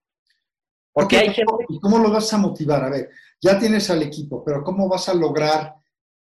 Porque 0.92 1.18
hay 1.18 1.32
gente... 1.32 1.52
¿Y 1.68 1.78
cómo 1.78 1.98
lo 1.98 2.11
vas 2.11 2.32
a 2.32 2.38
motivar? 2.38 2.82
A 2.82 2.90
ver, 2.90 3.11
ya 3.40 3.59
tienes 3.59 3.88
al 3.90 4.02
equipo, 4.02 4.42
pero 4.44 4.64
¿cómo 4.64 4.88
vas 4.88 5.09
a 5.09 5.14
lograr 5.14 5.74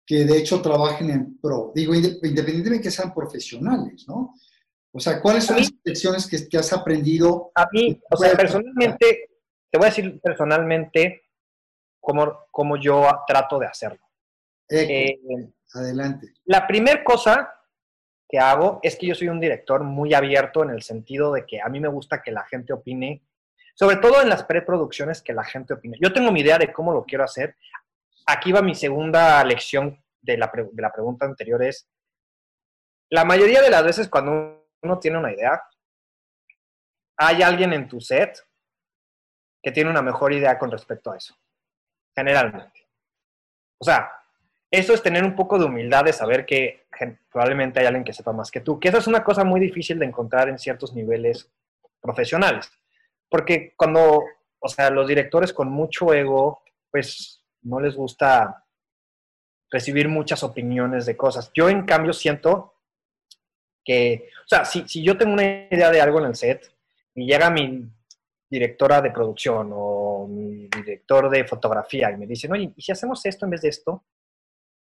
que 0.06 0.26
de 0.26 0.38
hecho 0.38 0.62
trabajen 0.62 1.10
en 1.12 1.40
pro? 1.40 1.72
Digo, 1.74 1.96
independientemente 1.96 2.70
de 2.70 2.82
que 2.82 2.92
sean 2.92 3.14
profesionales, 3.14 4.06
¿no? 4.08 4.34
O 4.92 5.00
sea, 5.00 5.22
¿cuáles 5.22 5.46
son 5.46 5.58
las 5.58 5.72
lecciones 5.84 6.28
que, 6.28 6.58
has 6.58 6.74
aprendido? 6.74 7.52
A 7.56 7.68
mí, 7.72 8.00
o 8.10 8.18
sea, 8.18 8.36
personalmente, 8.36 9.30
te 9.70 9.78
voy 9.78 9.86
a 9.86 9.90
decir 9.90 10.20
personalmente 10.20 11.24
cómo, 12.00 12.46
cómo 12.50 12.76
yo 12.78 13.08
trato 13.28 13.60
de 13.60 13.68
hacerlo. 13.68 14.00
Eh, 14.70 15.20
adelante. 15.74 16.34
La 16.46 16.66
primera 16.68 17.04
cosa 17.04 17.54
que 18.28 18.40
hago 18.40 18.80
es 18.84 18.96
que 18.96 19.08
yo 19.08 19.16
soy 19.16 19.28
un 19.28 19.40
director 19.40 19.84
muy 19.84 20.14
abierto 20.14 20.64
en 20.64 20.70
el 20.70 20.84
sentido 20.84 21.34
de 21.34 21.46
que 21.46 21.62
a 21.62 21.70
mí 21.70 21.80
me 21.80 21.88
gusta 21.88 22.22
que 22.22 22.32
la 22.32 22.46
gente 22.46 22.74
opine, 22.74 23.24
sobre 23.74 23.98
todo 23.98 24.22
en 24.22 24.30
las 24.30 24.44
preproducciones, 24.44 25.22
que 25.22 25.34
la 25.34 25.44
gente 25.44 25.74
opine. 25.74 25.98
Yo 26.00 26.14
tengo 26.14 26.32
mi 26.32 26.42
idea 26.42 26.58
de 26.58 26.72
cómo 26.72 26.94
lo 26.94 27.06
quiero 27.06 27.24
hacer. 27.24 27.56
Aquí 28.28 28.52
va 28.52 28.62
mi 28.62 28.76
segunda 28.76 29.44
lección 29.44 30.04
de 30.22 30.38
la, 30.38 30.52
de 30.54 30.82
la 30.82 30.92
pregunta 30.92 31.26
anterior 31.26 31.64
es, 31.64 31.88
la 33.10 33.26
mayoría 33.26 33.62
de 33.62 33.72
las 33.72 33.84
veces 33.84 34.08
cuando 34.08 34.69
uno 34.82 35.00
tiene 35.00 35.18
una 35.18 35.32
idea, 35.32 35.62
hay 37.18 37.42
alguien 37.42 37.74
en 37.74 37.88
tu 37.88 38.00
set 38.00 38.40
que 39.62 39.72
tiene 39.72 39.90
una 39.90 40.02
mejor 40.02 40.34
idea 40.34 40.58
con 40.58 40.72
respecto 40.72 41.12
a 41.12 41.18
eso, 41.18 41.36
generalmente. 42.16 42.88
O 43.78 43.86
sea, 43.86 44.12
eso 44.72 44.94
es 44.94 45.02
tener 45.02 45.24
un 45.24 45.36
poco 45.36 45.58
de 45.58 45.66
humildad 45.66 46.06
de 46.06 46.14
saber 46.14 46.46
que 46.46 46.86
probablemente 47.32 47.80
hay 47.80 47.88
alguien 47.88 48.04
que 48.04 48.14
sepa 48.14 48.32
más 48.32 48.52
que 48.52 48.62
tú, 48.62 48.80
que 48.80 48.90
eso 48.90 48.98
es 48.98 49.08
una 49.08 49.24
cosa 49.24 49.44
muy 49.44 49.60
difícil 49.60 50.00
de 50.00 50.06
encontrar 50.06 50.48
en 50.50 50.60
ciertos 50.60 50.94
niveles 50.94 51.52
profesionales, 52.00 52.72
porque 53.30 53.74
cuando, 53.76 54.24
o 54.60 54.68
sea, 54.70 54.90
los 54.90 55.08
directores 55.08 55.54
con 55.54 55.70
mucho 55.70 56.14
ego, 56.14 56.62
pues 56.92 57.44
no 57.62 57.80
les 57.80 57.96
gusta 57.96 58.66
recibir 59.70 60.08
muchas 60.08 60.44
opiniones 60.44 61.06
de 61.06 61.18
cosas. 61.18 61.52
Yo 61.54 61.70
en 61.70 61.86
cambio 61.86 62.14
siento 62.14 62.74
o 63.90 64.48
sea, 64.48 64.66
si, 64.66 64.88
si 64.88 65.04
yo 65.04 65.18
tengo 65.18 65.34
una 65.34 65.68
idea 65.70 65.90
de 65.92 66.02
algo 66.02 66.20
en 66.20 66.26
el 66.26 66.36
set 66.36 66.72
y 67.16 67.26
llega 67.26 67.50
mi 67.50 67.90
directora 68.50 69.02
de 69.02 69.12
producción 69.12 69.70
o 69.74 70.28
mi 70.28 70.68
director 70.68 71.30
de 71.30 71.46
fotografía 71.46 72.12
y 72.12 72.18
me 72.18 72.26
dicen, 72.26 72.52
oye, 72.52 72.72
¿y 72.76 72.82
si 72.82 72.92
hacemos 72.92 73.26
esto 73.26 73.46
en 73.46 73.52
vez 73.52 73.62
de 73.62 73.70
esto? 73.70 74.04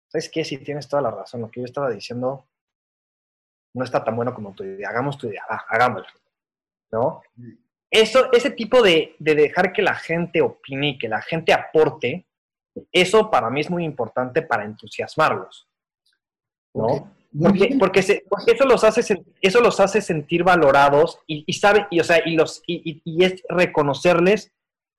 ¿Sabes 0.08 0.30
qué? 0.30 0.44
Si 0.44 0.58
tienes 0.58 0.88
toda 0.88 1.04
la 1.04 1.12
razón, 1.12 1.42
lo 1.42 1.52
que 1.52 1.62
yo 1.62 1.66
estaba 1.66 1.90
diciendo 1.90 2.48
no 3.74 3.84
está 3.84 4.04
tan 4.04 4.16
bueno 4.16 4.34
como 4.34 4.54
tu 4.54 4.64
idea. 4.64 4.90
Hagamos 4.90 5.18
tu 5.18 5.28
idea, 5.28 5.44
hagámoslo. 5.70 6.20
¿No? 6.92 7.22
Eso, 7.90 8.32
ese 8.34 8.52
tipo 8.52 8.82
de, 8.82 9.16
de, 9.20 9.36
dejar 9.36 9.72
que 9.72 9.82
la 9.82 9.96
gente 9.96 10.42
opine 10.42 10.90
y 10.90 10.98
que 10.98 11.08
la 11.08 11.22
gente 11.22 11.54
aporte, 11.54 12.28
eso 12.92 13.32
para 13.32 13.50
mí 13.50 13.62
es 13.62 13.70
muy 13.70 13.86
importante 13.86 14.42
para 14.42 14.66
entusiasmarlos. 14.66 15.70
¿No? 16.74 17.16
Porque, 17.40 17.78
porque, 17.80 18.00
eso, 18.02 18.66
los 18.66 18.84
hace, 18.84 19.24
eso 19.42 19.62
los 19.62 19.80
hace 19.80 20.02
sentir 20.02 20.44
valorados 20.44 21.18
y, 21.26 21.46
y 21.48 21.54
sabe, 21.54 21.88
y, 21.90 22.02
o 22.02 22.04
sea, 22.04 22.22
y, 22.26 22.36
los, 22.36 22.62
y, 22.68 23.02
y, 23.06 23.24
es 23.24 23.42
reconocerles 23.48 24.52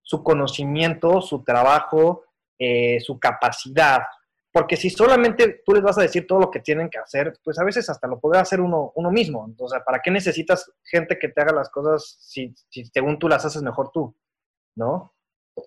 su 0.02 0.22
conocimiento, 0.22 1.20
su 1.20 1.44
trabajo, 1.44 2.24
eh, 2.58 3.00
su 3.00 3.18
capacidad. 3.18 4.02
Porque 4.50 4.76
si 4.76 4.88
solamente 4.88 5.62
tú 5.64 5.74
les 5.74 5.82
vas 5.82 5.98
a 5.98 6.02
decir 6.02 6.26
todo 6.26 6.40
lo 6.40 6.50
que 6.50 6.60
tienen 6.60 6.88
que 6.88 6.98
hacer, 6.98 7.38
pues 7.44 7.58
a 7.58 7.64
veces 7.64 7.88
hasta 7.90 8.06
lo 8.06 8.18
puede 8.18 8.40
hacer 8.40 8.60
uno, 8.60 8.92
uno 8.94 9.10
mismo. 9.10 9.44
Entonces, 9.46 9.80
¿para 9.84 10.00
qué 10.00 10.10
necesitas 10.10 10.70
gente 10.84 11.18
que 11.18 11.28
te 11.28 11.40
haga 11.40 11.52
las 11.52 11.68
cosas 11.68 12.16
si, 12.20 12.54
si 12.70 12.84
según 12.86 13.18
tú 13.18 13.28
las 13.28 13.44
haces 13.44 13.62
mejor 13.62 13.90
tú? 13.92 14.14
¿No? 14.74 15.14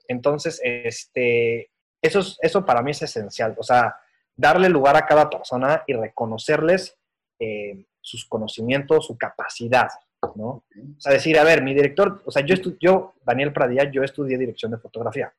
Entonces, 0.08 0.60
este, 0.64 1.72
eso, 2.02 2.22
eso 2.42 2.66
para 2.66 2.82
mí 2.82 2.92
es 2.92 3.02
esencial. 3.04 3.56
O 3.58 3.64
sea, 3.64 3.96
darle 4.36 4.70
lugar 4.70 4.96
a 4.96 5.06
cada 5.06 5.30
persona 5.30 5.84
y 5.88 5.94
reconocerles 5.94 6.98
eh, 7.40 7.86
sus 8.02 8.26
conocimientos, 8.26 9.08
su 9.08 9.18
capacidad, 9.18 9.90
¿no? 10.36 10.48
O 10.48 11.00
sea, 11.00 11.14
decir, 11.14 11.38
a 11.40 11.44
ver, 11.44 11.64
mi 11.64 11.74
director, 11.74 12.22
o 12.26 12.32
sea, 12.32 12.46
yo, 12.46 12.56
yo, 12.80 13.16
Daniel 13.26 13.54
Pradilla, 13.54 13.90
yo 13.92 14.04
estudié 14.04 14.38
dirección 14.38 14.72
de 14.72 14.78
fotografía, 14.78 15.34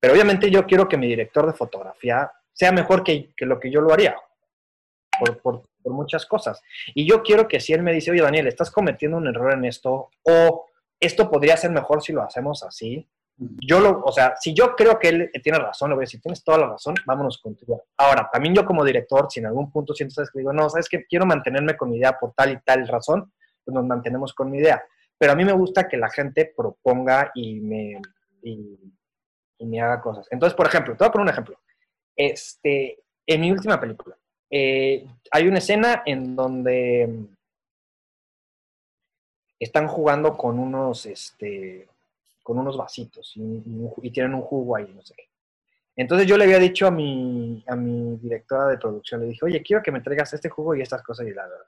pero 0.00 0.14
obviamente 0.14 0.50
yo 0.50 0.66
quiero 0.66 0.88
que 0.88 0.96
mi 0.96 1.08
director 1.08 1.46
de 1.46 1.52
fotografía 1.52 2.30
sea 2.52 2.72
mejor 2.72 3.02
que, 3.04 3.32
lo 3.38 3.58
que 3.58 3.70
yo 3.70 3.80
lo 3.80 3.92
haría, 3.92 4.16
por, 5.18 5.40
por, 5.40 5.62
por, 5.82 5.92
muchas 5.92 6.26
cosas. 6.26 6.62
Y 6.94 7.08
yo 7.08 7.22
quiero 7.22 7.48
que 7.48 7.60
si 7.60 7.72
él 7.72 7.82
me 7.82 7.92
dice, 7.92 8.10
oye, 8.10 8.22
Daniel, 8.22 8.46
estás 8.46 8.70
cometiendo 8.70 9.16
un 9.16 9.26
error 9.26 9.52
en 9.52 9.64
esto, 9.64 10.10
o 10.22 10.66
esto 10.98 11.30
podría 11.30 11.56
ser 11.56 11.70
mejor 11.70 12.02
si 12.02 12.12
lo 12.12 12.22
hacemos 12.22 12.62
así, 12.62 13.08
yo 13.40 13.80
lo, 13.80 14.02
o 14.04 14.12
sea, 14.12 14.34
si 14.38 14.52
yo 14.52 14.76
creo 14.76 14.98
que 14.98 15.08
él 15.08 15.30
tiene 15.42 15.58
razón, 15.58 15.88
lo 15.88 15.96
voy 15.96 16.02
a 16.02 16.06
decir, 16.06 16.20
tienes 16.20 16.44
toda 16.44 16.58
la 16.58 16.66
razón, 16.68 16.94
vámonos 17.06 17.38
contigo. 17.38 17.84
Ahora, 17.96 18.28
también 18.30 18.54
yo 18.54 18.66
como 18.66 18.84
director, 18.84 19.28
si 19.30 19.40
en 19.40 19.46
algún 19.46 19.70
punto 19.72 19.94
siento 19.94 20.22
que 20.22 20.38
digo, 20.40 20.52
no, 20.52 20.68
sabes 20.68 20.88
que 20.88 21.06
quiero 21.06 21.24
mantenerme 21.24 21.74
con 21.76 21.90
mi 21.90 21.96
idea 21.96 22.18
por 22.18 22.34
tal 22.34 22.52
y 22.52 22.60
tal 22.60 22.86
razón, 22.86 23.32
pues 23.64 23.74
nos 23.74 23.86
mantenemos 23.86 24.34
con 24.34 24.50
mi 24.50 24.58
idea. 24.58 24.84
Pero 25.16 25.32
a 25.32 25.36
mí 25.36 25.44
me 25.44 25.52
gusta 25.52 25.88
que 25.88 25.96
la 25.96 26.10
gente 26.10 26.52
proponga 26.54 27.30
y 27.34 27.60
me, 27.60 28.00
y, 28.42 28.78
me 29.60 29.80
haga 29.80 30.02
cosas. 30.02 30.26
Entonces, 30.30 30.54
por 30.54 30.66
ejemplo, 30.66 30.94
te 30.94 31.04
voy 31.04 31.08
a 31.08 31.12
poner 31.12 31.24
un 31.24 31.30
ejemplo. 31.30 31.60
Este, 32.14 32.98
en 33.26 33.40
mi 33.40 33.52
última 33.52 33.80
película, 33.80 34.16
eh, 34.50 35.06
hay 35.30 35.48
una 35.48 35.58
escena 35.58 36.02
en 36.04 36.36
donde 36.36 37.26
están 39.58 39.88
jugando 39.88 40.36
con 40.36 40.58
unos, 40.58 41.06
este, 41.06 41.89
con 42.50 42.58
unos 42.58 42.76
vasitos 42.76 43.32
y, 43.36 44.10
tienen 44.10 44.34
un 44.34 44.42
jugo 44.42 44.74
ahí, 44.74 44.92
no 44.92 45.02
sé 45.02 45.14
qué. 45.16 45.28
Entonces 45.94 46.26
yo 46.26 46.36
le 46.36 46.42
había 46.42 46.58
dicho 46.58 46.88
a 46.88 46.90
mi, 46.90 47.62
a 47.68 47.76
mi 47.76 48.16
directora 48.16 48.66
de 48.66 48.76
producción, 48.76 49.20
le 49.20 49.28
dije, 49.28 49.44
oye, 49.44 49.62
quiero 49.62 49.84
que 49.84 49.92
me 49.92 50.00
traigas 50.00 50.32
este 50.32 50.48
jugo 50.48 50.74
y 50.74 50.80
estas 50.80 51.00
cosas 51.04 51.28
y 51.28 51.30
la 51.30 51.44
verdad. 51.44 51.66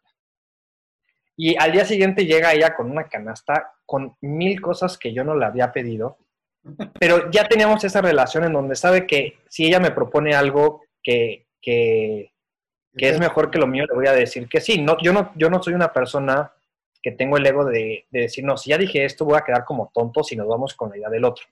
Y 1.36 1.56
al 1.56 1.70
día 1.70 1.84
siguiente 1.84 2.26
llega 2.26 2.52
ella 2.52 2.74
con 2.74 2.90
una 2.90 3.04
canasta 3.04 3.74
con 3.86 4.16
mil 4.22 4.60
cosas 4.60 4.98
que 4.98 5.12
yo 5.12 5.22
no 5.22 5.36
le 5.36 5.46
había 5.46 5.72
pedido, 5.72 6.18
pero 6.98 7.30
ya 7.30 7.46
teníamos 7.46 7.84
esa 7.84 8.00
relación 8.00 8.42
en 8.42 8.52
donde 8.52 8.74
sabe 8.74 9.06
que 9.06 9.38
si 9.48 9.66
ella 9.66 9.78
me 9.78 9.92
propone 9.92 10.34
algo 10.34 10.82
que, 11.00 11.46
que, 11.60 12.32
que 12.96 13.08
es 13.08 13.20
mejor 13.20 13.52
que 13.52 13.58
lo 13.60 13.68
mío, 13.68 13.86
le 13.86 13.94
voy 13.94 14.08
a 14.08 14.12
decir 14.14 14.48
que 14.48 14.60
sí. 14.60 14.82
No, 14.82 14.96
yo, 15.00 15.12
no, 15.12 15.30
yo 15.36 15.48
no 15.48 15.62
soy 15.62 15.74
una 15.74 15.92
persona 15.92 16.50
que 17.02 17.12
tengo 17.12 17.36
el 17.36 17.46
ego 17.46 17.64
de, 17.64 18.06
decir, 18.10 18.44
no, 18.44 18.56
si 18.56 18.70
ya 18.70 18.78
dije 18.78 19.04
esto, 19.04 19.24
voy 19.24 19.36
a 19.36 19.44
quedar 19.44 19.64
como 19.64 19.90
tonto 19.92 20.22
si 20.22 20.36
nos 20.36 20.46
vamos 20.46 20.74
con 20.74 20.90
la 20.90 20.96
idea 20.96 21.10
del 21.10 21.24
otro. 21.24 21.44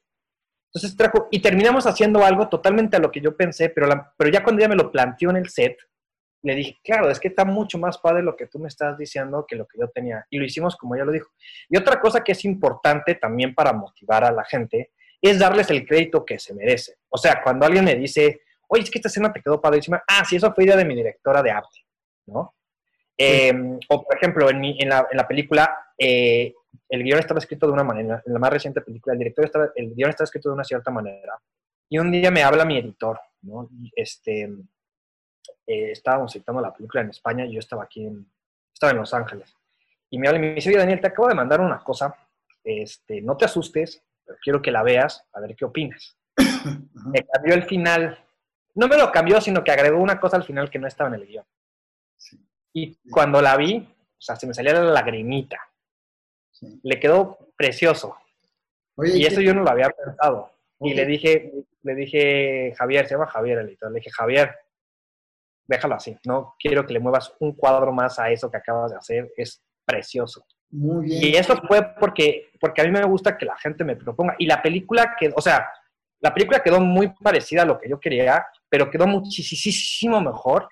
Entonces 0.72 0.96
trajo, 0.96 1.26
y 1.30 1.40
terminamos 1.40 1.86
haciendo 1.86 2.24
algo 2.24 2.48
totalmente 2.48 2.96
a 2.96 3.00
lo 3.00 3.10
que 3.10 3.20
yo 3.20 3.36
pensé, 3.36 3.68
pero, 3.70 3.88
pero 4.16 4.30
ya 4.30 4.44
cuando 4.44 4.60
ella 4.60 4.68
me 4.68 4.76
lo 4.76 4.92
planteó 4.92 5.30
en 5.30 5.36
el 5.36 5.48
set, 5.48 5.76
le 6.42 6.54
dije, 6.54 6.78
claro, 6.82 7.10
es 7.10 7.18
que 7.20 7.28
está 7.28 7.44
mucho 7.44 7.78
más 7.78 7.98
padre 7.98 8.22
lo 8.22 8.36
que 8.36 8.46
tú 8.46 8.58
me 8.58 8.68
estás 8.68 8.96
diciendo 8.96 9.44
que 9.46 9.56
lo 9.56 9.66
que 9.66 9.78
yo 9.78 9.88
tenía. 9.88 10.24
Y 10.30 10.38
lo 10.38 10.44
hicimos 10.44 10.76
como 10.76 10.94
ella 10.94 11.04
lo 11.04 11.12
dijo. 11.12 11.30
Y 11.68 11.76
otra 11.76 12.00
cosa 12.00 12.22
que 12.22 12.32
es 12.32 12.44
importante 12.44 13.16
también 13.16 13.54
para 13.54 13.72
motivar 13.72 14.24
a 14.24 14.32
la 14.32 14.44
gente 14.44 14.92
es 15.20 15.38
darles 15.38 15.68
el 15.70 15.86
crédito 15.86 16.24
que 16.24 16.38
se 16.38 16.54
merece. 16.54 16.94
O 17.10 17.18
sea, 17.18 17.42
cuando 17.42 17.66
alguien 17.66 17.84
me 17.84 17.94
dice, 17.94 18.40
oye, 18.68 18.84
es 18.84 18.90
que 18.90 18.98
esta 18.98 19.08
escena 19.08 19.32
te 19.32 19.42
quedó 19.42 19.60
padrísima, 19.60 20.02
ah, 20.06 20.24
sí, 20.24 20.36
eso 20.36 20.52
fue 20.54 20.64
idea 20.64 20.76
de 20.76 20.84
mi 20.84 20.94
directora 20.94 21.42
de 21.42 21.50
arte, 21.50 21.84
¿no? 22.26 22.54
Em, 23.22 23.78
o, 23.90 24.02
por 24.02 24.16
ejemplo, 24.16 24.48
en, 24.48 24.88
la, 24.88 25.28
película, 25.28 25.92
eh, 25.98 26.54
el 26.88 27.04
guion 27.04 27.18
estaba 27.18 27.38
escrito 27.38 27.66
de 27.66 27.74
una 27.74 27.84
manera, 27.84 28.22
en 28.24 28.32
la 28.32 28.38
más 28.38 28.50
reciente 28.50 28.80
película, 28.80 29.12
el 29.12 29.18
director 29.18 29.44
estaba, 29.44 29.68
el 29.74 29.94
guion 29.94 30.08
estaba 30.08 30.24
escrito 30.24 30.48
de 30.48 30.54
una 30.54 30.64
cierta 30.64 30.90
manera. 30.90 31.38
Y 31.90 31.98
un 31.98 32.10
día 32.10 32.30
me 32.30 32.42
habla 32.42 32.64
mi 32.64 32.78
editor, 32.78 33.20
¿no? 33.42 33.68
Este, 33.94 34.44
eh, 35.66 35.90
estábamos 35.90 36.34
editando 36.34 36.62
la 36.62 36.72
película 36.72 37.02
en 37.02 37.10
España 37.10 37.44
y 37.44 37.52
yo 37.52 37.58
estaba 37.58 37.84
aquí 37.84 38.06
en, 38.06 38.26
estaba 38.72 38.92
en 38.92 38.98
Los 38.98 39.12
Ángeles. 39.12 39.54
Y 40.08 40.18
me 40.18 40.26
habla 40.26 40.38
y 40.38 40.42
me 40.42 40.54
dice, 40.54 40.70
oye 40.70 40.78
Daniel, 40.78 41.02
te 41.02 41.08
acabo 41.08 41.28
de 41.28 41.34
mandar 41.34 41.60
una 41.60 41.80
cosa, 41.80 42.16
este, 42.64 43.20
no 43.20 43.36
te 43.36 43.44
asustes, 43.44 44.02
pero 44.24 44.38
quiero 44.42 44.62
que 44.62 44.70
la 44.70 44.82
veas, 44.82 45.28
a 45.34 45.40
ver 45.40 45.54
qué 45.54 45.66
opinas. 45.66 46.16
me 47.12 47.22
cambió 47.30 47.54
el 47.54 47.64
final, 47.64 48.18
no 48.74 48.88
me 48.88 48.96
lo 48.96 49.12
cambió, 49.12 49.42
sino 49.42 49.62
que 49.62 49.72
agregó 49.72 49.98
una 49.98 50.18
cosa 50.18 50.38
al 50.38 50.44
final 50.44 50.70
que 50.70 50.78
no 50.78 50.86
estaba 50.86 51.08
en 51.08 51.20
el 51.20 51.26
guion. 51.26 51.44
Y 52.72 52.98
cuando 53.10 53.42
la 53.42 53.56
vi, 53.56 53.76
o 53.76 54.20
sea, 54.20 54.36
se 54.36 54.46
me 54.46 54.54
salía 54.54 54.74
la 54.74 54.82
lagrimita. 54.82 55.58
Le 56.82 57.00
quedó 57.00 57.38
precioso. 57.56 58.16
y 58.98 59.24
eso 59.24 59.40
yo 59.40 59.54
no 59.54 59.62
lo 59.62 59.70
había 59.70 59.90
pensado. 59.90 60.52
Y 60.80 60.94
le 60.94 61.04
dije, 61.06 61.52
le 61.82 61.94
dije, 61.94 62.74
Javier, 62.76 63.06
se 63.06 63.14
llama 63.14 63.26
Javier 63.26 63.58
el 63.58 63.68
editor, 63.68 63.90
le 63.90 63.98
dije, 63.98 64.10
Javier, 64.10 64.54
déjalo 65.66 65.94
así, 65.94 66.16
no 66.24 66.54
quiero 66.58 66.86
que 66.86 66.94
le 66.94 67.00
muevas 67.00 67.34
un 67.40 67.52
cuadro 67.54 67.92
más 67.92 68.18
a 68.18 68.30
eso 68.30 68.50
que 68.50 68.56
acabas 68.56 68.90
de 68.90 68.96
hacer, 68.96 69.32
es 69.36 69.62
precioso. 69.84 70.44
Muy 70.70 71.06
bien. 71.06 71.22
Y 71.22 71.36
eso 71.36 71.56
fue 71.66 71.94
porque, 71.98 72.50
porque 72.60 72.80
a 72.80 72.84
mí 72.84 72.90
me 72.90 73.04
gusta 73.04 73.36
que 73.36 73.44
la 73.44 73.56
gente 73.56 73.84
me 73.84 73.96
proponga. 73.96 74.36
Y 74.38 74.46
la 74.46 74.62
película 74.62 75.16
que, 75.18 75.32
o 75.34 75.40
sea, 75.40 75.68
la 76.20 76.32
película 76.32 76.62
quedó 76.62 76.80
muy 76.80 77.08
parecida 77.08 77.62
a 77.62 77.66
lo 77.66 77.78
que 77.78 77.88
yo 77.88 77.98
quería, 77.98 78.46
pero 78.68 78.90
quedó 78.90 79.06
muchísimo 79.06 80.20
mejor 80.20 80.68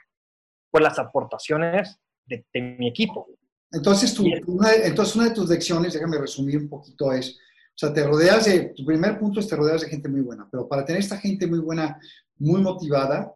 por 0.78 0.82
las 0.82 0.98
aportaciones 0.98 1.98
de, 2.26 2.44
mi 2.78 2.88
equipo. 2.88 3.26
Entonces, 3.72 4.14
tu, 4.14 4.24
una, 4.46 4.72
entonces, 4.74 5.16
una 5.16 5.24
de 5.24 5.34
tus 5.34 5.48
lecciones, 5.48 5.92
déjame 5.92 6.18
resumir 6.18 6.56
un 6.56 6.68
poquito, 6.68 7.12
es, 7.12 7.30
o 7.30 7.74
sea, 7.74 7.92
te 7.92 8.04
rodeas 8.04 8.44
de, 8.44 8.72
tu 8.76 8.84
primer 8.84 9.18
punto 9.18 9.40
es 9.40 9.48
te 9.48 9.56
rodeas 9.56 9.80
de 9.80 9.88
gente 9.88 10.08
muy 10.08 10.20
buena, 10.20 10.48
pero 10.50 10.68
para 10.68 10.84
tener 10.84 11.00
esta 11.00 11.18
gente 11.18 11.48
muy 11.48 11.58
buena, 11.58 11.98
muy 12.36 12.60
motivada, 12.60 13.34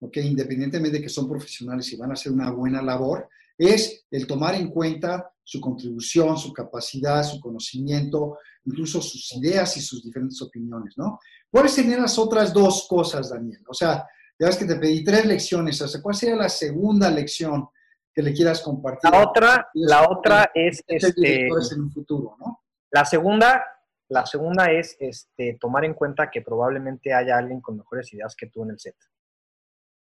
¿ok? 0.00 0.18
independientemente 0.18 0.98
de 0.98 1.02
que 1.02 1.08
son 1.08 1.28
profesionales 1.28 1.90
y 1.92 1.96
van 1.96 2.10
a 2.10 2.12
hacer 2.12 2.30
una 2.30 2.50
buena 2.50 2.82
labor, 2.82 3.28
es 3.56 4.04
el 4.10 4.26
tomar 4.26 4.54
en 4.54 4.68
cuenta 4.68 5.32
su 5.42 5.60
contribución, 5.60 6.36
su 6.36 6.52
capacidad, 6.52 7.22
su 7.22 7.40
conocimiento, 7.40 8.38
incluso 8.64 9.00
sus 9.00 9.32
ideas 9.34 9.76
y 9.78 9.80
sus 9.80 10.04
diferentes 10.04 10.40
opiniones, 10.42 10.94
¿no? 10.98 11.18
¿Cuáles 11.50 11.72
serían 11.72 12.02
las 12.02 12.18
otras 12.18 12.52
dos 12.52 12.86
cosas, 12.86 13.30
Daniel? 13.30 13.62
O 13.68 13.74
sea, 13.74 14.06
ya 14.42 14.48
ves 14.48 14.56
que 14.56 14.64
te 14.64 14.74
pedí 14.74 15.04
tres 15.04 15.24
lecciones, 15.24 15.80
o 15.82 15.86
sea, 15.86 16.02
¿cuál 16.02 16.16
sería 16.16 16.34
la 16.34 16.48
segunda 16.48 17.08
lección 17.08 17.68
que 18.12 18.22
le 18.22 18.32
quieras 18.32 18.60
compartir? 18.60 19.08
La 19.08 19.22
otra, 19.22 19.68
la 19.74 20.10
otra 20.10 20.50
es, 20.52 20.82
este, 20.84 21.46
en 21.46 21.80
un 21.80 21.92
futuro, 21.92 22.34
¿no? 22.40 22.64
La 22.90 23.04
segunda, 23.04 23.64
la 24.08 24.26
segunda 24.26 24.68
es 24.72 24.96
este, 24.98 25.58
tomar 25.60 25.84
en 25.84 25.94
cuenta 25.94 26.28
que 26.28 26.42
probablemente 26.42 27.14
haya 27.14 27.38
alguien 27.38 27.60
con 27.60 27.76
mejores 27.76 28.12
ideas 28.14 28.34
que 28.34 28.48
tú 28.48 28.64
en 28.64 28.70
el 28.70 28.80
set, 28.80 28.96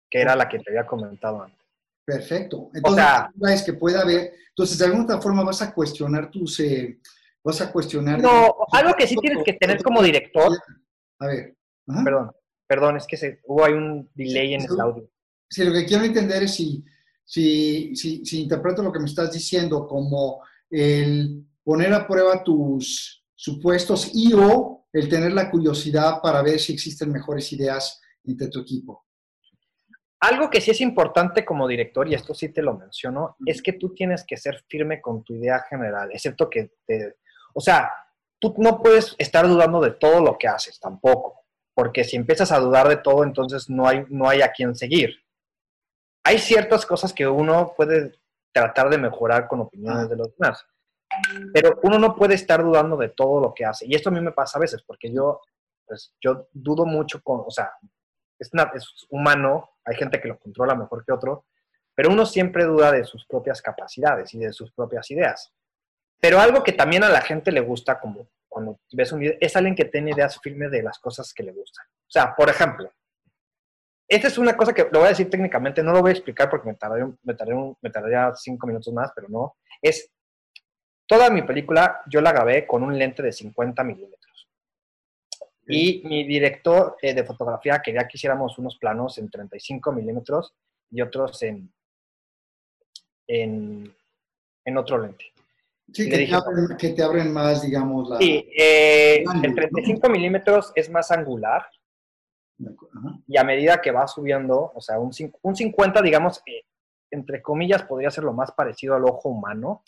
que 0.09 0.21
era 0.21 0.34
la 0.38 0.47
que 0.47 0.59
te 0.59 0.71
había 0.71 0.88
comentado 0.88 1.43
antes. 1.43 1.67
Perfecto. 2.05 2.71
Entonces, 2.73 3.03
o 3.03 3.45
sea, 3.45 3.53
es 3.53 3.63
que 3.63 3.73
pueda 3.73 3.99
haber, 3.99 4.32
entonces 4.47 4.77
de 4.77 4.86
alguna 4.86 5.19
forma 5.19 5.43
vas 5.43 5.61
a 5.61 5.73
cuestionar 5.73 6.32
tus, 6.32 6.57
eh, 6.61 7.01
vas 7.43 7.59
a 7.59 7.69
cuestionar. 7.69 8.21
No, 8.21 8.55
algo 8.71 8.93
que 8.93 9.07
sí 9.07 9.17
tienes 9.17 9.43
que 9.43 9.53
tener 9.53 9.84
como 9.84 10.01
director. 10.01 10.53
A 11.19 11.27
ver. 11.27 11.53
Perdón, 12.05 12.32
perdón, 12.72 12.95
es 12.95 13.05
que 13.05 13.17
se, 13.17 13.41
hubo 13.47 13.65
hay 13.65 13.74
un 13.74 14.09
delay 14.15 14.53
en 14.53 14.61
el 14.61 14.80
audio. 14.80 15.09
Sí, 15.49 15.65
lo 15.65 15.74
que 15.74 15.86
quiero 15.86 16.05
entender 16.05 16.43
es 16.43 16.55
si, 16.55 16.82
si, 17.26 17.93
si, 17.97 18.26
si 18.26 18.43
interpreto 18.43 18.82
lo 18.82 18.93
que 18.93 18.99
me 18.99 19.07
estás 19.07 19.34
diciendo 19.34 19.86
como 19.86 20.41
el 20.69 21.45
poner 21.65 21.93
a 21.93 22.07
prueba 22.07 22.41
tus 22.41 23.26
supuestos 23.36 24.11
y 24.13 24.32
o 24.32 24.88
el 24.93 25.09
tener 25.09 25.34
la 25.34 25.51
curiosidad 25.51 26.22
para 26.22 26.41
ver 26.41 26.61
si 26.61 26.72
existen 26.72 27.11
mejores 27.11 27.51
ideas 27.51 27.99
entre 28.24 28.47
tu 28.47 28.61
equipo. 28.61 29.05
Algo 30.22 30.49
que 30.49 30.61
sí 30.61 30.72
es 30.72 30.80
importante 30.80 31.43
como 31.43 31.67
director, 31.67 32.07
y 32.07 32.13
esto 32.13 32.34
sí 32.34 32.53
te 32.53 32.61
lo 32.61 32.78
menciono, 32.78 33.36
es 33.45 33.61
que 33.61 33.74
tú 33.74 33.93
tienes 33.93 34.24
que 34.26 34.38
ser 34.38 34.63
firme 34.69 35.01
con 35.01 35.26
tu 35.26 35.34
idea 35.34 35.59
general, 35.69 36.09
excepto 36.13 36.49
que 36.49 36.72
te... 36.88 37.17
O 37.53 37.59
sea, 37.59 37.91
tú 38.39 38.55
no 38.59 38.82
puedes 38.82 39.13
estar 39.17 39.45
dudando 39.45 39.82
de 39.82 39.91
todo 39.91 40.22
lo 40.22 40.38
que 40.38 40.47
haces 40.47 40.80
tampoco, 40.80 41.41
porque 41.74 42.03
si 42.03 42.15
empiezas 42.15 42.51
a 42.51 42.59
dudar 42.59 42.88
de 42.88 42.97
todo, 42.97 43.24
entonces 43.24 43.69
no 43.69 43.88
hay, 43.88 44.05
no 44.09 44.28
hay 44.28 44.41
a 44.41 44.51
quien 44.51 44.76
seguir. 44.76 45.24
Hay 46.24 46.38
ciertas 46.39 46.86
cosas 46.86 47.13
que 47.13 47.28
uno 47.28 47.74
puede 47.76 48.19
tratar 48.51 48.89
de 48.89 48.97
mejorar 48.97 49.47
con 49.47 49.61
opiniones 49.61 50.09
de 50.09 50.17
los 50.17 50.36
demás, 50.38 50.65
pero 51.53 51.80
uno 51.84 51.97
no 51.97 52.15
puede 52.15 52.36
estar 52.36 52.63
dudando 52.63 52.97
de 52.97 53.09
todo 53.09 53.41
lo 53.41 53.53
que 53.53 53.65
hace. 53.65 53.86
Y 53.88 53.95
esto 53.95 54.09
a 54.09 54.11
mí 54.11 54.22
me 54.22 54.32
pasa 54.32 54.57
a 54.57 54.61
veces, 54.61 54.84
porque 54.84 55.11
yo, 55.11 55.41
pues, 55.86 56.13
yo 56.22 56.47
dudo 56.51 56.86
mucho 56.86 57.22
con, 57.24 57.43
o 57.45 57.49
sea, 57.49 57.72
es, 58.38 58.51
es 58.76 59.07
humano, 59.09 59.72
hay 59.86 59.95
gente 59.95 60.19
que 60.19 60.28
lo 60.28 60.38
controla 60.38 60.76
mejor 60.76 61.03
que 61.05 61.13
otro, 61.13 61.45
pero 61.95 62.09
uno 62.09 62.26
siempre 62.26 62.65
duda 62.65 62.91
de 62.91 63.03
sus 63.03 63.26
propias 63.26 63.61
capacidades 63.61 64.34
y 64.34 64.39
de 64.39 64.53
sus 64.53 64.72
propias 64.72 65.09
ideas. 65.11 65.53
Pero 66.19 66.39
algo 66.39 66.63
que 66.63 66.74
también 66.74 67.03
a 67.03 67.09
la 67.09 67.22
gente 67.22 67.51
le 67.51 67.61
gusta, 67.61 67.99
como 67.99 68.28
cuando 68.52 68.82
ves 68.91 69.12
un 69.14 69.22
video, 69.22 69.38
es 69.39 69.56
alguien 69.56 69.76
que 69.76 69.86
tiene 69.86 70.12
ideas 70.12 70.38
firmes 70.41 70.70
de 70.70 70.84
las 70.84 70.99
cosas 70.99 71.34
que 71.34 71.41
le 71.41 71.54
gustan. 71.54 71.86
O 71.86 72.12
sea, 72.12 72.36
por 72.36 72.49
ejemplo, 72.49 72.91
esta 74.06 74.28
es 74.28 74.38
una 74.38 74.58
cosa 74.58 74.74
que 74.74 74.89
lo 74.91 74.99
voy 74.99 75.06
a 75.06 75.12
decir 75.12 75.30
técnicamente, 75.30 75.82
no 75.82 75.93
lo 75.93 76.02
voy 76.02 76.10
a 76.10 76.14
explicar 76.14 76.49
porque 76.49 76.68
me 76.68 76.76
tardaría, 76.76 77.06
me 77.06 77.36
me 77.82 77.89
tardaría 77.89 78.34
cinco 78.36 78.68
minutos 78.68 78.93
más, 78.93 79.14
pero 79.16 79.30
no. 79.30 79.56
Es 79.82 80.12
toda 81.08 81.30
mi 81.30 81.43
película, 81.43 82.02
yo 82.08 82.20
la 82.20 82.34
grabé 82.34 82.68
con 82.68 82.84
un 82.84 82.99
lente 82.99 83.24
de 83.24 83.32
50 83.32 83.86
milímetros. 83.86 84.49
Y 85.66 86.02
mi 86.04 86.26
director 86.26 86.97
eh, 87.02 87.14
de 87.14 87.24
fotografía 87.24 87.82
quería 87.82 88.06
que 88.06 88.18
hiciéramos 88.18 88.58
unos 88.58 88.78
planos 88.78 89.18
en 89.18 89.30
35 89.30 89.93
milímetros 89.93 90.54
y 90.89 91.02
otros 91.02 91.41
en, 91.43 91.74
en, 93.28 93.95
en 94.66 94.78
otro 94.78 94.97
lente. 94.97 95.32
Sí, 95.94 96.10
que, 96.10 96.26
te 96.26 96.34
abren, 96.34 96.78
que, 96.78 96.89
te 96.89 97.04
abren, 97.04 97.34
más, 97.34 97.62
digamos, 97.64 98.10
la... 98.10 98.18
Sí, 98.18 98.48
eh, 98.58 99.24
el 99.44 99.56
35 99.56 100.10
milímetros 100.10 100.72
es 100.76 100.89
más 100.89 101.12
angular. 101.12 101.66
Y 103.28 103.38
a 103.38 103.44
medida 103.44 103.82
que 103.82 103.92
va 103.92 104.08
subiendo, 104.08 104.72
o 104.74 104.82
sea, 104.82 105.00
un, 105.00 105.12
un 105.42 105.56
50, 105.56 106.02
digamos, 106.02 106.42
eh, 106.46 106.64
entre 107.10 107.42
comillas, 107.42 107.84
podría 107.84 108.10
ser 108.10 108.24
lo 108.24 108.34
más 108.34 108.52
parecido 108.52 108.96
al 108.96 109.06
ojo 109.06 109.30
humano. 109.30 109.84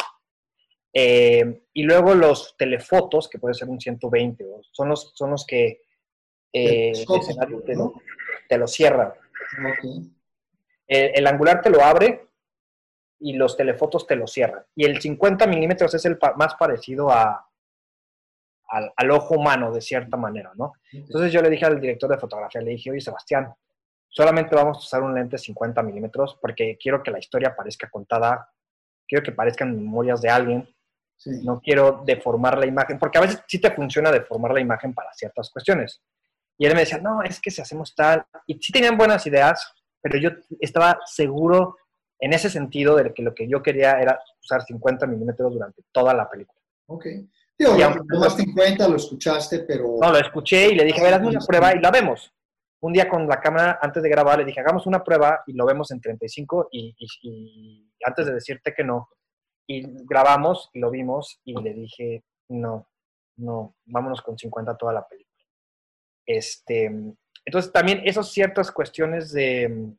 Eh, 0.94 1.64
y 1.74 1.84
luego 1.84 2.14
los 2.14 2.56
telefotos, 2.58 3.28
que 3.28 3.40
puede 3.40 3.56
ser 3.56 3.70
un 3.70 3.80
120, 3.80 4.46
son 4.72 4.90
los, 4.90 5.14
son 5.16 5.32
los 5.32 5.46
que 5.46 5.82
eh, 6.52 6.92
el 6.92 7.20
escenario 7.20 7.64
te, 7.64 7.76
lo, 7.76 7.94
te 8.48 8.58
lo 8.58 8.68
cierran. 8.68 9.14
El, 10.88 11.26
angular 11.26 11.62
te 11.62 11.72
lo 11.72 11.82
abre 11.82 12.28
y 13.24 13.34
los 13.34 13.56
telefotos 13.56 14.06
te 14.06 14.18
lo 14.18 14.28
cierran. 14.28 14.64
Y 14.76 14.84
el 14.84 15.00
50 15.00 15.48
milímetros 15.48 15.94
es 15.94 16.04
el 16.06 16.20
más 16.36 16.56
parecido 16.56 17.10
a, 17.10 17.48
al, 18.68 18.92
al, 18.96 19.12
ojo 19.12 19.36
humano, 19.36 19.72
de 19.72 19.80
cierta 19.80 20.18
manera, 20.18 20.52
¿no? 20.56 20.74
Entonces 20.92 21.32
yo 21.32 21.42
le 21.42 21.50
dije 21.50 21.66
al 21.66 21.80
director 21.80 22.10
de 22.10 22.18
fotografía, 22.18 22.62
le 22.62 22.72
dije, 22.72 22.92
oye, 22.92 23.00
Sebastián, 23.00 23.54
solamente 24.10 24.56
vamos 24.56 24.78
a 24.78 24.80
usar 24.82 25.04
un 25.04 25.16
lente 25.16 25.38
50 25.38 25.82
milímetros 25.84 26.38
porque 26.42 26.78
quiero 26.78 27.02
que 27.02 27.12
la 27.12 27.20
historia 27.20 27.56
parezca 27.56 27.90
contada, 27.90 28.50
quiero 29.08 29.24
que 29.24 29.32
parezcan 29.32 29.74
memorias 29.74 30.22
de 30.22 30.30
alguien, 30.30 30.70
no 31.44 31.62
quiero 31.62 32.04
deformar 32.06 32.58
la 32.58 32.66
imagen, 32.66 33.00
porque 33.00 33.20
a 33.20 33.22
veces 33.22 33.42
sí 33.48 33.60
te 33.60 33.72
funciona 33.72 34.12
deformar 34.12 34.52
la 34.52 34.60
imagen 34.60 34.94
para 34.94 35.14
ciertas 35.14 35.50
cuestiones. 35.50 36.02
Y 36.58 36.66
él 36.66 36.74
me 36.74 36.82
decía, 36.82 36.98
no, 36.98 37.24
es 37.24 37.40
que 37.40 37.50
si 37.50 37.62
hacemos 37.62 37.96
tal, 37.96 38.26
y 38.46 38.56
sí 38.62 38.74
tenían 38.74 38.98
buenas 38.98 39.26
ideas, 39.26 39.74
pero 40.02 40.18
yo 40.18 40.30
estaba 40.60 41.00
seguro 41.06 41.78
en 42.20 42.34
ese 42.34 42.50
sentido 42.50 42.96
de 42.96 43.14
que 43.14 43.24
lo 43.24 43.34
que 43.34 43.48
yo 43.48 43.62
quería 43.62 44.00
era 44.00 44.20
usar 44.42 44.64
50 44.64 45.08
milímetros 45.08 45.54
durante 45.54 45.82
toda 45.92 46.14
la 46.14 46.30
película. 46.30 46.60
Ok. 46.88 47.06
Tío, 47.56 47.76
lo 47.78 48.06
tomaste 48.06 48.44
en 48.44 48.54
cuenta, 48.54 48.88
lo 48.88 48.96
escuchaste, 48.96 49.60
pero... 49.60 49.98
No, 50.02 50.12
lo 50.12 50.18
escuché 50.18 50.70
y 50.70 50.76
le 50.76 50.86
dije, 50.86 51.02
a 51.02 51.04
ver, 51.04 51.14
hazme 51.14 51.28
una 51.28 51.40
prueba 51.40 51.76
y 51.76 51.80
la 51.80 51.92
vemos. 51.92 52.34
Un 52.82 52.94
día 52.94 53.08
con 53.08 53.28
la 53.28 53.40
cámara, 53.40 53.80
antes 53.82 54.02
de 54.02 54.10
grabar, 54.10 54.40
le 54.40 54.46
dije, 54.46 54.60
hagamos 54.60 54.88
una 54.88 55.04
prueba 55.04 55.44
y 55.46 55.54
lo 55.54 55.66
vemos 55.66 55.92
en 55.92 56.02
35 56.02 56.70
y, 56.72 56.96
y 57.22 57.90
antes 58.04 58.26
de 58.26 58.34
decirte 58.34 58.74
que 58.74 58.84
no, 58.84 59.08
y 59.68 59.84
grabamos 60.06 60.70
y 60.74 60.80
lo 60.80 60.92
vimos 60.92 61.40
y 61.46 61.60
le 61.62 61.74
dije, 61.74 62.24
no, 62.50 62.90
no, 63.38 63.76
vámonos 63.86 64.22
con 64.22 64.38
50 64.38 64.78
toda 64.78 64.94
la 64.94 65.08
película. 65.08 65.46
Este, 66.26 66.86
entonces 67.46 67.72
también 67.72 68.02
esas 68.06 68.32
ciertas 68.32 68.72
cuestiones 68.72 69.32
de, 69.32 69.94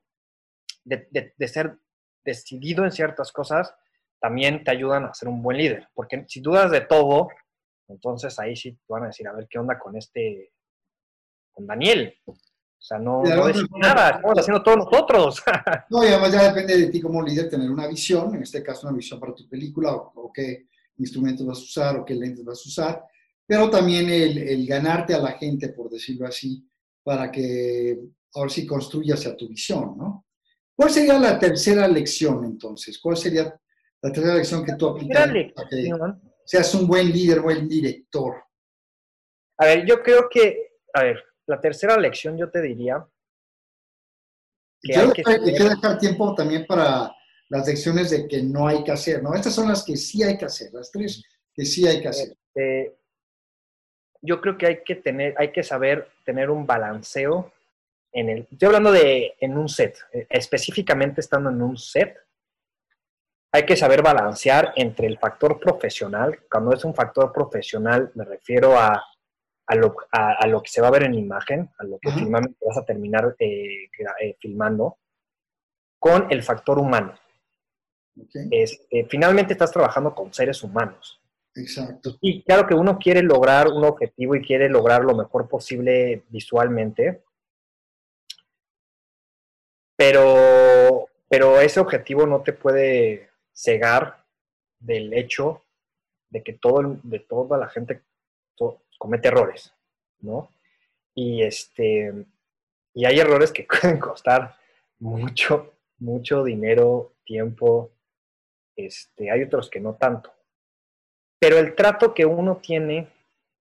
de, 0.85 1.49
ser 1.49 1.79
decidido 2.25 2.85
en 2.85 2.93
ciertas 2.93 3.33
cosas 3.33 3.75
también 4.21 4.65
te 4.65 4.71
ayudan 4.71 5.05
a 5.05 5.15
ser 5.15 5.29
un 5.29 5.43
buen 5.43 5.59
líder, 5.59 5.89
porque 5.95 6.25
si 6.29 6.41
dudas 6.41 6.71
de 6.71 6.81
todo, 6.81 7.29
entonces 7.89 8.39
ahí 8.39 8.57
sí 8.57 8.73
te 8.73 8.85
van 8.89 9.05
a 9.05 9.07
decir, 9.09 9.29
a 9.29 9.33
ver 9.35 9.47
qué 9.49 9.59
onda 9.59 9.79
con 9.79 9.97
este, 9.97 10.53
con 11.53 11.67
Daniel. 11.67 12.15
O 12.27 12.87
sea, 12.87 12.99
no, 12.99 13.23
no 13.23 13.53
nada, 13.79 14.11
estamos 14.11 14.39
haciendo 14.39 14.63
todos 14.63 14.79
nosotros. 14.79 15.43
no, 15.91 16.05
y 16.05 16.09
además 16.09 16.33
ya 16.33 16.53
depende 16.53 16.77
de 16.77 16.87
ti 16.89 17.01
como 17.01 17.23
líder 17.23 17.49
tener 17.49 17.71
una 17.71 17.87
visión, 17.87 18.35
en 18.35 18.43
este 18.43 18.63
caso 18.63 18.87
una 18.87 18.97
visión 18.97 19.19
para 19.19 19.35
tu 19.35 19.49
película 19.49 19.95
o, 19.95 20.31
qué, 20.33 20.69
instrumentos 20.99 21.47
vas 21.47 21.59
a 21.59 21.63
usar 21.63 21.97
o 21.97 22.05
qué 22.05 22.15
lentes 22.15 22.45
vas 22.45 22.59
a 22.59 22.69
usar, 22.69 23.05
pero 23.47 23.71
también 23.71 24.09
el, 24.11 24.67
ganarte 24.67 25.15
a 25.15 25.19
la 25.19 25.33
gente, 25.33 25.71
por 25.71 25.91
decirlo 25.91 26.27
así, 26.27 26.69
para 27.03 27.31
que 27.31 27.99
ahora 28.35 28.51
sí 28.51 28.67
construyas 28.67 29.27
a 29.27 29.37
tu 29.37 29.49
visión, 29.49 29.97
¿no? 29.97 30.27
¿Cuál 30.77 30.91
sería 30.91 31.19
la 31.19 31.39
tercera 31.39 31.87
lección 31.87 32.45
entonces? 32.45 32.99
¿Cuál 32.99 33.17
sería 33.17 33.45
la 34.03 34.13
tercera 34.13 34.35
lección 34.35 34.65
que 34.65 34.75
tú 34.75 34.89
aplicas 34.89 35.29
para 35.55 35.69
que 35.69 35.91
seas 36.45 36.75
un 36.75 36.87
buen 36.87 37.11
líder, 37.11 37.41
buen 37.41 37.69
director? 37.69 38.43
A 39.59 39.67
ver, 39.67 39.87
yo 39.87 40.03
creo 40.03 40.29
que, 40.29 40.79
a 40.93 41.05
ver, 41.05 41.23
la 41.47 41.61
tercera 41.61 41.97
lección 41.97 42.37
yo 42.37 42.51
te 42.51 42.61
diría 42.61 43.07
que 44.83 44.97
hay 44.99 45.11
que, 45.13 45.23
dejar 45.65 45.99
tiempo 45.99 46.35
también 46.35 46.67
para 46.67 47.15
las 47.49 47.67
lecciones 47.67 48.11
de 48.11 48.29
que 48.29 48.43
no 48.43 48.67
hay 48.67 48.85
que 48.85 48.93
hacer, 48.93 49.23
¿no? 49.23 49.35
Estas 49.35 49.55
son 49.55 49.69
las 49.69 49.85
que 49.85 49.97
sí 49.97 50.23
hay 50.23 50.37
que 50.37 50.45
hacer, 50.45 50.73
las 50.73 50.91
tres 50.91 51.23
que 51.55 51.65
sí 51.65 51.87
hay 51.87 52.03
que 52.03 52.09
hacer. 52.09 52.29
Este, 52.31 52.97
yo 54.21 54.41
creo 54.41 54.59
que 54.59 54.67
hay 54.67 54.85
que 54.85 54.97
tener, 54.97 55.35
hay 55.39 55.53
que 55.53 55.63
saber 55.63 56.09
tener 56.25 56.51
un 56.51 56.67
balanceo 56.67 57.53
en 58.15 58.31
el, 58.31 58.49
estoy 58.51 58.67
hablando 58.67 58.93
de 58.93 59.35
en 59.41 59.59
un 59.59 59.69
set, 59.69 59.99
eh, 60.13 60.27
específicamente 60.31 61.21
estando 61.21 61.51
en 61.51 61.61
un 61.61 61.77
set, 61.77 62.17
hay 63.53 63.67
que 63.67 63.77
saber 63.77 64.03
balancear 64.03 64.73
entre 64.77 65.07
el 65.07 65.19
factor 65.19 65.61
profesional, 65.61 66.41
cuando 66.51 66.73
es 66.73 66.85
un 66.85 66.95
factor 66.95 67.33
profesional 67.33 68.11
me 68.15 68.25
refiero 68.25 68.79
a, 68.79 69.05
a, 69.67 69.75
lo, 69.75 69.97
a, 70.11 70.47
lo, 70.47 70.63
que 70.63 70.71
se 70.71 70.81
va 70.81 70.89
a 70.89 70.93
ver 70.93 71.05
en 71.05 71.15
imagen, 71.15 71.71
a 71.79 71.85
lo 71.85 71.99
que 71.99 72.11
finalmente 72.11 72.59
vas 72.67 72.79
a 72.79 72.85
terminar 72.85 73.35
eh, 73.39 73.89
eh, 74.21 74.37
filmando, 74.41 74.99
con 75.99 76.27
el 76.31 76.43
factor 76.43 76.79
humano. 76.79 77.15
finalmente 79.09 79.55
estás 79.55 79.73
trabajando 79.73 80.15
con 80.15 80.33
seres 80.33 80.63
humanos. 80.63 81.21
Exacto. 81.55 82.17
Y 82.21 82.43
claro 82.43 82.67
que 82.67 82.75
uno 82.75 82.99
quiere 82.99 83.23
lograr 83.23 83.69
un 83.69 83.85
objetivo 83.85 84.35
y 84.35 84.43
quiere 84.43 84.69
lograr 84.69 85.05
lo 85.05 85.15
mejor 85.15 85.49
posible 85.49 86.25
visualmente, 86.29 87.23
pero, 89.97 91.09
pero 91.29 91.61
ese 91.61 91.81
objetivo 91.81 92.27
no 92.27 92.43
te 92.43 92.53
puede 92.53 93.31
cegar 93.53 94.25
del 94.79 95.13
hecho 95.15 95.63
de 96.31 96.43
que 96.43 96.53
todo, 96.53 96.99
de 97.03 97.21
toda 97.21 97.59
la 97.59 97.69
gente 97.69 98.03
comete 98.99 99.29
errores, 99.29 99.73
¿no? 100.21 100.51
Y, 101.15 101.43
este, 101.43 102.13
y 102.93 103.05
hay 103.05 103.21
errores 103.21 103.53
que 103.53 103.67
pueden 103.69 103.99
costar 103.99 104.57
mucho, 104.99 105.75
mucho 105.99 106.43
dinero, 106.43 107.13
tiempo, 107.25 107.91
este, 108.77 109.31
hay 109.31 109.43
otros 109.43 109.71
que 109.71 109.81
no 109.81 109.95
tanto. 109.95 110.33
Pero 111.39 111.59
el 111.59 111.75
trato 111.75 112.15
que 112.15 112.25
uno 112.25 112.57
tiene, 112.57 113.09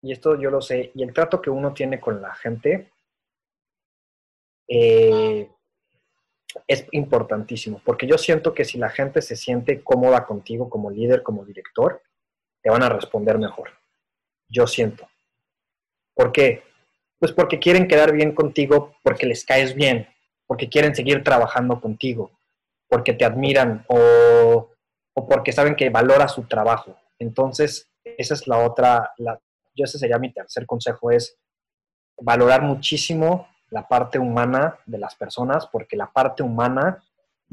y 0.01 0.11
esto 0.11 0.39
yo 0.39 0.49
lo 0.49 0.61
sé, 0.61 0.91
y 0.95 1.03
el 1.03 1.13
trato 1.13 1.41
que 1.41 1.49
uno 1.49 1.73
tiene 1.73 1.99
con 1.99 2.21
la 2.21 2.33
gente 2.33 2.89
eh, 4.67 5.49
es 6.67 6.87
importantísimo, 6.91 7.81
porque 7.83 8.07
yo 8.07 8.17
siento 8.17 8.53
que 8.53 8.65
si 8.65 8.77
la 8.77 8.89
gente 8.89 9.21
se 9.21 9.35
siente 9.35 9.83
cómoda 9.83 10.25
contigo 10.25 10.69
como 10.69 10.91
líder, 10.91 11.23
como 11.23 11.45
director, 11.45 12.01
te 12.61 12.69
van 12.69 12.83
a 12.83 12.89
responder 12.89 13.37
mejor. 13.37 13.71
Yo 14.49 14.67
siento. 14.67 15.07
¿Por 16.15 16.31
qué? 16.31 16.63
Pues 17.19 17.31
porque 17.31 17.59
quieren 17.59 17.87
quedar 17.87 18.11
bien 18.11 18.33
contigo, 18.33 18.95
porque 19.03 19.25
les 19.25 19.45
caes 19.45 19.73
bien, 19.73 20.07
porque 20.45 20.69
quieren 20.69 20.95
seguir 20.95 21.23
trabajando 21.23 21.81
contigo, 21.81 22.31
porque 22.87 23.13
te 23.13 23.25
admiran 23.25 23.85
o, 23.87 24.69
o 25.13 25.27
porque 25.27 25.51
saben 25.51 25.75
que 25.75 25.89
valora 25.89 26.27
su 26.27 26.43
trabajo. 26.43 26.97
Entonces, 27.19 27.89
esa 28.03 28.33
es 28.33 28.47
la 28.47 28.59
otra, 28.59 29.11
la, 29.17 29.39
yo 29.75 29.85
ese 29.85 29.97
sería 29.97 30.19
mi 30.19 30.31
tercer 30.31 30.65
consejo, 30.65 31.11
es 31.11 31.37
valorar 32.17 32.61
muchísimo 32.61 33.47
la 33.73 33.87
parte 33.87 34.19
humana 34.19 34.77
de 34.85 34.99
las 34.99 35.15
personas, 35.15 35.65
porque 35.65 35.97
la 35.97 36.11
parte 36.11 36.43
humana 36.43 37.03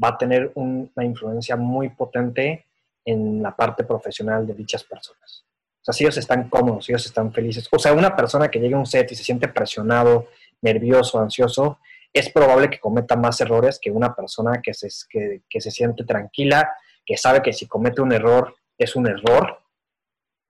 va 0.01 0.09
a 0.09 0.17
tener 0.17 0.51
una 0.53 1.03
influencia 1.03 1.55
muy 1.55 1.89
potente 1.89 2.65
en 3.03 3.41
la 3.41 3.55
parte 3.55 3.83
profesional 3.83 4.45
de 4.45 4.53
dichas 4.53 4.83
personas. 4.83 5.45
O 5.81 5.83
sea, 5.83 5.93
si 5.93 6.03
ellos 6.03 6.17
están 6.17 6.47
cómodos, 6.47 6.85
si 6.85 6.91
ellos 6.91 7.07
están 7.07 7.33
felices. 7.33 7.67
O 7.71 7.79
sea, 7.79 7.93
una 7.93 8.15
persona 8.15 8.49
que 8.49 8.59
llegue 8.59 8.75
a 8.75 8.77
un 8.77 8.85
set 8.85 9.11
y 9.11 9.15
se 9.15 9.23
siente 9.23 9.47
presionado, 9.47 10.27
nervioso, 10.61 11.19
ansioso, 11.19 11.79
es 12.13 12.29
probable 12.29 12.69
que 12.69 12.79
cometa 12.79 13.15
más 13.15 13.41
errores 13.41 13.79
que 13.81 13.89
una 13.89 14.13
persona 14.15 14.61
que 14.61 14.75
se, 14.75 14.89
que, 15.09 15.41
que 15.49 15.59
se 15.59 15.71
siente 15.71 16.03
tranquila, 16.03 16.71
que 17.03 17.17
sabe 17.17 17.41
que 17.41 17.51
si 17.51 17.67
comete 17.67 17.99
un 18.01 18.11
error 18.11 18.55
es 18.77 18.95
un 18.95 19.07
error, 19.07 19.59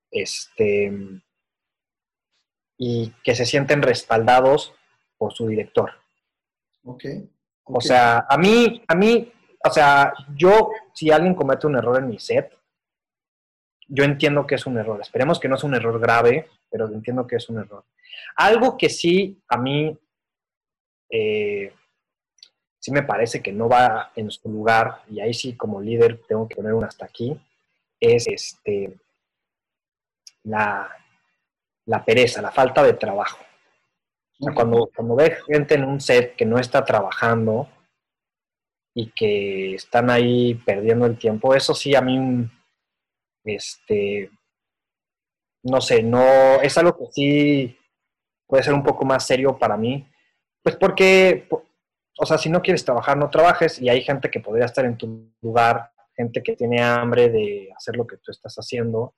este, 0.09 0.91
y 2.77 3.13
que 3.23 3.35
se 3.35 3.45
sienten 3.45 3.81
respaldados 3.81 4.73
por 5.21 5.33
su 5.33 5.47
director. 5.47 5.91
Okay. 6.83 7.29
O 7.63 7.79
sea, 7.79 8.25
a 8.27 8.37
mí, 8.39 8.81
a 8.87 8.95
mí, 8.95 9.31
o 9.63 9.69
sea, 9.69 10.11
yo, 10.35 10.71
si 10.95 11.11
alguien 11.11 11.35
comete 11.35 11.67
un 11.67 11.75
error 11.75 11.99
en 11.99 12.07
mi 12.07 12.17
set, 12.17 12.51
yo 13.87 14.03
entiendo 14.03 14.47
que 14.47 14.55
es 14.55 14.65
un 14.65 14.79
error. 14.79 14.99
Esperemos 14.99 15.39
que 15.39 15.47
no 15.47 15.57
es 15.57 15.63
un 15.63 15.75
error 15.75 15.99
grave, 15.99 16.49
pero 16.71 16.87
entiendo 16.87 17.27
que 17.27 17.35
es 17.35 17.47
un 17.49 17.59
error. 17.59 17.85
Algo 18.35 18.75
que 18.79 18.89
sí 18.89 19.39
a 19.47 19.57
mí 19.57 19.95
eh, 21.07 21.71
sí 22.79 22.91
me 22.91 23.03
parece 23.03 23.43
que 23.43 23.51
no 23.51 23.69
va 23.69 24.11
en 24.15 24.31
su 24.31 24.49
lugar, 24.49 25.03
y 25.07 25.19
ahí 25.19 25.35
sí 25.35 25.55
como 25.55 25.79
líder 25.79 26.19
tengo 26.27 26.47
que 26.47 26.55
poner 26.55 26.73
un 26.73 26.83
hasta 26.83 27.05
aquí, 27.05 27.39
es 27.99 28.27
este, 28.27 28.97
la, 30.45 30.89
pereza, 32.03 32.41
la 32.41 32.49
falta 32.49 32.81
de 32.81 32.93
trabajo. 32.93 33.37
Cuando, 34.55 34.89
cuando 34.95 35.15
ves 35.15 35.43
gente 35.45 35.75
en 35.75 35.85
un 35.85 35.99
set 35.99 36.35
que 36.35 36.45
no 36.45 36.57
está 36.57 36.83
trabajando 36.83 37.69
y 38.95 39.11
que 39.11 39.75
están 39.75 40.09
ahí 40.09 40.55
perdiendo 40.55 41.05
el 41.05 41.17
tiempo, 41.17 41.53
eso 41.53 41.73
sí 41.73 41.95
a 41.95 42.01
mí, 42.01 42.49
este, 43.45 44.31
no 45.63 45.79
sé, 45.79 46.03
no, 46.03 46.61
es 46.61 46.77
algo 46.77 46.97
que 46.97 47.05
sí 47.11 47.77
puede 48.47 48.63
ser 48.63 48.73
un 48.73 48.83
poco 48.83 49.05
más 49.05 49.25
serio 49.25 49.57
para 49.57 49.77
mí, 49.77 50.07
pues 50.63 50.75
porque, 50.75 51.47
o 52.17 52.25
sea, 52.25 52.37
si 52.37 52.49
no 52.49 52.61
quieres 52.61 52.83
trabajar, 52.83 53.17
no 53.17 53.29
trabajes 53.29 53.81
y 53.81 53.89
hay 53.89 54.01
gente 54.01 54.29
que 54.29 54.39
podría 54.39 54.65
estar 54.65 54.85
en 54.85 54.97
tu 54.97 55.31
lugar 55.41 55.91
gente 56.15 56.43
que 56.43 56.55
tiene 56.55 56.81
hambre 56.81 57.29
de 57.29 57.69
hacer 57.75 57.95
lo 57.95 58.05
que 58.05 58.17
tú 58.17 58.31
estás 58.31 58.55
haciendo. 58.55 59.15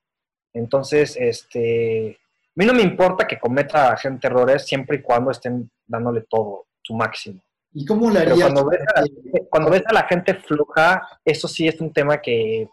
Entonces, 0.54 1.18
este, 1.18 2.20
mí 2.56 2.66
no 2.66 2.74
me 2.74 2.82
importa 2.82 3.28
que 3.28 3.40
cometa 3.40 3.96
gente 3.98 4.28
errores 4.28 4.66
siempre 4.66 4.98
y 4.98 5.02
cuando 5.02 5.32
estén 5.32 5.70
dándole 5.86 6.26
todo, 6.30 6.68
su 6.82 6.94
máximo. 6.94 7.44
¿Y 7.74 7.86
cómo 7.86 8.10
le 8.12 8.20
harías? 8.20 8.40
Cuando 8.40 8.66
ves, 8.66 8.82
a 8.96 9.02
la, 9.02 9.08
cuando 9.50 9.72
ves 9.72 9.84
a 9.86 9.94
la 9.94 10.04
gente 10.04 10.36
floja, 10.36 11.02
eso 11.26 11.48
sí 11.48 11.68
es 11.68 11.80
un 11.82 11.92
tema 11.92 12.22
que, 12.22 12.70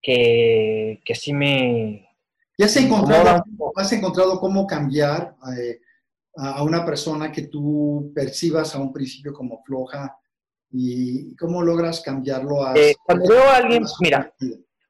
que, 0.00 1.00
que 1.04 1.14
sí 1.14 1.32
me... 1.32 2.08
¿Ya 2.56 2.66
has 2.66 2.76
encontrado, 2.76 3.44
has 3.76 3.92
encontrado 3.92 4.40
cómo 4.40 4.66
cambiar 4.66 5.36
eh, 5.56 5.80
a 6.36 6.62
una 6.62 6.84
persona 6.84 7.30
que 7.30 7.42
tú 7.42 8.10
percibas 8.14 8.74
a 8.74 8.80
un 8.80 8.92
principio 8.92 9.32
como 9.32 9.62
floja 9.62 10.18
¿Y 10.70 11.34
cómo 11.36 11.62
logras 11.62 12.00
cambiarlo 12.00 12.64
a... 12.64 12.74
Eh, 12.76 12.94
cuando 13.04 13.28
veo 13.28 13.42
a 13.42 13.56
alguien, 13.56 13.84
mira, 14.00 14.32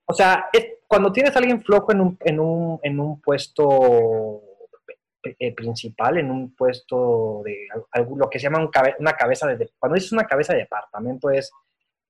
o 0.07 0.13
sea, 0.13 0.47
cuando 0.89 1.13
tienes 1.13 1.37
a 1.37 1.39
alguien 1.39 1.63
flojo 1.63 1.93
en 1.93 2.01
un, 2.01 2.19
en 2.21 2.41
un, 2.41 2.81
en 2.83 2.99
un 2.99 3.21
puesto 3.21 4.43
eh, 5.23 5.55
principal, 5.55 6.17
en 6.17 6.31
un 6.31 6.55
puesto 6.57 7.43
de 7.45 7.69
lo 8.17 8.31
que 8.31 8.39
se 8.39 8.45
llama 8.45 8.69
una 8.99 9.13
cabeza 9.13 9.47
de... 9.47 9.71
Cuando 9.79 9.97
dices 9.97 10.13
una 10.13 10.25
cabeza 10.25 10.55
de 10.55 10.61
departamento 10.61 11.31
es 11.31 11.53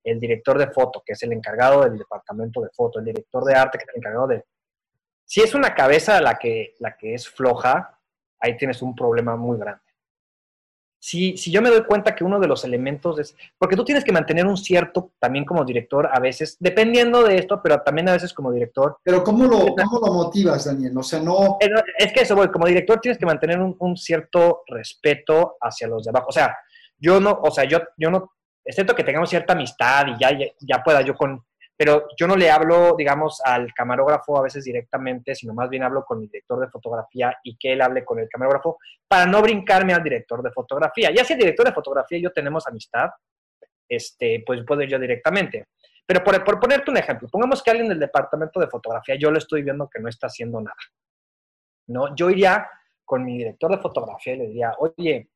el 0.05 0.21
director 0.21 0.57
de 0.59 0.69
foto, 0.69 1.03
que 1.05 1.15
es 1.15 1.23
el 1.25 1.33
encargado 1.33 1.83
del 1.83 1.99
departamento 1.99 2.61
de 2.61 2.71
foto, 2.71 3.01
el 3.01 3.07
director 3.07 3.45
de 3.45 3.55
arte, 3.55 3.79
que 3.79 3.85
es 3.85 3.91
el 3.91 3.99
encargado 3.99 4.29
de... 4.29 4.45
Si 5.25 5.41
es 5.41 5.55
una 5.55 5.75
cabeza 5.75 6.21
la 6.21 6.37
que, 6.37 6.77
la 6.79 6.97
que 6.97 7.15
es 7.15 7.29
floja, 7.29 7.99
ahí 8.39 8.57
tienes 8.57 8.81
un 8.81 8.95
problema 8.95 9.35
muy 9.35 9.59
grande 9.59 9.88
si, 11.01 11.37
si 11.37 11.51
yo 11.53 11.63
me 11.63 11.71
doy 11.71 11.85
cuenta 11.85 12.15
que 12.15 12.25
uno 12.25 12.41
de 12.41 12.49
los 12.49 12.65
elementos 12.65 13.19
es, 13.19 13.37
porque 13.57 13.77
tú 13.77 13.85
tienes 13.85 14.05
que 14.05 14.13
mantener 14.13 14.47
un 14.47 14.57
cierto, 14.57 15.13
también 15.19 15.45
como 15.45 15.65
director, 15.65 16.09
a 16.13 16.19
veces, 16.19 16.57
dependiendo 16.59 17.23
de 17.23 17.37
esto, 17.37 17.61
pero 17.63 17.81
también 17.83 18.09
a 18.09 18.13
veces 18.13 18.33
como 18.35 18.53
director. 18.53 18.99
Pero 19.05 19.23
¿cómo 19.23 19.45
lo, 19.45 19.75
cómo 19.75 20.01
lo 20.05 20.13
motivas, 20.13 20.65
Daniel? 20.65 20.97
O 20.97 21.03
sea, 21.03 21.21
no... 21.21 21.59
Es 21.99 22.13
que 22.13 22.23
eso 22.23 22.35
voy, 22.35 22.49
como 22.49 22.67
director 22.67 23.01
tienes 23.01 23.19
que 23.19 23.27
mantener 23.27 23.61
un, 23.61 23.97
cierto 23.97 24.63
respeto 24.67 25.57
hacia 25.61 25.89
los 25.89 26.05
de 26.05 26.11
abajo. 26.11 26.27
O 26.29 26.33
sea, 26.33 26.57
yo 26.99 27.21
no, 27.21 27.39
o 27.43 27.51
sea, 27.51 27.65
yo, 27.65 27.79
yo 27.97 28.11
no, 28.11 28.33
excepto 28.65 28.95
que 28.95 29.05
tengamos 29.05 29.31
cierta 29.31 29.53
amistad 29.53 30.07
y 30.09 30.19
ya, 30.19 30.31
ya 30.61 30.83
pueda 30.83 31.03
yo 31.03 31.15
con, 31.15 31.45
pero 31.79 32.09
yo 32.19 32.27
no 32.27 32.35
le 32.35 32.51
hablo, 32.51 32.97
digamos, 32.99 33.41
al 33.45 33.73
camarógrafo 33.73 34.37
a 34.37 34.43
veces 34.43 34.65
directamente, 34.65 35.37
sino 35.37 35.55
más 35.55 35.71
bien 35.71 35.85
hablo 35.85 36.05
con 36.05 36.21
el 36.21 36.29
director 36.29 36.59
de 36.59 36.69
fotografía 36.69 37.39
y 37.45 37.57
que 37.57 37.73
él 37.73 37.81
hable 37.81 38.05
con 38.05 38.19
el 38.19 38.29
camarógrafo 38.29 38.79
para 39.07 39.27
no 39.27 39.41
brincarme 39.41 39.95
al 39.95 40.03
director 40.03 40.43
de 40.43 40.51
fotografía. 40.51 41.13
Ya 41.15 41.25
si 41.25 41.35
el 41.35 41.39
director 41.39 41.65
de 41.65 41.73
fotografía 41.73 42.19
y 42.19 42.23
yo 42.23 42.33
tenemos 42.33 42.67
amistad, 42.67 43.11
este, 43.89 44.43
pues 44.45 44.65
puedo 44.67 44.83
ir 44.83 44.89
yo 44.89 44.99
directamente. 44.99 45.69
pero 46.05 46.25
por, 46.25 46.43
por, 46.43 46.59
ponerte 46.59 46.91
un 46.91 46.97
ejemplo, 46.97 47.29
pongamos 47.29 47.63
que 47.63 47.71
alguien 47.71 47.89
del 47.89 48.01
departamento 48.01 48.59
de 48.59 48.67
fotografía, 48.67 49.15
yo 49.15 49.31
lo 49.31 49.39
estoy 49.39 49.63
viendo 49.63 49.89
que 49.89 50.01
no 50.01 50.09
está 50.09 50.27
haciendo 50.27 50.61
nada. 50.61 50.75
¿no? 51.87 52.13
Yo 52.17 52.29
iría 52.29 52.69
con 53.05 53.25
mi 53.25 53.39
director 53.39 53.71
de 53.71 53.79
fotografía 53.79 54.35
y 54.35 54.39
le 54.39 54.47
diría, 54.49 54.75
oye, 54.79 55.31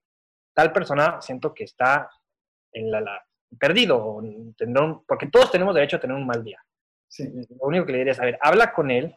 tal 0.53 0.72
persona 0.72 1.22
siento 1.22 1.55
que 1.55 1.64
está 1.64 2.11
en 2.72 2.90
la, 2.90 3.24
perdido, 3.59 4.22
porque 5.07 5.26
todos 5.26 5.50
tenemos 5.50 5.74
derecho 5.74 5.96
a 5.96 6.00
tener 6.00 6.16
un 6.16 6.26
mal 6.26 6.42
día. 6.42 6.64
Lo 7.18 7.66
único 7.66 7.86
que 7.86 7.92
le 7.92 7.98
diría 7.98 8.12
es, 8.12 8.20
a 8.20 8.24
ver, 8.24 8.38
habla 8.40 8.72
con 8.72 8.90
él, 8.90 9.16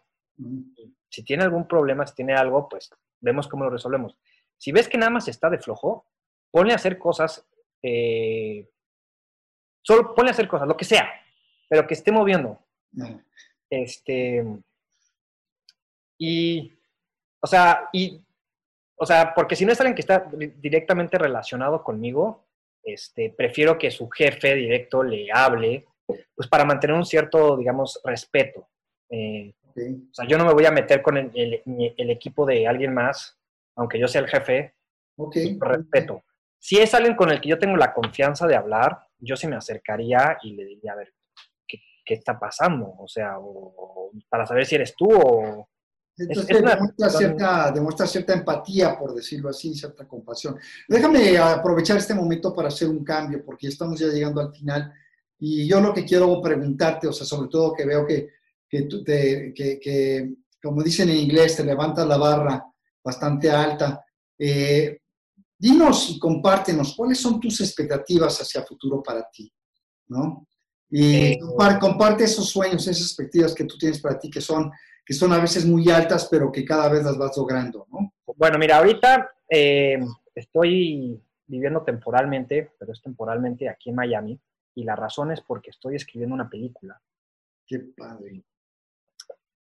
si 1.10 1.24
tiene 1.24 1.44
algún 1.44 1.68
problema, 1.68 2.06
si 2.06 2.16
tiene 2.16 2.34
algo, 2.34 2.68
pues 2.68 2.90
vemos 3.20 3.48
cómo 3.48 3.64
lo 3.64 3.70
resolvemos. 3.70 4.18
Si 4.58 4.72
ves 4.72 4.88
que 4.88 4.98
nada 4.98 5.10
más 5.10 5.28
está 5.28 5.50
de 5.50 5.60
flojo, 5.60 6.06
ponle 6.52 6.74
a 6.74 6.78
hacer 6.78 6.98
cosas, 6.98 7.46
eh, 7.82 8.70
solo 9.82 10.14
ponle 10.14 10.32
a 10.32 10.34
hacer 10.34 10.48
cosas, 10.48 10.68
lo 10.68 10.78
que 10.78 10.86
sea, 10.86 11.10
pero 11.70 11.88
que 11.88 11.94
esté 11.94 12.12
moviendo. 12.12 12.60
Este, 13.70 14.46
y, 16.18 16.72
o 17.40 17.48
sea, 17.48 17.90
y, 17.92 18.22
o 18.96 19.06
sea, 19.06 19.34
porque 19.34 19.56
si 19.56 19.66
no 19.66 19.72
es 19.72 19.80
alguien 19.80 19.96
que 19.96 20.02
está 20.02 20.30
directamente 20.58 21.18
relacionado 21.18 21.84
conmigo, 21.84 22.45
este, 22.86 23.34
prefiero 23.36 23.78
que 23.78 23.92
su 23.92 24.08
jefe 24.10 24.56
directo 24.56 25.04
le 25.04 25.28
hable, 25.32 25.86
pues 26.36 26.48
para 26.48 26.66
mantener 26.66 26.96
un 26.96 27.06
cierto, 27.06 27.58
digamos, 27.58 28.00
respeto. 28.04 28.70
Eh, 29.10 29.54
o 29.76 30.14
sea, 30.14 30.28
yo 30.28 30.38
no 30.38 30.46
me 30.46 30.54
voy 30.54 30.66
a 30.66 30.72
meter 30.72 31.02
con 31.02 31.18
el, 31.18 31.32
el, 31.66 32.10
equipo 32.10 32.46
de 32.46 32.68
alguien 32.68 32.94
más, 32.94 33.38
aunque 33.76 34.00
yo 34.00 34.08
sea 34.08 34.22
el 34.22 34.28
jefe, 34.28 34.76
okay. 35.18 35.58
respeto. 35.60 36.24
Si 36.60 36.78
es 36.78 36.94
alguien 36.94 37.16
con 37.16 37.32
el 37.32 37.42
que 37.42 37.50
yo 37.50 37.60
tengo 37.60 37.76
la 37.76 37.94
confianza 37.94 38.48
de 38.48 38.56
hablar, 38.56 39.00
yo 39.20 39.36
sí 39.36 39.48
me 39.48 39.58
acercaría 39.58 40.38
y 40.44 40.54
le 40.54 40.66
diría, 40.66 40.94
a 40.94 40.96
ver, 40.96 41.14
¿qué, 41.68 41.80
qué 42.06 42.14
está 42.14 42.40
pasando? 42.40 42.94
O 42.98 43.08
sea, 43.08 43.38
o, 43.40 44.12
para 44.30 44.46
saber 44.46 44.66
si 44.66 44.76
eres 44.76 44.96
tú 44.96 45.10
o... 45.12 45.70
Entonces 46.18 46.48
demuestra, 46.48 47.10
cierta, 47.10 47.72
demuestra 47.72 48.08
cierta 48.08 48.34
empatía, 48.34 48.98
por 48.98 49.14
decirlo 49.14 49.50
así, 49.50 49.74
cierta 49.74 50.08
compasión. 50.08 50.58
Déjame 50.88 51.38
aprovechar 51.38 51.98
este 51.98 52.14
momento 52.14 52.56
para 52.56 52.70
hacer 52.70 52.88
un 52.88 53.04
cambio, 53.04 53.44
porque 53.44 53.68
estamos 53.68 54.00
ya 54.00 54.08
llegando 54.08 54.42
al 54.42 54.54
final. 54.54 54.94
Y 55.40 55.68
yo 55.68 55.82
lo 55.82 55.94
que 55.94 56.06
quiero 56.06 56.42
preguntarte, 56.42 57.08
o 57.08 57.14
sea, 57.14 57.28
sobre 57.28 57.50
todo 57.50 57.74
que 57.74 57.86
veo 57.86 58.06
que 58.06 58.30
que, 58.70 58.84
tú 58.84 59.04
te, 59.04 59.54
que, 59.54 59.80
que, 59.80 60.34
como 60.62 60.84
dicen 60.84 61.10
en 61.10 61.18
inglés, 61.18 61.56
te 61.56 61.64
levantas 61.64 62.08
la 62.08 62.18
barra 62.18 62.66
bastante 63.04 63.50
alta. 63.50 64.04
Eh, 64.38 65.00
dinos 65.58 66.10
y 66.10 66.20
compártenos 66.20 66.96
cuáles 66.96 67.20
son 67.20 67.40
tus 67.40 67.62
expectativas 67.62 68.42
hacia 68.42 68.62
el 68.62 68.68
futuro 68.68 69.02
para 69.02 69.28
ti, 69.32 69.52
¿no? 70.08 70.48
Y 70.90 71.16
eh, 71.16 71.40
comparte 71.80 72.26
esos 72.26 72.50
sueños, 72.50 72.88
esas 72.88 73.02
expectativas 73.02 73.54
que 73.54 73.66
tú 73.66 73.78
tienes 73.78 74.00
para 74.00 74.20
ti, 74.20 74.30
que 74.30 74.42
son, 74.42 74.72
que 75.06 75.14
son 75.14 75.34
a 75.34 75.40
veces 75.40 75.66
muy 75.66 75.90
altas, 75.90 76.28
pero 76.30 76.52
que 76.52 76.66
cada 76.66 76.90
vez 76.90 77.04
las 77.04 77.18
vas 77.18 77.38
logrando, 77.38 77.86
¿no? 77.92 78.14
Bueno, 78.36 78.58
mira, 78.58 78.78
ahorita 78.78 79.32
eh, 79.50 80.00
estoy 80.34 81.22
viviendo 81.46 81.84
temporalmente, 81.84 82.72
pero 82.80 82.92
es 82.92 83.02
temporalmente 83.02 83.70
aquí 83.70 83.92
en 83.92 83.96
Miami, 83.96 84.40
y 84.74 84.84
la 84.84 84.96
razón 84.96 85.32
es 85.32 85.42
porque 85.42 85.70
estoy 85.70 85.96
escribiendo 85.96 86.34
una 86.34 86.50
película. 86.50 87.00
Qué 87.68 87.80
padre 87.96 88.44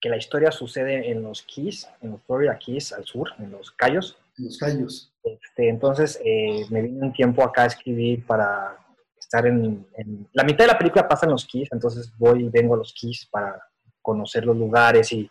que 0.05 0.11
la 0.11 0.19
historia 0.19 0.53
sucede 0.53 1.11
en 1.11 1.23
los 1.23 1.41
Keys, 1.45 1.89
en 2.03 2.11
los 2.11 2.23
Florida 2.25 2.59
Keys 2.59 2.93
al 2.93 3.07
sur, 3.07 3.31
en 3.39 3.51
los 3.51 3.71
Cayos. 3.71 4.19
En 4.37 4.45
los 4.45 4.59
Cayos. 4.59 5.15
Este, 5.23 5.71
entonces 5.71 6.21
eh, 6.23 6.67
me 6.69 6.83
vine 6.83 7.07
un 7.07 7.13
tiempo 7.15 7.43
acá 7.43 7.63
a 7.63 7.69
escribir 7.69 8.23
para 8.27 8.77
estar 9.19 9.47
en, 9.47 9.87
La 10.35 10.45
mitad 10.45 10.65
de 10.65 10.73
la 10.73 10.77
película 10.77 11.09
pasa 11.09 11.25
en 11.25 11.33
los 11.33 11.47
Keys, 11.47 11.71
entonces 11.73 12.13
voy 12.19 12.45
y 12.45 12.49
vengo 12.51 12.75
a 12.75 12.77
los 12.77 12.93
Keys 12.93 13.27
para 13.31 13.59
conocer 14.03 14.45
los 14.45 14.59
lugares 14.59 15.11
y, 15.11 15.31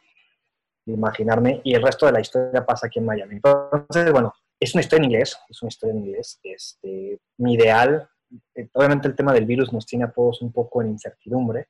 imaginarme, 0.86 1.62
y 1.64 1.74
el 1.74 1.82
resto 1.82 2.06
de 2.06 2.12
la 2.12 2.22
historia 2.22 2.66
pasa 2.66 2.88
aquí 2.88 3.00
en 3.00 3.06
Miami. 3.06 3.36
Entonces, 3.36 4.12
bueno, 4.12 4.34
es 4.60 4.74
una 4.74 4.82
historia 4.82 5.06
en 5.06 5.12
inglés, 5.12 5.38
es 5.50 5.62
una 5.62 5.70
historia 5.70 5.94
en 5.94 6.06
inglés. 6.06 6.40
Este, 6.44 7.20
mi 7.38 7.54
ideal, 7.54 8.10
eh, 8.56 8.70
obviamente 8.74 9.08
el 9.08 9.16
tema 9.16 9.34
del 9.34 9.46
virus 9.46 9.72
nos 9.72 9.86
tiene 9.86 10.06
a 10.06 10.12
todos 10.12 10.42
un 10.42 10.52
poco 10.52 10.82
en 10.82 10.90
incertidumbre, 10.90 11.68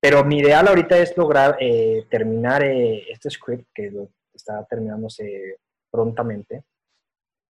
pero 0.00 0.24
mi 0.24 0.38
ideal 0.38 0.66
ahorita 0.66 0.98
es 0.98 1.16
lograr 1.16 1.56
eh, 1.60 2.06
terminar 2.10 2.62
eh, 2.62 3.04
este 3.10 3.30
script 3.30 3.68
que 3.74 3.92
está 4.32 4.64
terminándose 4.64 5.58
prontamente 5.90 6.64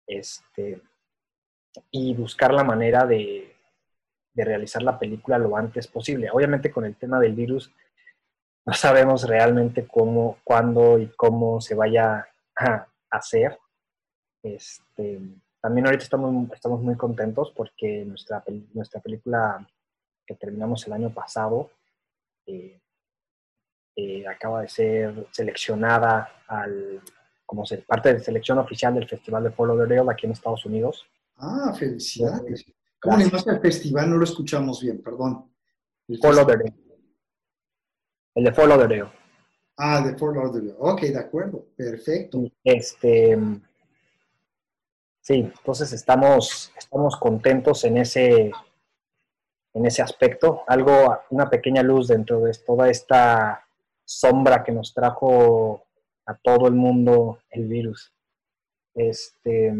este, 0.08 0.82
y 1.92 2.16
buscar 2.16 2.54
la 2.54 2.64
manera 2.64 3.06
de, 3.06 3.56
de, 4.34 4.46
realizar 4.46 4.82
la 4.82 4.98
película 4.98 5.38
lo 5.38 5.56
antes 5.56 5.88
posible. 5.88 6.30
Obviamente 6.32 6.72
con 6.72 6.86
el 6.86 6.96
tema 6.96 7.20
del 7.20 7.34
virus 7.34 7.72
no 8.70 8.76
sabemos 8.76 9.28
realmente 9.28 9.88
cómo, 9.88 10.38
cuándo 10.44 11.00
y 11.00 11.08
cómo 11.18 11.60
se 11.60 11.74
vaya 11.74 12.28
a 12.56 12.88
hacer. 13.10 13.58
Este, 14.44 15.20
también 15.60 15.88
ahorita 15.88 16.04
estamos, 16.04 16.52
estamos 16.54 16.80
muy 16.82 16.96
contentos 16.96 17.52
porque 17.56 18.06
nuestra, 18.06 18.44
nuestra 18.74 19.02
película 19.02 19.68
que 20.24 20.36
terminamos 20.36 20.86
el 20.86 20.94
año 20.94 21.12
pasado 21.12 21.72
eh, 22.46 22.80
eh, 23.96 24.28
acaba 24.28 24.62
de 24.62 24.70
ser 24.70 25.28
seleccionada 25.32 26.30
al, 26.48 27.02
como 27.48 27.66
ser 27.66 27.84
parte 27.88 28.14
de 28.14 28.20
selección 28.20 28.60
oficial 28.60 28.94
del 28.94 29.10
Festival 29.10 29.46
de 29.46 29.52
Follow 29.52 29.88
the 29.88 30.00
aquí 30.12 30.28
en 30.28 30.34
Estados 30.34 30.64
Unidos. 30.68 31.08
Ah, 31.38 31.74
felicidades. 31.74 32.66
¿Cómo 33.02 33.18
le 33.18 33.26
llamaste 33.26 33.50
el 33.50 33.62
festival? 33.62 34.12
No 34.12 34.18
lo 34.18 34.26
escuchamos 34.26 34.80
bien, 34.80 35.02
perdón. 35.02 35.52
El 36.08 36.20
Follow 36.20 36.46
the 36.46 36.89
El 38.40 38.46
de 38.46 38.54
Follow 38.54 38.88
the 38.88 39.06
Ah, 39.76 40.00
de 40.00 40.18
Follow 40.18 40.50
the 40.50 40.74
Ok, 40.80 41.02
de 41.02 41.20
acuerdo. 41.20 41.66
Perfecto. 41.76 42.50
Este, 42.64 43.38
sí, 45.20 45.52
entonces 45.58 45.92
estamos, 45.92 46.72
estamos 46.78 47.18
contentos 47.18 47.84
en 47.84 47.98
ese, 47.98 48.54
en 49.74 49.86
ese 49.86 50.02
aspecto, 50.02 50.64
algo, 50.68 51.20
una 51.32 51.50
pequeña 51.50 51.84
luz 51.84 52.08
dentro 52.08 52.40
de 52.40 52.54
toda 52.66 52.90
esta 52.90 53.66
sombra 54.06 54.64
que 54.64 54.72
nos 54.72 54.94
trajo 54.94 55.84
a 56.26 56.34
todo 56.36 56.70
el 56.70 56.76
mundo 56.76 57.40
el 57.50 57.68
virus. 57.68 58.14
Este, 58.96 59.76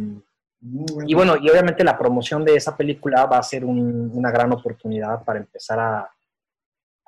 Y 1.08 1.14
bueno, 1.14 1.38
y 1.42 1.50
obviamente 1.50 1.86
la 1.86 1.98
promoción 1.98 2.44
de 2.44 2.56
esa 2.56 2.76
película 2.76 3.26
va 3.26 3.38
a 3.38 3.44
ser 3.44 3.64
una 3.64 4.32
gran 4.32 4.52
oportunidad 4.52 5.24
para 5.24 5.40
empezar 5.40 5.80
a, 5.80 6.12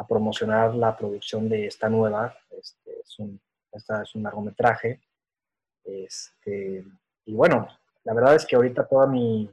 promocionar 0.07 0.75
la 0.75 0.95
producción 0.95 1.49
de 1.49 1.67
esta 1.67 1.89
nueva. 1.89 2.35
Este, 2.49 2.99
es 2.99 3.19
un, 3.19 3.39
esta 3.71 4.01
es 4.03 4.15
un 4.15 4.23
largometraje. 4.23 5.01
Este, 5.83 6.83
y 7.25 7.33
bueno, 7.33 7.67
la 8.03 8.13
verdad 8.13 8.35
es 8.35 8.45
que 8.45 8.55
ahorita 8.55 8.87
toda 8.87 9.07
mi, 9.07 9.49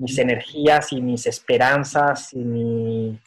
mis 0.00 0.18
energías 0.18 0.92
y 0.92 1.02
mis 1.02 1.26
esperanzas 1.26 2.32
y 2.32 2.38
mis 2.38 3.20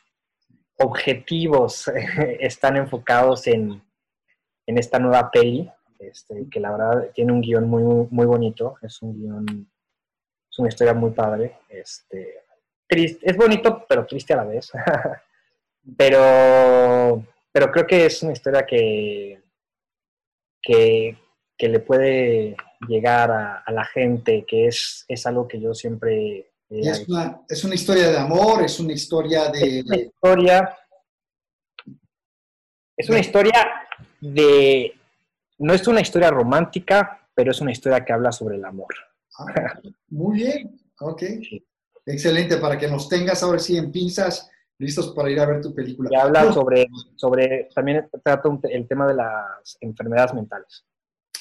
objetivos 0.78 1.88
están 2.40 2.78
enfocados 2.78 3.48
en, 3.48 3.82
esta 4.66 4.98
nueva 4.98 5.30
peli, 5.30 5.70
este, 6.00 6.48
que 6.50 6.60
la 6.60 6.72
verdad 6.72 7.12
tiene 7.14 7.32
un 7.32 7.42
guion 7.42 7.70
muy, 7.70 8.08
muy 8.10 8.26
bonito, 8.26 8.76
es 8.82 9.02
un 9.02 9.14
guion, 9.14 9.46
es 10.50 10.60
una 10.60 10.70
historia 10.70 10.94
muy 10.94 11.12
padre, 11.12 11.58
este, 11.70 12.44
triste, 12.88 13.30
es 13.30 13.38
bonito 13.38 13.86
pero 13.88 14.06
triste 14.06 14.34
a 14.34 14.38
la 14.38 14.46
vez, 14.46 14.72
pero, 15.98 17.26
pero 17.52 17.72
creo 17.72 17.88
que 17.88 18.06
es 18.06 18.24
una 18.24 18.34
historia 18.34 18.66
que, 18.66 19.42
que, 20.62 21.18
le 21.60 21.80
puede 21.80 22.58
llegar 22.90 23.32
a, 23.32 23.72
la 23.72 23.86
gente, 23.86 24.46
que 24.46 24.68
es, 24.68 25.06
es 25.08 25.26
algo 25.26 25.48
que 25.48 25.62
yo 25.62 25.74
siempre 25.74 26.54
es, 26.82 27.08
una, 27.08 27.42
es 27.48 27.64
una 27.64 27.76
historia 27.76 28.10
de 28.10 28.18
amor, 28.18 28.64
es 28.64 28.80
una 28.80 28.94
historia 28.94 29.50
de... 29.50 29.80
Es 29.80 29.86
una 29.86 29.98
historia... 29.98 30.78
Es 32.98 33.10
una 33.10 33.20
historia 33.20 33.72
de... 34.20 34.94
No 35.60 35.74
es 35.74 35.88
una 35.88 36.02
historia 36.02 36.32
romántica, 36.32 37.28
pero 37.34 37.52
es 37.52 37.62
una 37.62 37.72
historia 37.72 38.04
que 38.04 38.14
habla 38.14 38.32
sobre 38.32 38.56
el 38.56 38.66
amor. 38.66 38.94
Ah, 39.38 39.80
muy 40.10 40.40
bien, 40.40 40.80
ok. 41.00 41.24
Excelente, 42.06 42.58
para 42.58 42.78
que 42.78 42.88
nos 42.88 43.08
tengas 43.08 43.44
ahora 43.44 43.60
sí 43.60 43.78
en 43.78 43.92
pinzas, 43.92 44.50
listos 44.78 45.14
para 45.14 45.30
ir 45.30 45.40
a 45.40 45.46
ver 45.46 45.62
tu 45.62 45.74
película. 45.74 46.10
Y 46.12 46.16
habla 46.16 46.52
sobre, 46.52 46.88
sobre, 47.16 47.70
también 47.74 48.08
trata 48.24 48.50
el 48.64 48.88
tema 48.88 49.08
de 49.08 49.16
las 49.16 49.78
enfermedades 49.82 50.34
mentales. 50.34 50.86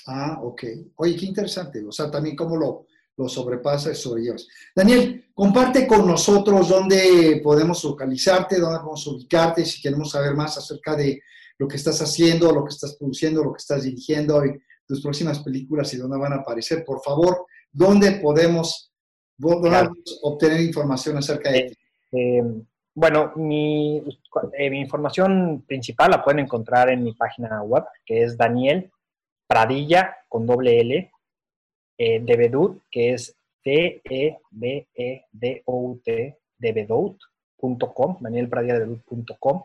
Ah, 0.07 0.39
ok. 0.43 0.65
Oye, 0.97 1.17
qué 1.17 1.27
interesante. 1.27 1.85
O 1.87 1.93
sea, 1.93 2.11
también 2.11 2.37
cómo 2.37 2.57
lo, 2.57 2.87
lo 3.17 3.29
sobrepasa 3.29 3.93
y 3.93 3.95
sobrellevas. 3.95 4.47
Daniel, 4.75 5.27
comparte 5.35 5.87
con 5.87 6.07
nosotros 6.07 6.69
dónde 6.69 7.41
podemos 7.43 7.83
localizarte, 7.85 8.59
dónde 8.59 8.79
podemos 8.79 9.07
ubicarte, 9.07 9.65
si 9.65 9.81
queremos 9.81 10.11
saber 10.11 10.35
más 10.35 10.57
acerca 10.59 10.97
de 10.97 11.21
lo 11.59 11.69
que 11.69 11.77
estás 11.77 12.01
haciendo, 12.01 12.53
lo 12.53 12.65
que 12.65 12.71
estás 12.71 12.97
produciendo, 12.97 13.45
lo 13.45 13.53
que 13.53 13.59
estás 13.59 13.85
dirigiendo 13.85 14.45
y 14.45 14.61
tus 14.87 15.03
próximas 15.03 15.41
películas 15.41 15.93
y 15.95 15.97
dónde 15.97 16.19
van 16.19 16.33
a 16.33 16.37
aparecer. 16.37 16.85
Por 16.85 17.01
favor, 17.03 17.47
¿dónde 17.71 18.13
podemos, 18.13 18.93
obtener 20.23 20.61
información 20.61 21.17
acerca 21.17 21.51
de 21.51 21.63
ti? 21.63 21.77
Eh, 22.13 22.43
Bueno, 22.95 23.33
mi, 23.37 24.03
eh, 24.59 24.71
mi, 24.71 24.81
información 24.81 25.65
principal 25.67 26.11
la 26.11 26.23
pueden 26.23 26.41
encontrar 26.41 26.91
en 26.91 27.03
mi 27.03 27.15
página 27.15 27.63
web, 27.63 27.85
que 28.05 28.23
es 28.23 28.37
Daniel 28.37 28.93
Pradilla 29.47 30.19
con 30.29 30.47
doble 30.47 30.79
L, 30.81 31.11
eh, 31.99 32.21
de 32.21 32.37
Bedut, 32.37 32.83
que 32.91 33.15
es 33.15 33.35
D-E-B-E-D-O-U-T, 33.65 34.39
de 36.59 36.73
Bedut.com, 36.73 38.19
danielpradilla.com. 38.21 39.65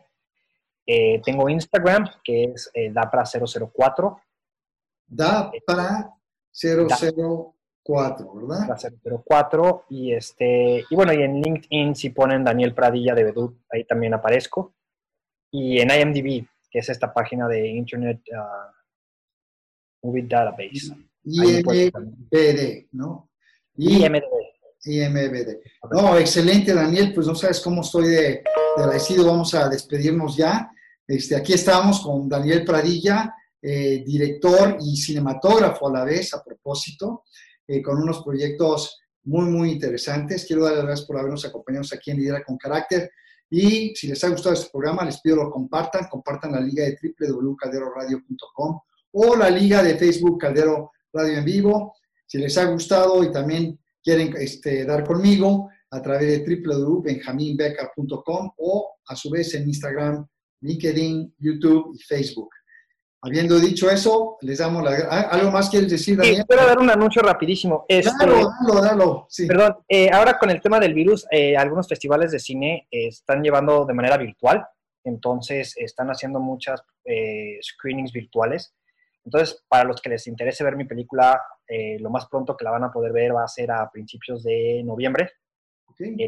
Eh, 0.85 1.21
tengo 1.23 1.49
Instagram, 1.49 2.07
que 2.23 2.43
es 2.45 2.71
eh, 2.73 2.93
Dapra004. 2.93 4.21
Dapra004. 5.09 7.56
4, 7.87 8.33
¿verdad? 8.35 8.77
04 9.25 9.85
y 9.89 10.11
este 10.11 10.83
y 10.89 10.93
bueno, 10.95 11.13
y 11.13 11.23
en 11.23 11.41
LinkedIn 11.41 11.95
si 11.95 12.09
ponen 12.09 12.43
Daniel 12.43 12.73
Pradilla 12.73 13.15
de 13.15 13.23
Bedut, 13.23 13.61
ahí 13.71 13.85
también 13.85 14.13
aparezco. 14.13 14.75
Y 15.49 15.79
en 15.79 15.89
IMDb, 15.89 16.45
que 16.69 16.79
es 16.79 16.89
esta 16.89 17.13
página 17.13 17.47
de 17.47 17.65
Internet 17.65 18.19
uh, 18.31 20.05
Movie 20.05 20.27
Database. 20.27 20.93
IMBD, 21.23 22.87
¿no? 22.91 23.29
IMDB. 23.77 24.21
IMBD. 24.83 25.57
No, 25.89 26.17
excelente, 26.17 26.73
Daniel, 26.73 27.13
pues 27.13 27.25
no 27.25 27.35
sabes 27.35 27.61
cómo 27.61 27.81
estoy 27.81 28.07
de, 28.07 28.21
de 28.21 28.43
agradecido. 28.77 29.25
Vamos 29.25 29.53
a 29.53 29.69
despedirnos 29.69 30.35
ya. 30.35 30.69
Este, 31.07 31.37
aquí 31.37 31.53
estamos 31.53 32.01
con 32.01 32.27
Daniel 32.27 32.65
Pradilla, 32.65 33.33
eh, 33.61 34.03
director 34.05 34.77
y 34.81 34.97
cinematógrafo 34.97 35.87
a 35.87 35.93
la 35.93 36.03
vez, 36.03 36.33
a 36.33 36.43
propósito. 36.43 37.23
Eh, 37.67 37.81
con 37.81 38.01
unos 38.01 38.23
proyectos 38.23 38.97
muy, 39.23 39.45
muy 39.45 39.71
interesantes. 39.71 40.45
Quiero 40.45 40.63
darles 40.63 40.77
las 40.79 40.85
gracias 40.87 41.07
por 41.07 41.19
habernos 41.19 41.43
acompañado 41.45 41.85
aquí 41.93 42.11
en 42.11 42.17
Lidera 42.17 42.43
con 42.43 42.57
Carácter. 42.57 43.11
Y 43.49 43.93
si 43.95 44.07
les 44.07 44.23
ha 44.23 44.29
gustado 44.29 44.53
este 44.55 44.69
programa, 44.71 45.03
les 45.03 45.19
pido 45.21 45.35
lo 45.35 45.51
compartan. 45.51 46.07
Compartan 46.09 46.53
la 46.53 46.61
liga 46.61 46.85
de 46.85 46.97
www.calderoradio.com 47.19 48.79
o 49.11 49.35
la 49.35 49.49
liga 49.49 49.83
de 49.83 49.97
Facebook 49.97 50.39
Caldero 50.39 50.91
Radio 51.11 51.39
en 51.39 51.45
Vivo. 51.45 51.95
Si 52.25 52.37
les 52.37 52.57
ha 52.57 52.65
gustado 52.65 53.23
y 53.23 53.31
también 53.31 53.79
quieren 54.03 54.33
este, 54.37 54.85
dar 54.85 55.03
conmigo 55.03 55.69
a 55.91 56.01
través 56.01 56.45
de 56.45 56.57
www.benjaminbecker.com 56.61 58.51
o 58.57 58.95
a 59.05 59.15
su 59.15 59.29
vez 59.29 59.53
en 59.55 59.67
Instagram, 59.67 60.25
LinkedIn, 60.61 61.35
YouTube 61.37 61.93
y 61.95 61.99
Facebook. 61.99 62.49
Habiendo 63.21 63.59
dicho 63.59 63.89
eso, 63.89 64.37
les 64.41 64.59
damos 64.59 64.83
la... 64.83 64.91
¿Algo 65.31 65.49
más 65.49 65.69
quieres 65.69 65.89
decir, 65.89 66.17
Daniel? 66.17 66.37
Sí, 66.37 66.43
quiero 66.47 66.67
dar 66.67 66.77
un 66.77 66.89
anuncio 66.89 67.23
rapidísimo. 67.23 67.85
Este, 67.87 68.11
dalo, 68.19 68.51
dalo, 68.67 68.81
dalo. 68.81 69.27
Perdón, 69.47 69.77
eh, 69.89 70.09
ahora 70.11 70.37
con 70.37 70.51
el 70.51 70.61
tema 70.61 70.79
del 70.79 70.93
virus, 70.93 71.25
eh, 71.31 71.57
algunos 71.57 71.87
festivales 71.87 72.31
de 72.31 72.39
cine 72.39 72.87
eh, 72.91 73.07
están 73.07 73.41
llevando 73.41 73.85
de 73.85 73.93
manera 73.95 74.17
virtual, 74.17 74.63
entonces 75.03 75.73
están 75.77 76.09
haciendo 76.09 76.39
muchas 76.39 76.83
screenings 77.61 78.11
virtuales. 78.11 78.75
Entonces, 79.25 79.63
para 79.67 79.85
los 79.85 79.99
que 79.99 80.09
les 80.09 80.27
interese 80.27 80.63
ver 80.63 80.75
mi 80.75 80.85
película, 80.85 81.41
lo 81.99 82.09
más 82.09 82.27
pronto 82.27 82.55
que 82.55 82.65
la 82.65 82.71
van 82.71 82.83
a 82.83 82.91
poder 82.91 83.13
ver 83.13 83.35
va 83.35 83.43
a 83.43 83.47
ser 83.47 83.71
a 83.71 83.89
principios 83.89 84.43
de 84.43 84.81
noviembre. 84.85 85.31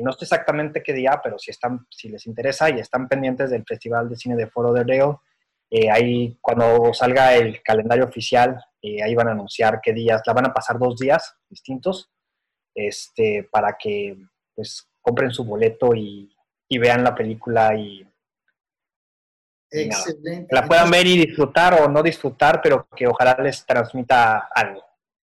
no 0.02 0.12
sé 0.14 0.26
exactamente 0.26 0.82
qué 0.82 0.94
día, 0.94 1.20
pero 1.22 1.38
si, 1.38 1.52
están, 1.52 1.86
si 1.90 2.10
les 2.10 2.26
interesa 2.26 2.70
y 2.70 2.80
están 2.80 3.08
pendientes 3.08 3.50
del 3.50 3.66
Festival 3.66 4.10
de 4.10 4.16
Cine 4.16 4.36
de 4.38 4.48
Foro 4.48 4.72
de 4.72 4.84
Río, 4.84 5.22
eh, 5.72 5.89
ahí, 5.91 6.38
cuando 6.41 6.93
salga 6.93 7.36
el 7.36 7.61
calendario 7.61 8.05
oficial, 8.05 8.59
eh, 8.82 9.03
ahí 9.03 9.13
van 9.13 9.28
a 9.28 9.32
anunciar 9.32 9.80
qué 9.84 9.93
días, 9.93 10.22
la 10.26 10.34
van 10.34 10.47
a 10.47 10.53
pasar 10.53 10.80
dos 10.80 10.97
días 10.97 11.36
distintos, 11.47 12.09
este, 12.74 13.47
para 13.51 13.78
que 13.78 14.17
pues 14.55 14.89
compren 15.01 15.32
su 15.32 15.43
boleto 15.43 15.93
y, 15.95 16.34
vean 16.80 17.03
la 17.03 17.15
película 17.15 17.76
y, 17.76 18.07
Excelente. 19.72 20.53
la 20.55 20.65
puedan 20.65 20.89
ver 20.89 21.05
y 21.05 21.26
disfrutar 21.26 21.82
o 21.82 21.88
no 21.88 22.01
disfrutar, 22.01 22.61
pero 22.61 22.88
que 22.95 23.07
ojalá 23.07 23.38
les 23.41 23.65
transmita 23.65 24.49
algo. 24.53 24.84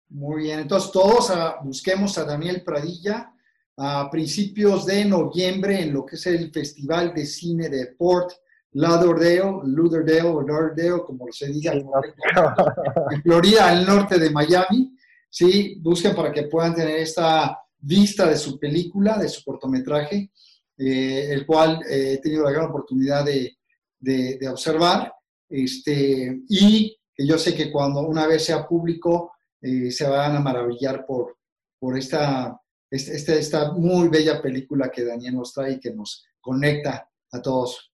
Muy 0.10 0.44
bien, 0.44 0.60
entonces 0.60 0.92
todos 0.92 1.30
ah, 1.32 1.58
busquemos 1.64 2.18
a 2.18 2.26
Daniel 2.26 2.64
Pradilla 2.64 3.34
a 3.78 4.10
principios 4.10 4.86
de 4.86 5.06
noviembre 5.06 5.82
en 5.82 5.94
lo 5.94 6.06
que 6.06 6.16
es 6.16 6.26
el 6.28 6.52
Festival 6.52 7.14
de 7.14 7.26
Cine 7.26 7.70
de 7.70 7.88
Port 7.88 8.32
Lauderdale, 8.74 9.62
Lauderdale 9.66 10.22
o 10.24 10.42
Lauderdale, 10.42 11.04
como 11.06 11.26
se 11.32 11.48
diga, 11.48 11.74
en 11.74 13.22
Florida, 13.24 13.70
al 13.70 13.86
norte 13.86 14.20
de 14.20 14.30
Miami. 14.30 14.94
Sí, 15.30 15.80
busquen 15.82 16.16
para 16.16 16.32
que 16.32 16.44
puedan 16.44 16.76
tener 16.76 16.98
esta 17.00 17.60
vista 17.80 18.28
de 18.28 18.38
su 18.38 18.60
película, 18.60 19.18
de 19.18 19.30
su 19.30 19.44
cortometraje, 19.44 20.32
eh, 20.78 21.30
el 21.32 21.46
cual 21.46 21.82
eh, 21.90 22.14
he 22.14 22.18
tenido 22.20 22.44
la 22.44 22.52
gran 22.52 22.66
oportunidad 22.66 23.26
de, 23.26 23.58
de, 24.00 24.48
observar. 24.50 25.14
Este, 25.50 26.42
y 26.50 26.98
yo 27.18 27.38
sé 27.38 27.56
que 27.56 27.72
cuando 27.72 28.02
una 28.02 28.28
vez 28.28 28.46
sea 28.46 28.68
público, 28.68 29.32
eh, 29.62 29.92
se 29.92 30.08
van 30.08 30.36
a 30.36 30.40
maravillar 30.40 31.06
por, 31.06 31.38
por 31.80 31.98
esta, 31.98 32.60
este, 32.90 33.16
este, 33.16 33.40
esta 33.40 33.72
muy 33.72 34.10
bella 34.10 34.42
película 34.42 34.90
que 34.90 35.04
Daniel 35.04 35.36
nos 35.36 35.54
trae 35.54 35.74
y 35.74 35.80
que 35.80 35.94
nos 35.94 36.26
conecta 36.40 37.10
a 37.32 37.42
todos 37.42 37.92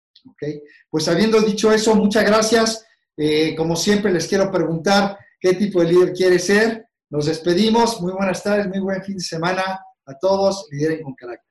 pues 0.90 1.08
habiendo 1.08 1.40
dicho 1.40 1.72
eso, 1.72 1.94
muchas 1.94 2.24
gracias. 2.24 2.84
Eh, 3.16 3.54
como 3.56 3.74
siempre, 3.76 4.12
les 4.12 4.26
quiero 4.26 4.50
preguntar 4.50 5.18
qué 5.40 5.54
tipo 5.54 5.80
de 5.80 5.92
líder 5.92 6.12
quiere 6.12 6.38
ser. 6.38 6.86
Nos 7.10 7.26
despedimos. 7.26 8.00
Muy 8.00 8.12
buenas 8.12 8.42
tardes, 8.42 8.68
muy 8.68 8.80
buen 8.80 9.02
fin 9.02 9.16
de 9.16 9.24
semana 9.24 9.80
a 10.06 10.18
todos. 10.18 10.68
Lideren 10.70 11.02
con 11.02 11.14
carácter. 11.14 11.47